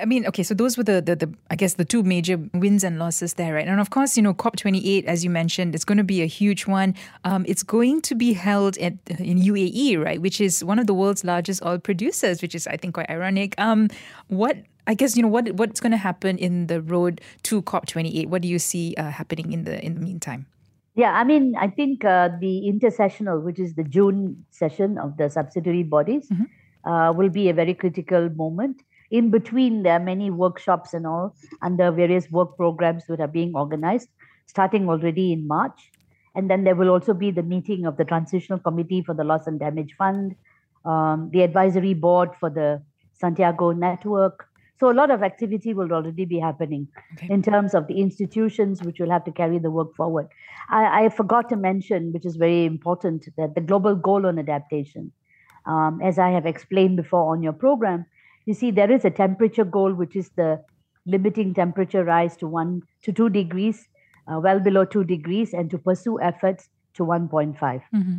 I 0.00 0.04
mean, 0.04 0.26
okay, 0.26 0.42
so 0.42 0.54
those 0.54 0.76
were 0.76 0.82
the, 0.82 1.00
the, 1.00 1.16
the 1.16 1.34
I 1.50 1.56
guess, 1.56 1.74
the 1.74 1.84
two 1.84 2.02
major 2.02 2.38
wins 2.54 2.84
and 2.84 2.98
losses 2.98 3.34
there, 3.34 3.54
right? 3.54 3.66
And 3.66 3.80
of 3.80 3.90
course, 3.90 4.16
you 4.16 4.22
know, 4.22 4.34
COP28, 4.34 5.04
as 5.04 5.24
you 5.24 5.30
mentioned, 5.30 5.74
it's 5.74 5.84
going 5.84 5.98
to 5.98 6.04
be 6.04 6.22
a 6.22 6.26
huge 6.26 6.66
one. 6.66 6.94
Um, 7.24 7.44
it's 7.48 7.62
going 7.62 8.00
to 8.02 8.14
be 8.14 8.32
held 8.32 8.78
at 8.78 8.94
in 9.18 9.38
UAE, 9.38 10.02
right, 10.02 10.20
which 10.20 10.40
is 10.40 10.64
one 10.64 10.78
of 10.78 10.86
the 10.86 10.94
world's 10.94 11.24
largest 11.24 11.64
oil 11.64 11.78
producers, 11.78 12.42
which 12.42 12.54
is, 12.54 12.66
I 12.66 12.76
think, 12.76 12.94
quite 12.94 13.10
ironic. 13.10 13.54
Um, 13.58 13.88
what 14.28 14.56
I 14.86 14.94
guess 14.94 15.16
you 15.16 15.22
know 15.22 15.28
what 15.28 15.52
what's 15.52 15.80
going 15.80 15.92
to 15.92 15.98
happen 15.98 16.38
in 16.38 16.66
the 16.66 16.80
road 16.80 17.20
to 17.44 17.62
COP28. 17.62 18.26
What 18.26 18.42
do 18.42 18.48
you 18.48 18.58
see 18.58 18.94
uh, 18.96 19.10
happening 19.10 19.52
in 19.52 19.64
the 19.64 19.84
in 19.84 19.94
the 19.94 20.00
meantime? 20.00 20.46
Yeah, 20.96 21.12
I 21.12 21.24
mean, 21.24 21.54
I 21.56 21.68
think 21.68 22.04
uh, 22.04 22.30
the 22.40 22.70
intersessional, 22.70 23.42
which 23.42 23.60
is 23.60 23.74
the 23.74 23.84
June 23.84 24.44
session 24.50 24.98
of 24.98 25.16
the 25.16 25.30
subsidiary 25.30 25.84
bodies, 25.84 26.28
uh, 26.84 27.12
will 27.16 27.28
be 27.28 27.48
a 27.48 27.54
very 27.54 27.74
critical 27.74 28.28
moment. 28.30 28.82
In 29.10 29.30
between, 29.30 29.82
there 29.82 29.94
are 29.94 30.04
many 30.04 30.30
workshops 30.30 30.94
and 30.94 31.06
all 31.06 31.34
under 31.62 31.90
various 31.90 32.30
work 32.30 32.56
programs 32.56 33.04
that 33.08 33.20
are 33.20 33.28
being 33.28 33.52
organized, 33.54 34.08
starting 34.46 34.88
already 34.88 35.32
in 35.32 35.46
March. 35.46 35.90
And 36.34 36.48
then 36.48 36.62
there 36.62 36.76
will 36.76 36.90
also 36.90 37.12
be 37.12 37.32
the 37.32 37.42
meeting 37.42 37.86
of 37.86 37.96
the 37.96 38.04
Transitional 38.04 38.60
Committee 38.60 39.02
for 39.02 39.14
the 39.14 39.24
Loss 39.24 39.48
and 39.48 39.58
Damage 39.58 39.94
Fund, 39.98 40.36
um, 40.84 41.28
the 41.32 41.42
advisory 41.42 41.94
board 41.94 42.30
for 42.38 42.50
the 42.50 42.82
Santiago 43.14 43.72
Network. 43.72 44.46
So 44.78 44.90
a 44.90 44.94
lot 44.94 45.10
of 45.10 45.22
activity 45.22 45.74
will 45.74 45.92
already 45.92 46.24
be 46.24 46.38
happening 46.38 46.88
Okay. 47.14 47.26
in 47.34 47.42
terms 47.42 47.74
of 47.74 47.86
the 47.86 48.00
institutions 48.00 48.82
which 48.82 48.98
will 48.98 49.10
have 49.10 49.24
to 49.24 49.32
carry 49.32 49.58
the 49.58 49.70
work 49.70 49.94
forward. 49.94 50.28
I, 50.70 51.04
I 51.04 51.08
forgot 51.08 51.48
to 51.50 51.56
mention, 51.56 52.12
which 52.12 52.24
is 52.24 52.36
very 52.36 52.64
important, 52.64 53.28
that 53.36 53.54
the 53.54 53.60
global 53.60 53.94
goal 53.94 54.24
on 54.24 54.38
adaptation, 54.38 55.12
um, 55.66 56.00
as 56.00 56.18
I 56.18 56.30
have 56.30 56.46
explained 56.46 56.96
before 56.96 57.32
on 57.32 57.42
your 57.42 57.52
program, 57.52 58.06
you 58.50 58.54
see 58.60 58.70
there 58.72 58.90
is 58.90 59.04
a 59.04 59.10
temperature 59.10 59.64
goal, 59.64 59.94
which 59.94 60.16
is 60.16 60.30
the 60.36 60.48
limiting 61.06 61.54
temperature 61.54 62.04
rise 62.04 62.36
to 62.38 62.48
one 62.54 62.82
to 63.04 63.12
two 63.20 63.28
degrees, 63.36 63.86
uh, 64.30 64.40
well 64.46 64.60
below 64.68 64.84
two 64.94 65.04
degrees, 65.04 65.54
and 65.60 65.70
to 65.70 65.78
pursue 65.78 66.20
efforts 66.30 66.68
to 66.98 67.04
1.5 67.04 67.82
Mhm. 67.94 68.16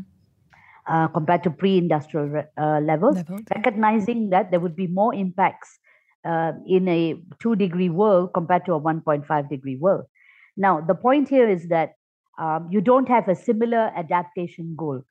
uh, 0.87 1.07
compared 1.17 1.43
to 1.47 1.51
pre-industrial 1.63 2.29
re- 2.37 2.47
uh, 2.57 2.79
levels, 2.91 3.17
Level. 3.17 3.39
recognizing 3.55 4.23
that 4.35 4.49
there 4.51 4.61
would 4.67 4.75
be 4.79 4.87
more 5.01 5.13
impacts 5.25 5.77
uh, 6.31 6.53
in 6.77 6.87
a 6.87 7.01
two 7.43 7.55
degree 7.65 7.89
world 8.01 8.31
compared 8.39 8.65
to 8.71 8.73
a 8.79 8.79
1.5 8.79 9.49
degree 9.53 9.77
world. 9.85 10.05
Now, 10.65 10.73
the 10.79 10.95
point 10.95 11.29
here 11.35 11.49
is 11.49 11.67
that 11.75 11.93
um, 12.39 12.67
you 12.71 12.81
don't 12.89 13.09
have 13.09 13.27
a 13.27 13.35
similar 13.35 13.85
adaptation 14.03 14.75
goal. 14.75 15.03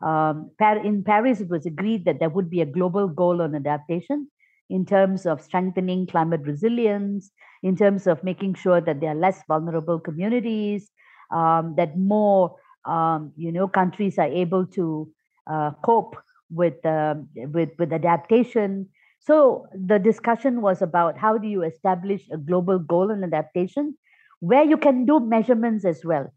Um, 0.00 0.50
in 0.88 1.02
Paris, 1.04 1.40
it 1.40 1.48
was 1.54 1.66
agreed 1.66 2.04
that 2.04 2.20
there 2.20 2.28
would 2.38 2.50
be 2.56 2.60
a 2.60 2.66
global 2.78 3.08
goal 3.08 3.42
on 3.42 3.54
adaptation 3.60 4.28
in 4.70 4.84
terms 4.84 5.26
of 5.26 5.40
strengthening 5.40 6.06
climate 6.06 6.42
resilience, 6.44 7.30
in 7.62 7.76
terms 7.76 8.06
of 8.06 8.22
making 8.22 8.54
sure 8.54 8.80
that 8.80 9.00
there 9.00 9.10
are 9.10 9.14
less 9.14 9.42
vulnerable 9.48 9.98
communities, 9.98 10.90
um, 11.30 11.74
that 11.76 11.98
more 11.98 12.56
um, 12.86 13.32
you 13.36 13.52
know 13.52 13.68
countries 13.68 14.18
are 14.18 14.28
able 14.28 14.66
to 14.66 15.10
uh, 15.50 15.70
cope 15.84 16.16
with 16.50 16.84
um, 16.86 17.28
with 17.34 17.70
with 17.78 17.92
adaptation. 17.92 18.88
So 19.20 19.66
the 19.74 19.98
discussion 19.98 20.62
was 20.62 20.80
about 20.80 21.18
how 21.18 21.38
do 21.38 21.48
you 21.48 21.62
establish 21.62 22.28
a 22.32 22.38
global 22.38 22.78
goal 22.78 23.12
on 23.12 23.24
adaptation, 23.24 23.96
where 24.40 24.64
you 24.64 24.76
can 24.76 25.04
do 25.04 25.20
measurements 25.20 25.84
as 25.84 26.04
well. 26.04 26.32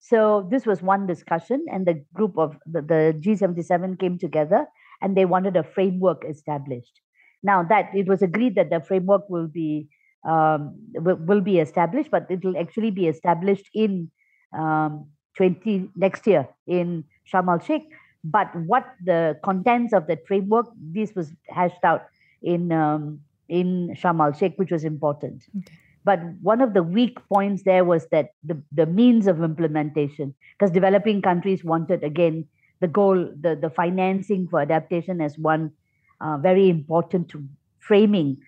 So 0.00 0.46
this 0.50 0.66
was 0.66 0.82
one 0.82 1.06
discussion, 1.06 1.64
and 1.70 1.86
the 1.86 2.04
group 2.14 2.38
of 2.38 2.56
the, 2.66 2.82
the 2.82 3.20
G77 3.20 3.98
came 3.98 4.18
together, 4.18 4.66
and 5.02 5.16
they 5.16 5.24
wanted 5.24 5.56
a 5.56 5.64
framework 5.64 6.24
established. 6.28 7.00
Now 7.42 7.62
that 7.64 7.90
it 7.94 8.06
was 8.06 8.22
agreed 8.22 8.54
that 8.56 8.70
the 8.70 8.80
framework 8.80 9.28
will 9.28 9.46
be 9.46 9.88
um, 10.28 10.74
will, 10.94 11.16
will 11.16 11.40
be 11.40 11.58
established, 11.58 12.10
but 12.10 12.26
it 12.28 12.44
will 12.44 12.56
actually 12.58 12.90
be 12.90 13.06
established 13.06 13.68
in 13.72 14.10
um, 14.52 15.06
20 15.36 15.90
next 15.94 16.26
year 16.26 16.48
in 16.66 17.04
Sharm 17.32 17.48
el 17.48 17.60
Sheikh. 17.60 17.88
But 18.24 18.54
what 18.66 18.84
the 19.04 19.38
contents 19.44 19.92
of 19.92 20.08
that 20.08 20.26
framework, 20.26 20.66
this 20.76 21.14
was 21.14 21.32
hashed 21.48 21.84
out 21.84 22.06
in 22.42 22.72
um, 22.72 23.20
in 23.48 23.94
Sharm 23.94 24.20
el 24.20 24.32
Sheikh, 24.32 24.54
which 24.56 24.72
was 24.72 24.84
important. 24.84 25.44
Okay. 25.56 25.74
But 26.04 26.20
one 26.40 26.60
of 26.60 26.72
the 26.72 26.82
weak 26.82 27.18
points 27.28 27.64
there 27.64 27.84
was 27.84 28.06
that 28.08 28.30
the, 28.42 28.62
the 28.72 28.86
means 28.86 29.26
of 29.26 29.42
implementation, 29.42 30.34
because 30.58 30.70
developing 30.70 31.20
countries 31.20 31.62
wanted 31.62 32.02
again 32.02 32.46
the 32.80 32.88
goal, 32.88 33.30
the, 33.38 33.56
the 33.56 33.70
financing 33.70 34.48
for 34.48 34.60
adaptation 34.60 35.20
as 35.20 35.36
one 35.36 35.72
uh, 36.20 36.36
very 36.38 36.68
important 36.68 37.28
to 37.30 37.44
framing 37.78 38.38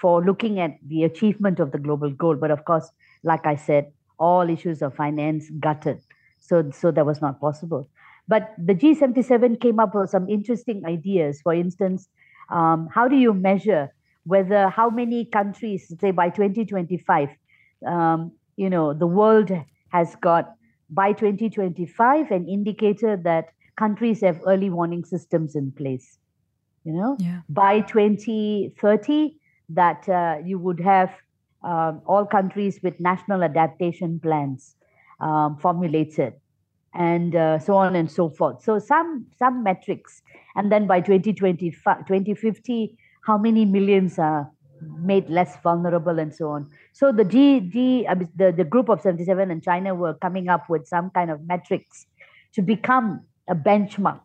for 0.00 0.24
looking 0.24 0.60
at 0.60 0.78
the 0.86 1.04
achievement 1.04 1.60
of 1.60 1.72
the 1.72 1.78
global 1.78 2.10
goal. 2.10 2.36
But 2.36 2.50
of 2.50 2.64
course, 2.64 2.90
like 3.22 3.46
I 3.46 3.56
said, 3.56 3.92
all 4.18 4.48
issues 4.48 4.82
of 4.82 4.94
finance 4.94 5.50
gutted. 5.60 6.00
So, 6.38 6.70
so 6.70 6.90
that 6.90 7.04
was 7.04 7.20
not 7.20 7.40
possible. 7.40 7.88
But 8.28 8.54
the 8.58 8.74
G77 8.74 9.60
came 9.60 9.80
up 9.80 9.94
with 9.94 10.10
some 10.10 10.28
interesting 10.28 10.84
ideas. 10.86 11.40
For 11.42 11.54
instance, 11.54 12.08
um, 12.50 12.88
how 12.92 13.08
do 13.08 13.16
you 13.16 13.34
measure 13.34 13.92
whether 14.24 14.68
how 14.68 14.90
many 14.90 15.24
countries, 15.24 15.92
say 16.00 16.10
by 16.10 16.28
2025, 16.30 17.28
um, 17.86 18.32
you 18.56 18.68
know, 18.68 18.92
the 18.92 19.06
world 19.06 19.50
has 19.88 20.14
got 20.16 20.54
by 20.90 21.12
2025 21.12 22.30
an 22.30 22.48
indicator 22.48 23.16
that 23.16 23.46
countries 23.76 24.20
have 24.20 24.40
early 24.46 24.68
warning 24.68 25.04
systems 25.04 25.54
in 25.54 25.72
place. 25.72 26.18
You 26.84 26.94
know, 26.94 27.16
yeah. 27.18 27.40
by 27.48 27.80
2030, 27.80 29.36
that 29.70 30.08
uh, 30.08 30.38
you 30.44 30.58
would 30.58 30.80
have 30.80 31.10
um, 31.62 32.00
all 32.06 32.24
countries 32.24 32.80
with 32.82 32.98
national 33.00 33.44
adaptation 33.44 34.18
plans 34.18 34.76
um, 35.20 35.58
formulated, 35.58 36.34
and 36.94 37.36
uh, 37.36 37.58
so 37.58 37.74
on 37.76 37.96
and 37.96 38.10
so 38.10 38.30
forth. 38.30 38.62
So 38.62 38.78
some 38.78 39.26
some 39.38 39.62
metrics, 39.62 40.22
and 40.56 40.72
then 40.72 40.86
by 40.86 41.00
2020, 41.00 41.70
2050, 41.70 42.96
how 43.22 43.36
many 43.36 43.64
millions 43.64 44.18
are 44.18 44.50
made 44.98 45.28
less 45.28 45.56
vulnerable 45.62 46.18
and 46.18 46.34
so 46.34 46.50
on. 46.50 46.70
So 46.92 47.12
the 47.12 47.24
G, 47.24 47.60
G 47.60 48.06
the, 48.36 48.52
the 48.52 48.64
group 48.64 48.88
of 48.88 49.00
77 49.00 49.50
and 49.50 49.62
China 49.62 49.94
were 49.94 50.14
coming 50.14 50.48
up 50.48 50.68
with 50.68 50.86
some 50.86 51.10
kind 51.10 51.30
of 51.30 51.46
metrics 51.46 52.06
to 52.54 52.62
become 52.62 53.24
a 53.48 53.54
benchmark. 53.54 54.20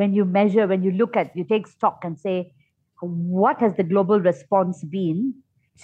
When 0.00 0.14
you 0.14 0.24
measure, 0.24 0.66
when 0.66 0.82
you 0.82 0.92
look 0.92 1.14
at, 1.14 1.36
you 1.36 1.44
take 1.44 1.66
stock 1.66 2.04
and 2.04 2.18
say, 2.18 2.54
what 3.00 3.60
has 3.60 3.74
the 3.76 3.82
global 3.82 4.18
response 4.18 4.82
been 4.82 5.34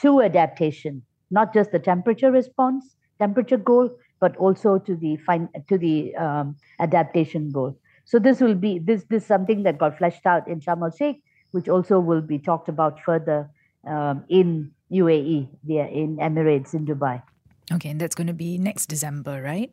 to 0.00 0.22
adaptation? 0.22 1.02
Not 1.30 1.52
just 1.52 1.70
the 1.70 1.78
temperature 1.78 2.30
response, 2.30 2.96
temperature 3.18 3.58
goal, 3.58 3.90
but 4.18 4.34
also 4.38 4.78
to 4.78 4.96
the 4.96 5.16
fine, 5.26 5.50
to 5.68 5.76
the 5.76 6.16
um, 6.16 6.56
adaptation 6.80 7.50
goal. 7.50 7.78
So 8.06 8.18
this 8.18 8.40
will 8.40 8.54
be 8.54 8.78
this 8.78 9.04
this 9.10 9.26
something 9.26 9.64
that 9.64 9.76
got 9.76 9.98
fleshed 9.98 10.24
out 10.24 10.48
in 10.48 10.60
Sharm 10.60 10.82
el 10.82 10.96
Sheikh, 10.96 11.22
which 11.50 11.68
also 11.68 12.00
will 12.00 12.22
be 12.22 12.38
talked 12.38 12.70
about 12.70 12.98
further 13.04 13.50
um, 13.86 14.24
in 14.30 14.70
UAE, 14.90 15.48
there 15.62 15.88
in 15.88 16.16
Emirates 16.16 16.72
in 16.72 16.86
Dubai. 16.86 17.22
Okay, 17.70 17.90
and 17.90 18.00
that's 18.00 18.14
going 18.14 18.28
to 18.28 18.38
be 18.46 18.56
next 18.56 18.86
December, 18.86 19.42
right? 19.42 19.70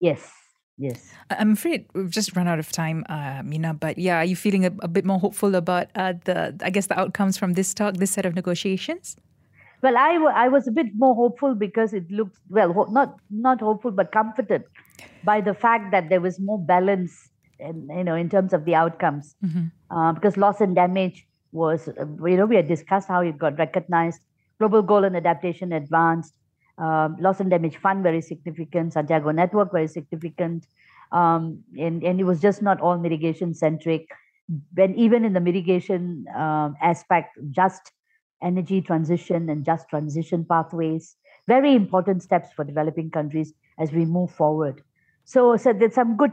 Yes. 0.00 0.43
Yes. 0.76 1.12
I'm 1.30 1.52
afraid 1.52 1.86
we've 1.94 2.10
just 2.10 2.34
run 2.34 2.48
out 2.48 2.58
of 2.58 2.72
time, 2.72 3.04
uh, 3.08 3.42
Meena. 3.42 3.78
But 3.78 3.96
yeah, 3.96 4.16
are 4.18 4.24
you 4.24 4.34
feeling 4.34 4.64
a, 4.64 4.72
a 4.82 4.88
bit 4.88 5.04
more 5.04 5.20
hopeful 5.20 5.54
about 5.54 5.86
uh, 5.94 6.14
the, 6.24 6.56
I 6.62 6.70
guess, 6.70 6.86
the 6.88 6.98
outcomes 6.98 7.38
from 7.38 7.52
this 7.52 7.72
talk, 7.72 7.96
this 7.96 8.10
set 8.10 8.26
of 8.26 8.34
negotiations? 8.34 9.16
Well, 9.82 9.96
I, 9.96 10.14
w- 10.14 10.32
I 10.34 10.48
was 10.48 10.66
a 10.66 10.72
bit 10.72 10.86
more 10.96 11.14
hopeful 11.14 11.54
because 11.54 11.92
it 11.92 12.10
looked 12.10 12.38
well, 12.48 12.72
ho- 12.72 12.88
not 12.90 13.16
not 13.30 13.60
hopeful, 13.60 13.92
but 13.92 14.10
comforted 14.12 14.64
by 15.22 15.40
the 15.40 15.54
fact 15.54 15.90
that 15.92 16.08
there 16.08 16.20
was 16.20 16.40
more 16.40 16.58
balance, 16.58 17.30
in, 17.60 17.88
you 17.96 18.02
know, 18.02 18.14
in 18.14 18.28
terms 18.28 18.52
of 18.52 18.64
the 18.64 18.74
outcomes. 18.74 19.36
Mm-hmm. 19.44 19.96
Uh, 19.96 20.12
because 20.12 20.36
loss 20.36 20.60
and 20.60 20.74
damage 20.74 21.26
was, 21.52 21.86
uh, 21.88 22.06
you 22.26 22.36
know, 22.36 22.46
we 22.46 22.56
had 22.56 22.66
discussed 22.66 23.08
how 23.08 23.20
it 23.20 23.38
got 23.38 23.58
recognized. 23.58 24.20
Global 24.58 24.82
goal 24.82 25.04
and 25.04 25.16
adaptation 25.16 25.72
advanced. 25.72 26.34
Um, 26.78 27.16
loss 27.20 27.40
and 27.40 27.50
damage 27.50 27.76
fund 27.76 28.02
very 28.02 28.20
significant. 28.20 28.92
Santiago 28.92 29.30
network 29.30 29.72
very 29.72 29.88
significant. 29.88 30.66
Um, 31.12 31.62
and, 31.78 32.02
and 32.02 32.20
it 32.20 32.24
was 32.24 32.40
just 32.40 32.62
not 32.62 32.80
all 32.80 32.98
mitigation 32.98 33.54
centric. 33.54 34.08
When 34.74 34.94
even 34.94 35.24
in 35.24 35.32
the 35.32 35.40
mitigation 35.40 36.26
um, 36.34 36.76
aspect, 36.82 37.38
just 37.50 37.92
energy 38.42 38.80
transition 38.80 39.48
and 39.48 39.64
just 39.64 39.88
transition 39.88 40.44
pathways, 40.44 41.16
very 41.46 41.74
important 41.74 42.22
steps 42.22 42.48
for 42.54 42.64
developing 42.64 43.10
countries 43.10 43.54
as 43.78 43.92
we 43.92 44.04
move 44.04 44.30
forward. 44.30 44.82
So, 45.24 45.56
so 45.56 45.72
there's 45.72 45.94
some 45.94 46.16
good 46.16 46.32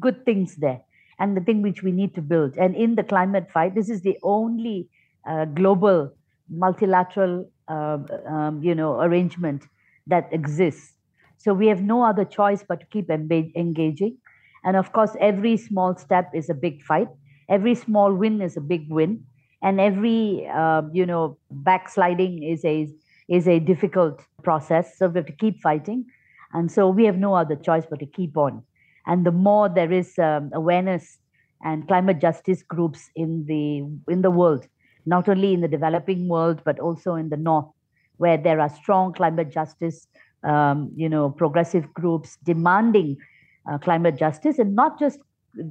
good 0.00 0.24
things 0.24 0.56
there 0.56 0.80
and 1.18 1.36
the 1.36 1.40
thing 1.40 1.62
which 1.62 1.82
we 1.82 1.92
need 1.92 2.14
to 2.16 2.22
build. 2.22 2.56
And 2.56 2.74
in 2.74 2.96
the 2.96 3.04
climate 3.04 3.50
fight, 3.52 3.74
this 3.74 3.88
is 3.88 4.02
the 4.02 4.18
only 4.22 4.88
uh, 5.28 5.44
global 5.44 6.12
multilateral, 6.50 7.48
uh, 7.68 7.98
um, 8.26 8.60
you 8.62 8.74
know, 8.74 9.00
arrangement 9.00 9.64
that 10.06 10.28
exists. 10.32 10.94
So 11.38 11.54
we 11.54 11.66
have 11.68 11.82
no 11.82 12.04
other 12.04 12.24
choice 12.24 12.64
but 12.66 12.80
to 12.80 12.86
keep 12.86 13.10
engaging. 13.10 14.18
And 14.64 14.76
of 14.76 14.92
course, 14.92 15.16
every 15.20 15.56
small 15.56 15.96
step 15.96 16.30
is 16.34 16.48
a 16.48 16.54
big 16.54 16.82
fight. 16.82 17.08
Every 17.48 17.74
small 17.74 18.14
win 18.14 18.40
is 18.40 18.56
a 18.56 18.60
big 18.60 18.86
win, 18.88 19.24
and 19.62 19.80
every 19.80 20.48
uh, 20.48 20.82
you 20.92 21.04
know 21.04 21.38
backsliding 21.50 22.42
is 22.42 22.64
a 22.64 22.88
is 23.28 23.48
a 23.48 23.58
difficult 23.58 24.22
process. 24.42 24.96
So 24.96 25.08
we 25.08 25.18
have 25.18 25.26
to 25.26 25.32
keep 25.32 25.60
fighting, 25.60 26.06
and 26.52 26.70
so 26.70 26.88
we 26.88 27.04
have 27.04 27.18
no 27.18 27.34
other 27.34 27.56
choice 27.56 27.84
but 27.90 27.98
to 27.98 28.06
keep 28.06 28.36
on 28.36 28.62
and 29.06 29.26
the 29.26 29.32
more 29.32 29.68
there 29.68 29.92
is 29.92 30.18
um, 30.18 30.50
awareness 30.52 31.18
and 31.64 31.86
climate 31.88 32.20
justice 32.20 32.62
groups 32.62 33.10
in 33.16 33.44
the 33.46 34.12
in 34.12 34.22
the 34.22 34.30
world 34.30 34.66
not 35.06 35.28
only 35.28 35.52
in 35.52 35.60
the 35.60 35.68
developing 35.68 36.28
world 36.28 36.60
but 36.64 36.78
also 36.78 37.14
in 37.14 37.28
the 37.28 37.36
north 37.36 37.66
where 38.18 38.36
there 38.36 38.60
are 38.60 38.68
strong 38.68 39.12
climate 39.12 39.50
justice 39.50 40.06
um, 40.44 40.90
you 40.96 41.08
know 41.08 41.30
progressive 41.30 41.92
groups 41.94 42.38
demanding 42.44 43.16
uh, 43.70 43.78
climate 43.78 44.16
justice 44.18 44.58
and 44.58 44.74
not 44.74 44.98
just 44.98 45.18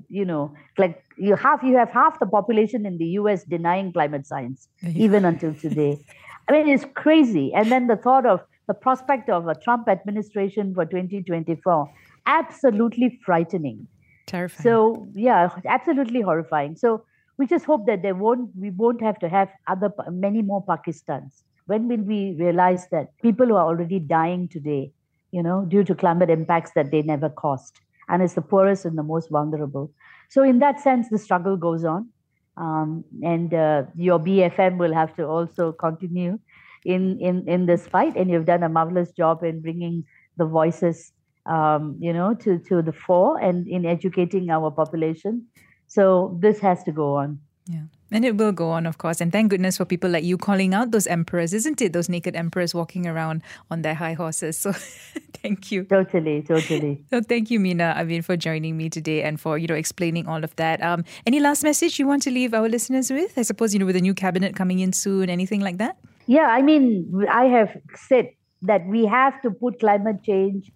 you 0.10 0.24
know 0.24 0.54
like 0.78 1.04
you 1.18 1.36
have 1.36 1.64
you 1.64 1.76
have 1.76 1.90
half 1.90 2.20
the 2.20 2.26
population 2.26 2.86
in 2.86 2.98
the 2.98 3.06
US 3.22 3.44
denying 3.44 3.92
climate 3.92 4.28
science 4.28 4.68
even 4.96 5.26
until 5.26 5.54
today 5.56 5.98
i 6.48 6.52
mean 6.52 6.68
it's 6.68 6.86
crazy 6.94 7.52
and 7.54 7.72
then 7.72 7.88
the 7.88 7.96
thought 7.96 8.26
of 8.26 8.42
the 8.68 8.74
prospect 8.74 9.30
of 9.30 9.48
a 9.48 9.56
trump 9.56 9.90
administration 9.90 10.74
for 10.74 10.86
2024 10.86 11.92
absolutely 12.26 13.20
frightening. 13.26 13.88
Terrifying. 14.28 14.64
So 14.64 15.08
yeah, 15.14 15.50
absolutely 15.66 16.22
horrifying. 16.22 16.76
So 16.76 17.04
we 17.38 17.48
just 17.48 17.66
hope 17.66 17.86
that 17.88 18.02
there 18.02 18.16
won't 18.16 18.50
we 18.58 18.70
won't 18.70 19.02
have 19.02 19.20
to 19.20 19.30
have 19.30 19.50
other 19.68 19.92
many 20.10 20.42
more 20.42 20.64
Pakistans. 20.64 21.44
When 21.72 21.88
will 21.88 22.06
we 22.12 22.36
realize 22.40 22.88
that 22.92 23.18
people 23.22 23.48
who 23.48 23.56
are 23.56 23.66
already 23.66 24.00
dying 24.00 24.48
today, 24.48 24.92
you 25.32 25.44
know, 25.44 25.66
due 25.66 25.84
to 25.84 25.96
climate 25.96 26.30
impacts 26.30 26.72
that 26.76 26.92
they 26.92 27.02
never 27.02 27.30
caused, 27.30 27.80
and 28.10 28.22
it's 28.22 28.34
the 28.40 28.48
poorest 28.54 28.86
and 28.86 28.98
the 28.98 29.08
most 29.12 29.30
vulnerable. 29.30 29.92
So 30.30 30.44
in 30.44 30.60
that 30.60 30.80
sense, 30.80 31.10
the 31.10 31.18
struggle 31.18 31.58
goes 31.58 31.86
on, 31.86 32.10
um, 32.58 33.06
and 33.24 33.54
uh, 33.54 33.84
your 33.96 34.20
BFM 34.20 34.78
will 34.78 34.94
have 34.94 35.16
to 35.16 35.28
also 35.38 35.72
continue 35.72 36.40
in 36.84 37.20
in 37.20 37.48
in 37.48 37.66
this 37.72 37.88
fight. 37.88 38.16
And 38.18 38.30
you've 38.30 38.52
done 38.54 38.64
a 38.64 38.70
marvelous 38.70 39.12
job 39.24 39.44
in 39.44 39.62
bringing 39.62 40.06
the 40.38 40.46
voices 40.46 41.12
um, 41.46 41.98
you 42.00 42.14
know, 42.14 42.34
to, 42.36 42.60
to 42.60 42.82
the 42.82 42.94
fore 42.94 43.40
and 43.40 43.68
in 43.68 43.86
educating 43.86 44.50
our 44.50 44.72
population. 44.72 45.48
So 45.88 46.38
this 46.42 46.60
has 46.60 46.84
to 46.84 46.92
go 46.92 47.16
on. 47.16 47.40
Yeah. 47.68 47.86
And 48.12 48.26
it 48.26 48.36
will 48.38 48.52
go 48.52 48.72
on, 48.72 48.86
of 48.86 48.98
course. 48.98 49.22
And 49.22 49.32
thank 49.32 49.50
goodness 49.50 49.78
for 49.78 49.86
people 49.86 50.10
like 50.10 50.24
you 50.24 50.38
calling 50.38 50.74
out 50.74 50.92
those 50.92 51.08
emperors, 51.08 51.54
isn't 51.54 51.82
it? 51.82 51.94
Those 51.94 52.10
naked 52.10 52.36
emperors 52.36 52.76
walking 52.76 53.08
around 53.08 53.42
on 53.70 53.84
their 53.84 53.94
high 53.94 54.14
horses. 54.14 54.58
So 54.58 54.72
thank 55.42 55.72
you. 55.72 55.86
Totally, 55.86 56.42
totally. 56.42 57.04
So 57.10 57.22
thank 57.22 57.50
you, 57.50 57.60
Meena, 57.60 57.96
I 57.96 58.04
mean, 58.04 58.22
for 58.22 58.36
joining 58.36 58.78
me 58.78 58.90
today 58.90 59.24
and 59.24 59.40
for, 59.40 59.58
you 59.58 59.68
know, 59.68 59.76
explaining 59.76 60.28
all 60.28 60.44
of 60.44 60.56
that. 60.58 60.82
Um, 60.84 61.06
any 61.26 61.40
last 61.40 61.64
message 61.64 62.00
you 62.00 62.08
want 62.08 62.22
to 62.24 62.32
leave 62.32 62.54
our 62.54 62.68
listeners 62.68 63.10
with? 63.10 63.38
I 63.38 63.44
suppose, 63.44 63.74
you 63.74 63.80
know, 63.80 63.86
with 63.86 63.96
a 63.96 64.02
new 64.02 64.14
cabinet 64.14 64.56
coming 64.56 64.80
in 64.80 64.94
soon, 64.94 65.30
anything 65.30 65.62
like 65.62 65.78
that? 65.78 65.98
Yeah, 66.28 66.48
I 66.48 66.62
mean, 66.62 67.26
I 67.30 67.46
have 67.46 67.78
said 67.96 68.30
that 68.62 68.86
we 68.88 69.06
have 69.06 69.42
to 69.42 69.52
put 69.52 69.80
climate 69.80 70.24
change 70.24 70.72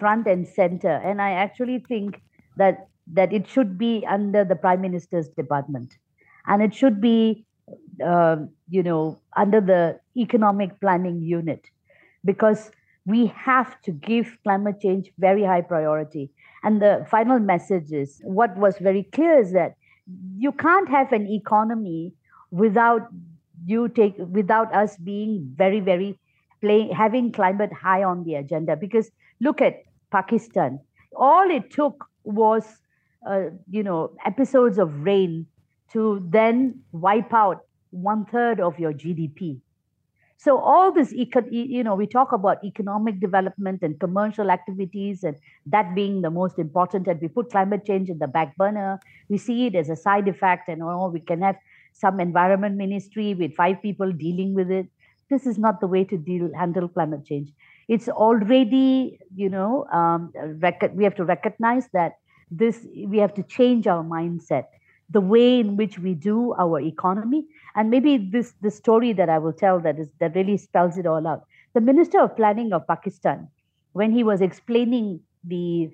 front 0.00 0.26
and 0.26 0.48
center. 0.48 0.96
And 1.04 1.22
I 1.22 1.32
actually 1.32 1.84
think 1.86 2.20
that 2.56 2.88
that 3.12 3.32
it 3.32 3.46
should 3.48 3.76
be 3.76 4.04
under 4.08 4.44
the 4.44 4.54
prime 4.54 4.80
minister's 4.80 5.28
department, 5.30 5.96
and 6.50 6.62
it 6.62 6.74
should 6.74 7.00
be, 7.00 7.46
uh, 8.04 8.36
you 8.68 8.82
know, 8.82 9.18
under 9.36 9.60
the 9.60 9.98
economic 10.16 10.78
planning 10.80 11.22
unit, 11.22 11.64
because 12.24 12.70
we 13.06 13.26
have 13.26 13.80
to 13.82 13.92
give 13.92 14.36
climate 14.42 14.80
change 14.80 15.10
very 15.18 15.44
high 15.44 15.62
priority. 15.62 16.30
And 16.62 16.82
the 16.82 17.06
final 17.10 17.38
message 17.38 17.92
is 17.92 18.20
what 18.22 18.56
was 18.56 18.76
very 18.78 19.04
clear 19.04 19.38
is 19.38 19.52
that 19.52 19.76
you 20.36 20.52
can't 20.52 20.88
have 20.88 21.12
an 21.12 21.26
economy 21.28 22.12
without 22.50 23.08
you 23.64 23.88
take 23.88 24.14
without 24.18 24.74
us 24.74 24.96
being 24.96 25.54
very 25.56 25.80
very 25.80 26.18
play 26.60 26.90
having 26.92 27.30
climate 27.32 27.72
high 27.72 28.02
on 28.02 28.24
the 28.24 28.34
agenda 28.34 28.76
because 28.76 29.10
look 29.40 29.60
at 29.60 29.82
Pakistan. 30.10 30.80
All 31.16 31.50
it 31.50 31.70
took 31.70 32.06
was, 32.24 32.64
uh, 33.28 33.50
you 33.70 33.82
know, 33.82 34.12
episodes 34.26 34.78
of 34.78 35.02
rain 35.04 35.46
to 35.92 36.26
then 36.28 36.80
wipe 36.92 37.32
out 37.32 37.60
one 37.90 38.24
third 38.26 38.60
of 38.60 38.78
your 38.78 38.92
GDP. 38.92 39.60
So 40.36 40.58
all 40.58 40.90
this, 40.90 41.12
you 41.12 41.84
know, 41.84 41.94
we 41.94 42.06
talk 42.06 42.32
about 42.32 42.64
economic 42.64 43.20
development 43.20 43.82
and 43.82 44.00
commercial 44.00 44.50
activities, 44.50 45.22
and 45.22 45.36
that 45.66 45.94
being 45.94 46.22
the 46.22 46.30
most 46.30 46.58
important. 46.58 47.08
And 47.08 47.20
we 47.20 47.28
put 47.28 47.50
climate 47.50 47.84
change 47.84 48.08
in 48.08 48.18
the 48.18 48.26
back 48.26 48.56
burner. 48.56 49.00
We 49.28 49.36
see 49.36 49.66
it 49.66 49.74
as 49.74 49.90
a 49.90 49.96
side 49.96 50.28
effect, 50.28 50.68
and 50.68 50.82
oh, 50.82 51.10
we 51.12 51.20
can 51.20 51.42
have 51.42 51.56
some 51.92 52.20
environment 52.20 52.76
ministry 52.76 53.34
with 53.34 53.54
five 53.54 53.82
people 53.82 54.12
dealing 54.12 54.54
with 54.54 54.70
it. 54.70 54.86
This 55.28 55.46
is 55.46 55.58
not 55.58 55.80
the 55.80 55.86
way 55.86 56.04
to 56.04 56.16
deal 56.16 56.50
handle 56.56 56.88
climate 56.88 57.26
change 57.26 57.52
it's 57.90 58.08
already 58.08 59.18
you 59.34 59.48
know 59.48 59.84
um, 59.92 60.32
rec- 60.62 60.92
we 60.94 61.04
have 61.04 61.14
to 61.16 61.24
recognize 61.24 61.88
that 61.92 62.12
this 62.50 62.86
we 63.06 63.18
have 63.18 63.34
to 63.34 63.42
change 63.42 63.86
our 63.86 64.04
mindset 64.04 64.64
the 65.10 65.20
way 65.20 65.60
in 65.60 65.76
which 65.76 65.98
we 65.98 66.14
do 66.14 66.54
our 66.58 66.80
economy. 66.80 67.46
And 67.74 67.90
maybe 67.90 68.16
this 68.16 68.54
the 68.60 68.70
story 68.70 69.12
that 69.14 69.28
i 69.28 69.38
will 69.38 69.52
tell 69.52 69.80
that 69.80 69.98
is 69.98 70.08
that 70.20 70.34
really 70.34 70.56
spells 70.56 70.98
it 70.98 71.06
all 71.06 71.26
out. 71.26 71.44
The 71.74 71.80
minister 71.80 72.20
of 72.20 72.36
planning 72.36 72.72
of 72.72 72.86
pakistan 72.86 73.48
when 73.92 74.12
he 74.12 74.22
was 74.22 74.40
explaining 74.40 75.20
the 75.44 75.90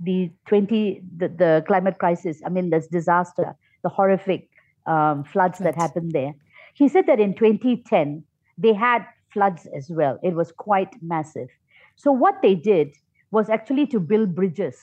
the 0.00 0.30
20 0.46 1.02
the, 1.16 1.28
the 1.28 1.64
climate 1.66 1.98
crisis 1.98 2.40
i 2.46 2.48
mean 2.48 2.70
this 2.70 2.86
disaster 2.86 3.56
the 3.82 3.88
horrific 3.88 4.48
um, 4.86 5.24
floods 5.24 5.58
that 5.58 5.74
happened 5.74 6.12
there 6.12 6.34
he 6.74 6.88
said 6.88 7.06
that 7.06 7.18
in 7.18 7.34
2010 7.34 8.22
they 8.56 8.72
had 8.72 9.04
floods 9.32 9.66
as 9.76 9.90
well. 9.90 10.18
It 10.22 10.34
was 10.34 10.52
quite 10.52 10.94
massive. 11.02 11.48
So 11.96 12.12
what 12.12 12.40
they 12.42 12.54
did 12.54 12.94
was 13.30 13.48
actually 13.50 13.86
to 13.88 14.00
build 14.00 14.34
bridges 14.34 14.76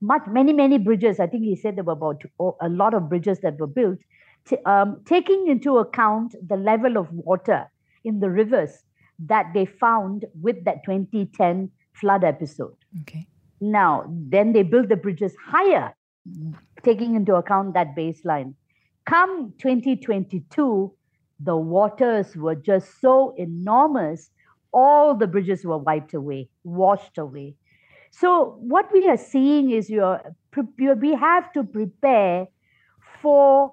much 0.00 0.22
many 0.28 0.52
many 0.52 0.78
bridges 0.78 1.20
i 1.20 1.26
think 1.26 1.42
he 1.44 1.56
said 1.56 1.76
there 1.76 1.84
were 1.84 1.92
about 1.92 2.22
a 2.60 2.68
lot 2.68 2.94
of 2.94 3.08
bridges 3.08 3.40
that 3.40 3.58
were 3.58 3.66
built 3.66 3.98
t- 4.46 4.56
um, 4.66 5.00
taking 5.06 5.46
into 5.48 5.78
account 5.78 6.34
the 6.48 6.56
level 6.56 6.96
of 6.96 7.10
water 7.12 7.70
in 8.04 8.20
the 8.20 8.30
rivers 8.30 8.84
that 9.18 9.46
they 9.54 9.66
found 9.66 10.24
with 10.40 10.64
that 10.64 10.82
2010 10.84 11.70
flood 11.92 12.24
episode 12.24 12.74
Okay. 13.02 13.26
now, 13.60 14.04
then 14.08 14.52
they 14.52 14.62
built 14.62 14.88
the 14.88 14.96
bridges 14.96 15.34
higher, 15.46 15.94
taking 16.82 17.14
into 17.14 17.34
account 17.34 17.74
that 17.74 17.94
baseline. 17.96 18.54
Come 19.06 19.54
2022, 19.58 20.92
the 21.38 21.56
waters 21.56 22.36
were 22.36 22.54
just 22.54 23.00
so 23.00 23.34
enormous, 23.36 24.30
all 24.72 25.14
the 25.14 25.26
bridges 25.26 25.64
were 25.64 25.78
wiped 25.78 26.14
away, 26.14 26.48
washed 26.64 27.18
away. 27.18 27.56
So, 28.10 28.56
what 28.60 28.92
we 28.92 29.08
are 29.08 29.16
seeing 29.16 29.70
is 29.70 29.88
you're, 29.88 30.20
you're, 30.78 30.94
we 30.96 31.14
have 31.14 31.52
to 31.52 31.64
prepare 31.64 32.48
for 33.22 33.72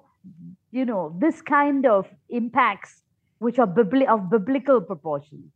you 0.70 0.84
know 0.84 1.16
this 1.18 1.40
kind 1.42 1.86
of 1.86 2.06
impacts 2.28 3.02
which 3.38 3.58
are 3.58 3.66
bibli- 3.66 4.06
of 4.06 4.30
biblical 4.30 4.80
proportion. 4.80 5.50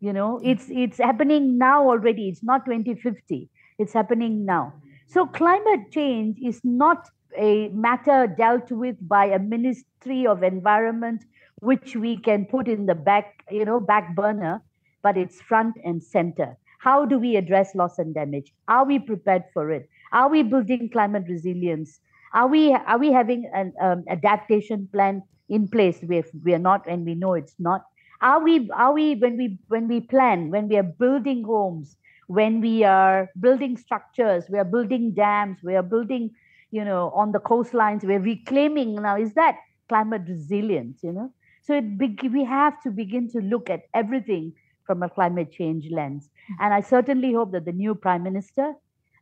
You 0.00 0.12
know 0.12 0.40
mm. 0.42 0.50
it's 0.50 0.66
it's 0.68 0.98
happening 0.98 1.58
now 1.58 1.88
already. 1.88 2.28
It's 2.28 2.42
not 2.42 2.64
2050 2.64 3.48
it's 3.78 3.92
happening 3.92 4.44
now. 4.44 4.74
So 5.06 5.26
climate 5.26 5.90
change 5.90 6.38
is 6.42 6.60
not 6.64 7.08
a 7.36 7.68
matter 7.68 8.26
dealt 8.26 8.70
with 8.70 8.96
by 9.08 9.26
a 9.26 9.38
ministry 9.38 10.26
of 10.26 10.42
environment 10.42 11.24
which 11.60 11.94
we 11.96 12.16
can 12.16 12.44
put 12.44 12.68
in 12.68 12.86
the 12.86 12.94
back 12.94 13.44
you 13.50 13.64
know 13.64 13.80
back 13.80 14.14
burner 14.14 14.62
but 15.02 15.16
it's 15.16 15.40
front 15.42 15.76
and 15.84 16.02
center 16.02 16.56
how 16.78 17.04
do 17.04 17.18
we 17.18 17.36
address 17.36 17.74
loss 17.74 17.98
and 17.98 18.14
damage? 18.14 18.52
Are 18.68 18.84
we 18.84 18.98
prepared 18.98 19.44
for 19.52 19.70
it? 19.70 19.88
Are 20.12 20.28
we 20.28 20.42
building 20.42 20.88
climate 20.90 21.24
resilience? 21.28 22.00
Are 22.34 22.46
we 22.48 22.72
are 22.72 22.98
we 22.98 23.12
having 23.12 23.50
an 23.54 23.72
um, 23.80 24.04
adaptation 24.08 24.88
plan 24.92 25.22
in 25.48 25.68
place? 25.68 25.98
If 26.02 26.30
we 26.44 26.54
are 26.54 26.58
not 26.58 26.86
and 26.88 27.04
we 27.04 27.14
know 27.14 27.34
it's 27.34 27.54
not. 27.58 27.84
Are 28.20 28.42
we 28.42 28.70
are 28.70 28.92
we 28.92 29.14
when 29.16 29.36
we 29.36 29.58
when 29.68 29.88
we 29.88 30.00
plan 30.00 30.50
when 30.50 30.68
we 30.68 30.76
are 30.76 30.82
building 30.82 31.44
homes 31.44 31.96
when 32.26 32.60
we 32.60 32.84
are 32.84 33.30
building 33.40 33.76
structures 33.76 34.44
we 34.50 34.58
are 34.58 34.64
building 34.64 35.14
dams 35.14 35.58
we 35.62 35.74
are 35.74 35.82
building 35.82 36.30
you 36.70 36.84
know 36.84 37.10
on 37.14 37.32
the 37.32 37.38
coastlines 37.40 38.04
we're 38.04 38.20
reclaiming. 38.20 38.94
Now 38.96 39.16
is 39.16 39.34
that 39.34 39.56
climate 39.88 40.22
resilience 40.28 41.02
you 41.02 41.12
know? 41.12 41.32
So 41.62 41.74
it 41.74 42.22
we 42.32 42.44
have 42.44 42.80
to 42.82 42.90
begin 42.90 43.28
to 43.30 43.40
look 43.40 43.70
at 43.70 43.82
everything 43.94 44.52
from 44.88 45.04
a 45.04 45.10
climate 45.20 45.52
change 45.60 45.88
lens 46.00 46.28
and 46.58 46.74
i 46.80 46.80
certainly 46.80 47.32
hope 47.38 47.52
that 47.52 47.64
the 47.70 47.78
new 47.84 47.94
prime 47.94 48.24
minister 48.30 48.68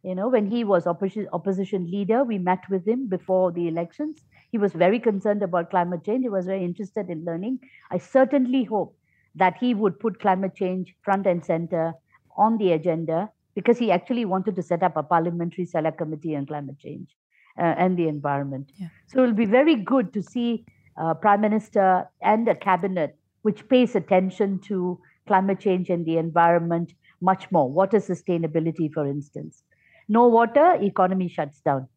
you 0.06 0.14
know, 0.14 0.28
when 0.28 0.46
he 0.46 0.62
was 0.62 0.86
opposition, 0.86 1.28
opposition 1.32 1.90
leader, 1.90 2.22
we 2.22 2.38
met 2.38 2.62
with 2.70 2.86
him 2.86 3.08
before 3.08 3.50
the 3.50 3.66
elections. 3.66 4.24
He 4.52 4.56
was 4.56 4.72
very 4.72 5.00
concerned 5.00 5.42
about 5.42 5.70
climate 5.70 6.04
change. 6.04 6.22
He 6.22 6.28
was 6.28 6.46
very 6.46 6.64
interested 6.64 7.10
in 7.10 7.24
learning. 7.24 7.58
I 7.90 7.98
certainly 7.98 8.62
hope 8.62 8.96
that 9.34 9.56
he 9.58 9.74
would 9.74 9.98
put 9.98 10.20
climate 10.20 10.54
change 10.54 10.94
front 11.02 11.26
and 11.26 11.44
center 11.44 11.92
on 12.36 12.56
the 12.58 12.70
agenda 12.70 13.30
because 13.56 13.78
he 13.78 13.90
actually 13.90 14.24
wanted 14.24 14.54
to 14.54 14.62
set 14.62 14.84
up 14.84 14.96
a 14.96 15.02
parliamentary 15.02 15.64
select 15.64 15.98
committee 15.98 16.36
on 16.36 16.46
climate 16.46 16.78
change 16.78 17.16
uh, 17.58 17.74
and 17.76 17.98
the 17.98 18.06
environment. 18.06 18.70
Yeah. 18.76 18.88
So 19.08 19.24
it'll 19.24 19.34
be 19.34 19.44
very 19.44 19.74
good 19.74 20.12
to 20.12 20.22
see 20.22 20.66
uh, 20.96 21.14
prime 21.14 21.40
minister 21.40 22.08
and 22.22 22.46
a 22.46 22.54
cabinet 22.54 23.18
which 23.42 23.68
pays 23.68 23.96
attention 23.96 24.60
to 24.60 25.00
climate 25.26 25.60
change 25.60 25.90
and 25.90 26.06
the 26.06 26.16
environment 26.18 26.92
much 27.20 27.50
more. 27.50 27.70
Water 27.70 27.98
sustainability, 27.98 28.92
for 28.92 29.06
instance 29.06 29.62
no 30.08 30.26
water, 30.26 30.76
economy 30.80 31.28
shuts 31.28 31.60
down. 31.60 31.88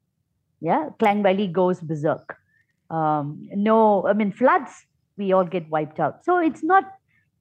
Yeah, 0.61 0.89
Klang 0.99 1.23
Valley 1.23 1.47
goes 1.47 1.79
berserk. 1.79 2.37
Um, 2.89 3.47
no, 3.53 4.07
I 4.07 4.13
mean 4.13 4.31
floods, 4.31 4.71
we 5.17 5.31
all 5.31 5.45
get 5.45 5.69
wiped 5.69 5.99
out. 5.99 6.25
So 6.25 6.39
it's 6.39 6.63
not 6.63 6.83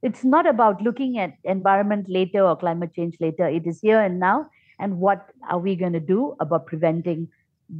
it's 0.02 0.24
not 0.24 0.46
about 0.46 0.80
looking 0.80 1.18
at 1.18 1.34
environment 1.44 2.08
later 2.08 2.42
or 2.42 2.56
climate 2.56 2.94
change 2.94 3.16
later. 3.20 3.48
It 3.48 3.66
is 3.66 3.80
here 3.80 4.00
and 4.00 4.20
now. 4.20 4.48
And 4.78 4.98
what 4.98 5.30
are 5.50 5.58
we 5.58 5.74
going 5.74 5.94
to 5.94 6.00
do 6.00 6.36
about 6.38 6.66
preventing 6.66 7.28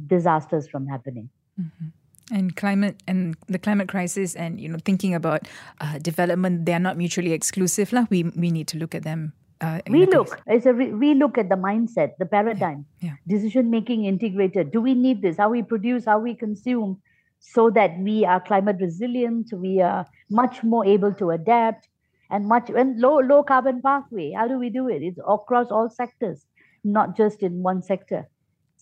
disasters 0.07 0.67
from 0.67 0.85
happening? 0.85 1.29
Mm-hmm. 1.59 1.87
And 2.31 2.55
climate 2.55 3.01
and 3.07 3.35
the 3.47 3.57
climate 3.57 3.87
crisis, 3.87 4.35
and 4.35 4.59
you 4.59 4.69
know, 4.69 4.77
thinking 4.85 5.15
about 5.15 5.47
uh, 5.81 5.97
development, 5.97 6.65
they 6.65 6.73
are 6.73 6.79
not 6.79 6.95
mutually 6.95 7.33
exclusive. 7.33 7.91
Lah. 7.91 8.05
We 8.09 8.23
we 8.35 8.51
need 8.51 8.67
to 8.69 8.77
look 8.77 8.93
at 8.93 9.03
them 9.03 9.33
uh, 9.61 9.79
we 9.89 10.05
look 10.05 10.41
it's 10.47 10.65
a 10.65 10.73
re- 10.73 10.93
we 10.93 11.13
look 11.13 11.37
at 11.37 11.49
the 11.49 11.55
mindset 11.55 12.11
the 12.17 12.25
paradigm 12.25 12.85
yeah. 13.01 13.09
Yeah. 13.09 13.15
decision 13.27 13.69
making 13.69 14.05
integrated 14.05 14.71
do 14.71 14.81
we 14.81 14.93
need 14.93 15.21
this 15.21 15.37
how 15.37 15.49
we 15.49 15.63
produce 15.63 16.05
how 16.05 16.19
we 16.19 16.33
consume 16.35 17.01
so 17.39 17.69
that 17.69 17.97
we 17.99 18.25
are 18.25 18.39
climate 18.39 18.77
resilient 18.79 19.49
we 19.53 19.81
are 19.81 20.05
much 20.29 20.63
more 20.63 20.85
able 20.85 21.13
to 21.13 21.31
adapt 21.31 21.87
and 22.31 22.45
much 22.45 22.69
and 22.69 22.99
low 22.99 23.19
low 23.19 23.43
carbon 23.43 23.81
pathway 23.81 24.31
how 24.31 24.47
do 24.47 24.57
we 24.57 24.69
do 24.69 24.87
it 24.87 25.01
it's 25.01 25.19
across 25.27 25.71
all 25.71 25.89
sectors 25.89 26.45
not 26.83 27.17
just 27.17 27.43
in 27.43 27.61
one 27.61 27.81
sector 27.81 28.27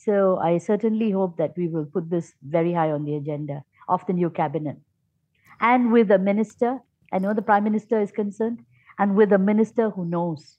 so 0.06 0.38
i 0.48 0.58
certainly 0.58 1.12
hope 1.12 1.38
that 1.38 1.58
we 1.58 1.68
will 1.68 1.86
put 1.86 2.10
this 2.10 2.34
very 2.58 2.74
high 2.74 2.92
on 2.92 3.06
the 3.06 3.16
agenda 3.16 3.64
of 3.90 4.06
the 4.08 4.14
new 4.14 4.30
cabinet 4.30 4.78
and 5.60 5.92
with 5.92 6.12
a 6.12 6.20
minister 6.20 6.80
i 7.14 7.20
know 7.20 7.34
the 7.34 7.48
prime 7.52 7.64
minister 7.64 8.02
is 8.02 8.12
concerned 8.12 8.64
and 9.00 9.16
with 9.16 9.34
a 9.34 9.38
minister 9.38 9.90
who 9.90 10.06
knows 10.06 10.58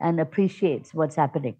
and 0.00 0.20
appreciates 0.20 0.92
what's 0.94 1.16
happening. 1.16 1.56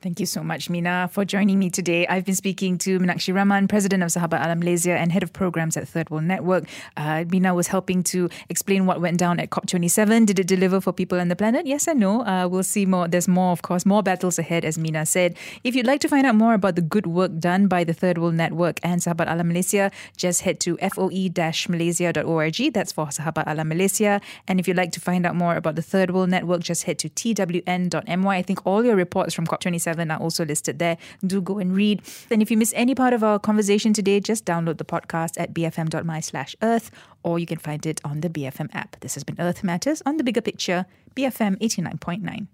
Thank 0.00 0.20
you 0.20 0.26
so 0.26 0.44
much, 0.44 0.68
Meena, 0.68 1.10
for 1.10 1.24
joining 1.24 1.58
me 1.58 1.70
today. 1.70 2.06
I've 2.06 2.24
been 2.24 2.36
speaking 2.36 2.78
to 2.78 3.00
Meenakshi 3.00 3.34
Raman, 3.34 3.66
President 3.66 4.04
of 4.04 4.10
Sahabat 4.10 4.44
Alam 4.44 4.60
Malaysia 4.60 4.92
and 4.92 5.10
Head 5.10 5.24
of 5.24 5.32
Programs 5.32 5.76
at 5.76 5.88
Third 5.88 6.08
World 6.08 6.22
Network. 6.22 6.68
Uh, 6.96 7.24
Meena 7.26 7.52
was 7.52 7.66
helping 7.66 8.04
to 8.04 8.30
explain 8.48 8.86
what 8.86 9.00
went 9.00 9.18
down 9.18 9.40
at 9.40 9.50
COP27. 9.50 10.26
Did 10.26 10.38
it 10.38 10.46
deliver 10.46 10.80
for 10.80 10.92
people 10.92 11.18
and 11.18 11.28
the 11.32 11.34
planet? 11.34 11.66
Yes 11.66 11.88
and 11.88 11.98
no. 11.98 12.24
Uh, 12.24 12.46
we'll 12.46 12.62
see 12.62 12.86
more. 12.86 13.08
There's 13.08 13.26
more, 13.26 13.50
of 13.50 13.62
course, 13.62 13.84
more 13.84 14.04
battles 14.04 14.38
ahead, 14.38 14.64
as 14.64 14.78
Meena 14.78 15.04
said. 15.04 15.36
If 15.64 15.74
you'd 15.74 15.84
like 15.84 16.00
to 16.02 16.08
find 16.08 16.28
out 16.28 16.36
more 16.36 16.54
about 16.54 16.76
the 16.76 16.82
good 16.82 17.08
work 17.08 17.36
done 17.40 17.66
by 17.66 17.82
the 17.82 17.92
Third 17.92 18.18
World 18.18 18.34
Network 18.34 18.78
and 18.84 19.00
Sahabat 19.00 19.28
Alam 19.28 19.48
Malaysia, 19.48 19.90
just 20.16 20.42
head 20.42 20.60
to 20.60 20.76
foe-malaysia.org. 20.76 22.72
That's 22.72 22.92
for 22.92 23.06
Sahabat 23.06 23.44
Alam 23.48 23.66
Malaysia. 23.66 24.20
And 24.46 24.60
if 24.60 24.68
you'd 24.68 24.76
like 24.76 24.92
to 24.92 25.00
find 25.00 25.26
out 25.26 25.34
more 25.34 25.56
about 25.56 25.74
the 25.74 25.82
Third 25.82 26.12
World 26.12 26.30
Network, 26.30 26.60
just 26.62 26.84
head 26.84 27.00
to 27.00 27.08
twn.my. 27.08 28.36
I 28.36 28.42
think 28.42 28.64
all 28.64 28.84
your 28.84 28.94
reports 28.94 29.34
from 29.34 29.48
COP27 29.48 29.87
are 29.88 30.20
also 30.20 30.44
listed 30.44 30.78
there. 30.78 30.96
Do 31.26 31.40
go 31.40 31.58
and 31.58 31.74
read. 31.74 32.02
And 32.30 32.42
if 32.42 32.50
you 32.50 32.56
miss 32.56 32.72
any 32.76 32.94
part 32.94 33.12
of 33.12 33.22
our 33.22 33.38
conversation 33.38 33.92
today, 33.92 34.20
just 34.20 34.44
download 34.44 34.78
the 34.78 34.84
podcast 34.84 35.40
at 35.40 35.54
bfm.my 35.54 36.20
slash 36.20 36.56
earth 36.62 36.90
or 37.22 37.38
you 37.38 37.46
can 37.46 37.58
find 37.58 37.84
it 37.86 38.00
on 38.04 38.20
the 38.20 38.30
BFM 38.30 38.74
app. 38.74 38.98
This 39.00 39.14
has 39.14 39.24
been 39.24 39.36
Earth 39.38 39.64
Matters 39.64 40.02
on 40.06 40.16
the 40.16 40.24
Bigger 40.24 40.40
Picture, 40.40 40.86
BFM 41.14 41.58
89.9. 41.58 42.46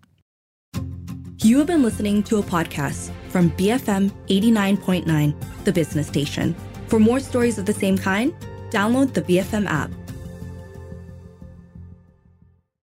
You 1.43 1.59
have 1.59 1.66
been 1.66 1.82
listening 1.82 2.22
to 2.24 2.39
a 2.39 2.43
podcast 2.43 3.11
from 3.28 3.51
BFM 3.51 4.11
89.9, 4.28 5.64
the 5.64 5.72
business 5.72 6.07
station. 6.07 6.55
For 6.87 6.99
more 6.99 7.20
stories 7.20 7.59
of 7.59 7.66
the 7.66 7.72
same 7.72 7.99
kind, 7.99 8.32
download 8.70 9.12
the 9.12 9.22
BFM 9.22 9.66
app. 9.66 9.91